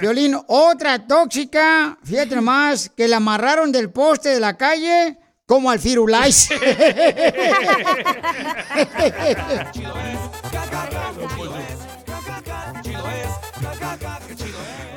Violín, 0.00 0.38
otra 0.46 1.06
tóxica, 1.06 1.98
fíjate 2.04 2.36
nomás, 2.36 2.90
que 2.96 3.08
la 3.08 3.16
amarraron 3.16 3.72
del 3.72 3.90
poste 3.90 4.30
de 4.30 4.40
la 4.40 4.56
calle 4.56 5.18
como 5.46 5.70
al 5.70 5.78
Firulais. 5.78 6.48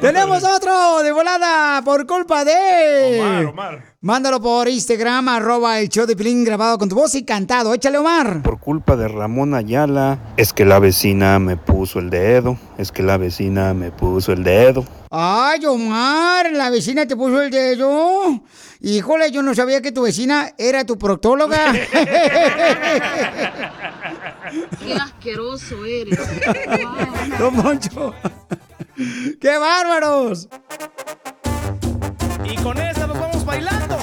Tenemos 0.02 0.44
otro 0.46 1.04
de 1.04 1.12
volada 1.12 1.82
por 1.84 2.08
culpa 2.08 2.46
de. 2.46 3.20
Omar, 3.20 3.46
Omar. 3.46 3.84
Mándalo 4.00 4.40
por 4.42 4.70
Instagram, 4.70 5.28
arroba 5.28 5.78
el 5.80 5.90
show 5.90 6.06
de 6.06 6.16
Pilín 6.16 6.46
grabado 6.46 6.78
con 6.78 6.88
tu 6.88 6.96
voz 6.96 7.16
y 7.16 7.26
cantado. 7.26 7.74
Échale, 7.74 7.98
Omar. 7.98 8.42
Por 8.42 8.62
culpa 8.62 8.96
de 8.96 9.10
Ramón 9.10 9.54
Ayala, 9.54 10.20
es 10.38 10.54
que 10.54 10.64
la 10.64 10.80
vecina 10.80 11.38
me 11.40 11.58
puso 11.58 12.00
el 12.00 12.10
dedo, 12.10 12.58
es 12.78 12.94
que 12.94 13.04
la 13.04 13.18
vecina 13.18 13.74
me 13.74 13.92
puso 13.92 14.32
el 14.32 14.46
dedo. 14.46 14.86
Ay, 15.12 15.66
Omar, 15.66 16.50
la 16.54 16.70
vecina 16.70 17.06
te 17.06 17.18
puso 17.18 17.42
el 17.42 17.52
dedo. 17.52 18.42
Híjole, 18.80 19.32
yo 19.32 19.44
no 19.44 19.54
sabía 19.54 19.82
que 19.82 19.92
tu 19.92 20.04
vecina 20.04 20.54
era 20.58 20.86
tu 20.86 20.98
proctóloga. 20.98 21.74
Qué 24.80 24.94
asqueroso 24.94 25.84
eres. 25.84 26.18
Don 27.38 27.54
Moncho. 27.54 28.14
¡Qué 29.40 29.58
bárbaros! 29.58 30.48
Y 32.44 32.56
con 32.62 32.78
esta 32.78 33.08
nos 33.08 33.20
vamos 33.20 33.46
bailando. 33.46 33.98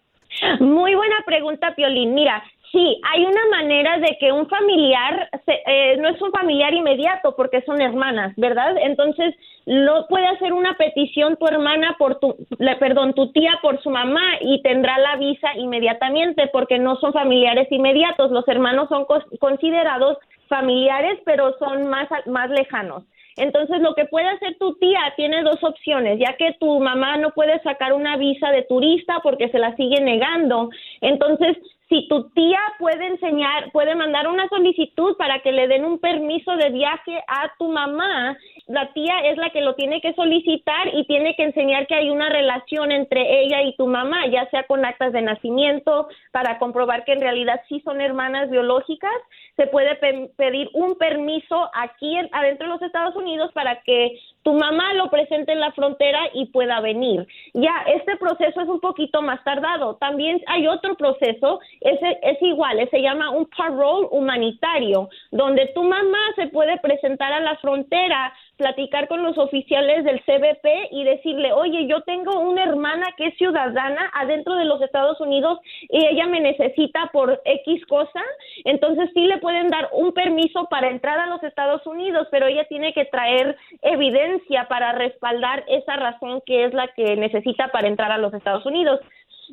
Muy 0.59 0.95
buena 0.95 1.17
pregunta, 1.25 1.73
Piolín. 1.75 2.13
Mira, 2.13 2.43
sí, 2.71 3.01
hay 3.11 3.25
una 3.25 3.45
manera 3.51 3.97
de 3.99 4.17
que 4.19 4.31
un 4.31 4.47
familiar 4.47 5.29
se- 5.45 5.61
eh, 5.65 5.97
no 5.97 6.09
es 6.09 6.21
un 6.21 6.31
familiar 6.31 6.73
inmediato 6.73 7.35
porque 7.35 7.61
son 7.63 7.81
hermanas, 7.81 8.33
¿verdad? 8.37 8.75
Entonces, 8.81 9.35
no 9.65 10.07
puede 10.07 10.27
hacer 10.27 10.53
una 10.53 10.75
petición 10.75 11.37
tu 11.37 11.47
hermana 11.47 11.95
por 11.99 12.19
tu, 12.19 12.35
le- 12.57 12.75
perdón, 12.77 13.13
tu 13.13 13.31
tía 13.31 13.59
por 13.61 13.81
su 13.81 13.89
mamá 13.89 14.21
y 14.41 14.61
tendrá 14.61 14.97
la 14.99 15.15
visa 15.17 15.49
inmediatamente 15.57 16.47
porque 16.51 16.79
no 16.79 16.95
son 16.97 17.13
familiares 17.13 17.67
inmediatos. 17.71 18.31
Los 18.31 18.47
hermanos 18.47 18.89
son 18.89 19.05
cos- 19.05 19.25
considerados 19.39 20.17
familiares, 20.47 21.19
pero 21.25 21.55
son 21.59 21.87
más, 21.87 22.07
más 22.25 22.49
lejanos. 22.49 23.03
Entonces, 23.37 23.79
lo 23.81 23.93
que 23.95 24.05
puede 24.05 24.27
hacer 24.27 24.57
tu 24.59 24.73
tía 24.79 24.99
tiene 25.15 25.43
dos 25.43 25.63
opciones, 25.63 26.19
ya 26.19 26.35
que 26.35 26.53
tu 26.59 26.79
mamá 26.79 27.17
no 27.17 27.29
puede 27.31 27.59
sacar 27.61 27.93
una 27.93 28.17
visa 28.17 28.51
de 28.51 28.63
turista 28.63 29.19
porque 29.23 29.49
se 29.49 29.59
la 29.59 29.75
sigue 29.75 30.01
negando. 30.01 30.69
Entonces, 30.99 31.55
si 31.89 32.07
tu 32.07 32.29
tía 32.29 32.59
puede 32.77 33.07
enseñar, 33.07 33.71
puede 33.71 33.95
mandar 33.95 34.27
una 34.27 34.47
solicitud 34.47 35.17
para 35.17 35.39
que 35.39 35.51
le 35.51 35.67
den 35.67 35.85
un 35.85 35.97
permiso 35.99 36.55
de 36.55 36.69
viaje 36.69 37.23
a 37.27 37.51
tu 37.57 37.67
mamá, 37.67 38.37
la 38.67 38.93
tía 38.93 39.21
es 39.25 39.37
la 39.37 39.49
que 39.49 39.61
lo 39.61 39.73
tiene 39.73 39.99
que 39.99 40.13
solicitar 40.13 40.93
y 40.93 41.05
tiene 41.07 41.35
que 41.35 41.43
enseñar 41.45 41.87
que 41.87 41.95
hay 41.95 42.11
una 42.11 42.29
relación 42.29 42.91
entre 42.91 43.41
ella 43.41 43.63
y 43.63 43.75
tu 43.75 43.87
mamá, 43.87 44.27
ya 44.27 44.47
sea 44.51 44.63
con 44.63 44.85
actas 44.85 45.11
de 45.13 45.23
nacimiento, 45.23 46.07
para 46.31 46.59
comprobar 46.59 47.03
que 47.05 47.13
en 47.13 47.21
realidad 47.21 47.59
sí 47.67 47.81
son 47.83 47.99
hermanas 48.01 48.51
biológicas. 48.51 49.11
Se 49.57 49.65
puede 49.65 49.95
pe- 49.95 50.29
pedir 50.37 50.69
un 50.73 50.95
permiso 50.95 51.71
aquí 51.73 52.15
en- 52.15 52.29
adentro 52.31 52.67
de 52.67 52.73
los 52.73 52.81
Estados 52.83 53.15
Unidos 53.15 53.51
para 53.53 53.81
que 53.81 54.19
tu 54.43 54.53
mamá 54.53 54.93
lo 54.93 55.09
presente 55.09 55.51
en 55.51 55.59
la 55.59 55.71
frontera 55.73 56.19
y 56.33 56.45
pueda 56.47 56.79
venir. 56.79 57.27
Ya, 57.53 57.83
este 57.87 58.15
proceso 58.17 58.61
es 58.61 58.69
un 58.69 58.79
poquito 58.79 59.21
más 59.21 59.43
tardado. 59.43 59.95
También 59.95 60.41
hay 60.47 60.67
otro 60.67 60.95
proceso, 60.95 61.59
ese 61.81 62.19
es 62.21 62.41
igual, 62.41 62.79
se 62.89 63.01
llama 63.01 63.31
un 63.31 63.45
parole 63.45 64.07
humanitario, 64.11 65.09
donde 65.31 65.67
tu 65.67 65.83
mamá 65.83 66.19
se 66.35 66.47
puede 66.47 66.77
presentar 66.79 67.33
a 67.33 67.41
la 67.41 67.57
frontera, 67.57 68.33
platicar 68.55 69.07
con 69.07 69.23
los 69.23 69.37
oficiales 69.37 70.03
del 70.03 70.21
CBP 70.21 70.91
y 70.91 71.03
decirle, 71.03 71.53
oye, 71.53 71.87
yo 71.87 72.01
tengo 72.01 72.39
una 72.39 72.63
hermana 72.63 73.07
que 73.17 73.27
es 73.27 73.37
ciudadana 73.37 74.11
adentro 74.13 74.55
de 74.55 74.65
los 74.65 74.81
Estados 74.81 75.19
Unidos 75.21 75.59
y 75.89 76.05
ella 76.05 76.27
me 76.27 76.39
necesita 76.39 77.09
por 77.11 77.41
X 77.45 77.85
cosa, 77.87 78.21
entonces 78.65 79.09
sí 79.13 79.25
le 79.25 79.37
pueden 79.37 79.67
dar 79.69 79.89
un 79.93 80.11
permiso 80.13 80.65
para 80.69 80.89
entrar 80.89 81.19
a 81.19 81.27
los 81.27 81.43
Estados 81.43 81.85
Unidos, 81.85 82.27
pero 82.31 82.47
ella 82.47 82.65
tiene 82.65 82.93
que 82.93 83.05
traer 83.05 83.57
evidencia 83.81 84.28
para 84.67 84.93
respaldar 84.93 85.63
esa 85.67 85.95
razón 85.95 86.41
que 86.45 86.65
es 86.65 86.73
la 86.73 86.87
que 86.95 87.15
necesita 87.15 87.69
para 87.69 87.87
entrar 87.87 88.11
a 88.11 88.17
los 88.17 88.33
Estados 88.33 88.65
Unidos. 88.65 88.99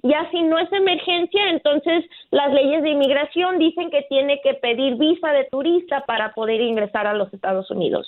Ya 0.02 0.28
si 0.30 0.42
no 0.42 0.58
es 0.58 0.70
emergencia, 0.72 1.50
entonces 1.50 2.04
las 2.30 2.52
leyes 2.52 2.82
de 2.82 2.90
inmigración 2.90 3.58
dicen 3.58 3.90
que 3.90 4.02
tiene 4.08 4.40
que 4.42 4.54
pedir 4.54 4.96
visa 4.96 5.30
de 5.32 5.44
turista 5.50 6.04
para 6.06 6.34
poder 6.34 6.60
ingresar 6.60 7.06
a 7.06 7.14
los 7.14 7.32
Estados 7.32 7.70
Unidos. 7.70 8.06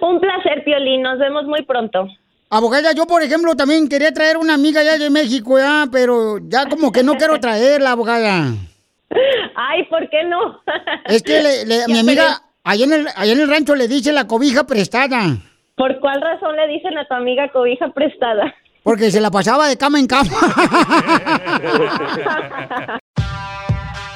Un 0.02 0.20
placer, 0.20 0.64
Piolín, 0.64 1.04
nos 1.04 1.20
vemos 1.20 1.46
muy 1.46 1.62
pronto. 1.64 2.08
Abogada, 2.50 2.94
yo 2.94 3.06
por 3.06 3.22
ejemplo 3.22 3.56
también 3.56 3.88
quería 3.88 4.12
traer 4.12 4.38
una 4.38 4.56
amiga 4.56 4.84
ya 4.84 4.98
de 4.98 5.12
México, 5.12 5.60
ya, 5.60 5.86
pero 5.92 6.40
ya 6.42 6.68
como 6.68 6.92
que 6.92 7.04
no 7.04 7.14
quiero 7.14 7.40
traerla, 7.40 7.92
abogada. 7.92 8.54
Ay, 9.56 9.84
¿por 9.88 10.10
qué 10.10 10.24
no? 10.24 10.60
Es 11.06 11.22
que 11.22 11.42
le- 11.44 11.66
le- 11.68 11.86
mi 11.88 12.00
amiga, 12.00 12.42
allá 12.64 12.86
en, 12.86 12.94
el, 12.94 13.08
allá 13.16 13.34
en 13.34 13.40
el 13.42 13.50
rancho 13.50 13.76
le 13.76 13.88
dice 13.88 14.12
la 14.12 14.26
cobija 14.28 14.66
prestada, 14.66 15.38
¿Por 15.76 16.00
cuál 16.00 16.22
razón 16.22 16.56
le 16.58 16.68
dicen 16.68 16.98
a 16.98 17.08
tu 17.08 17.14
amiga 17.14 17.50
cobija 17.52 17.90
prestada? 17.94 18.54
porque 18.84 19.12
se 19.12 19.22
la 19.22 19.30
pasaba 19.32 19.68
de 19.68 19.78
cama 19.78 20.00
en 20.00 20.08
cama. 20.08 20.30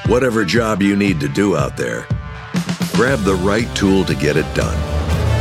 Whatever 0.08 0.44
job 0.44 0.82
you 0.82 0.96
need 0.96 1.18
to 1.20 1.28
do 1.28 1.56
out 1.56 1.76
there, 1.76 2.06
grab 2.94 3.20
the 3.20 3.34
right 3.34 3.68
tool 3.74 4.04
to 4.04 4.14
get 4.14 4.36
it 4.36 4.46
done. 4.54 4.76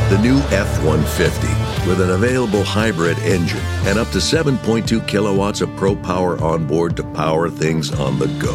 The 0.10 0.18
new 0.20 0.38
F 0.52 0.82
150 0.84 1.48
with 1.90 2.00
an 2.00 2.12
available 2.12 2.64
hybrid 2.64 3.18
engine 3.20 3.60
and 3.86 3.98
up 4.00 4.10
to 4.12 4.20
7.2 4.20 5.06
kilowatts 5.08 5.62
of 5.62 5.76
pro 5.76 5.96
power 5.96 6.42
on 6.42 6.66
board 6.66 6.96
to 6.98 7.04
power 7.14 7.50
things 7.50 7.92
on 7.92 8.20
the 8.20 8.28
go. 8.40 8.54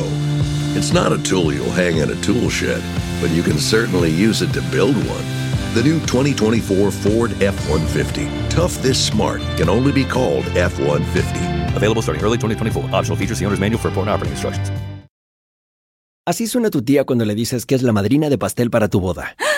It's 0.78 0.92
not 0.92 1.12
a 1.12 1.18
tool 1.22 1.52
you'll 1.52 1.70
hang 1.70 1.98
in 1.98 2.10
a 2.10 2.16
tool 2.22 2.48
shed, 2.48 2.82
but 3.20 3.30
you 3.30 3.42
can 3.42 3.58
certainly 3.58 4.10
use 4.10 4.42
it 4.42 4.52
to 4.52 4.62
build 4.70 4.96
one. 4.96 5.24
The 5.74 5.82
new 5.82 6.00
2024 6.00 6.90
Ford 6.90 7.32
F 7.42 7.56
150. 7.68 8.28
Tough 8.48 8.80
this 8.82 8.98
smart 8.98 9.40
can 9.56 9.68
only 9.68 9.92
be 9.92 10.04
called 10.04 10.44
F 10.56 10.78
150. 10.78 11.76
Available 11.76 12.02
starting 12.02 12.24
early 12.24 12.38
2024. 12.38 12.94
Optional 12.94 13.16
features. 13.16 13.38
The 13.38 13.46
owner's 13.46 13.60
manual 13.60 13.80
for 13.80 13.88
important 13.88 14.14
operating 14.14 14.32
instructions. 14.32 14.70
Así 16.28 16.46
suena 16.46 16.68
tu 16.68 16.82
tía 16.82 17.04
cuando 17.04 17.24
le 17.24 17.34
dices 17.34 17.64
que 17.64 17.74
es 17.74 17.82
la 17.82 17.92
madrina 17.92 18.28
de 18.28 18.36
pastel 18.36 18.68
para 18.68 18.88
tu 18.88 19.00
boda. 19.00 19.34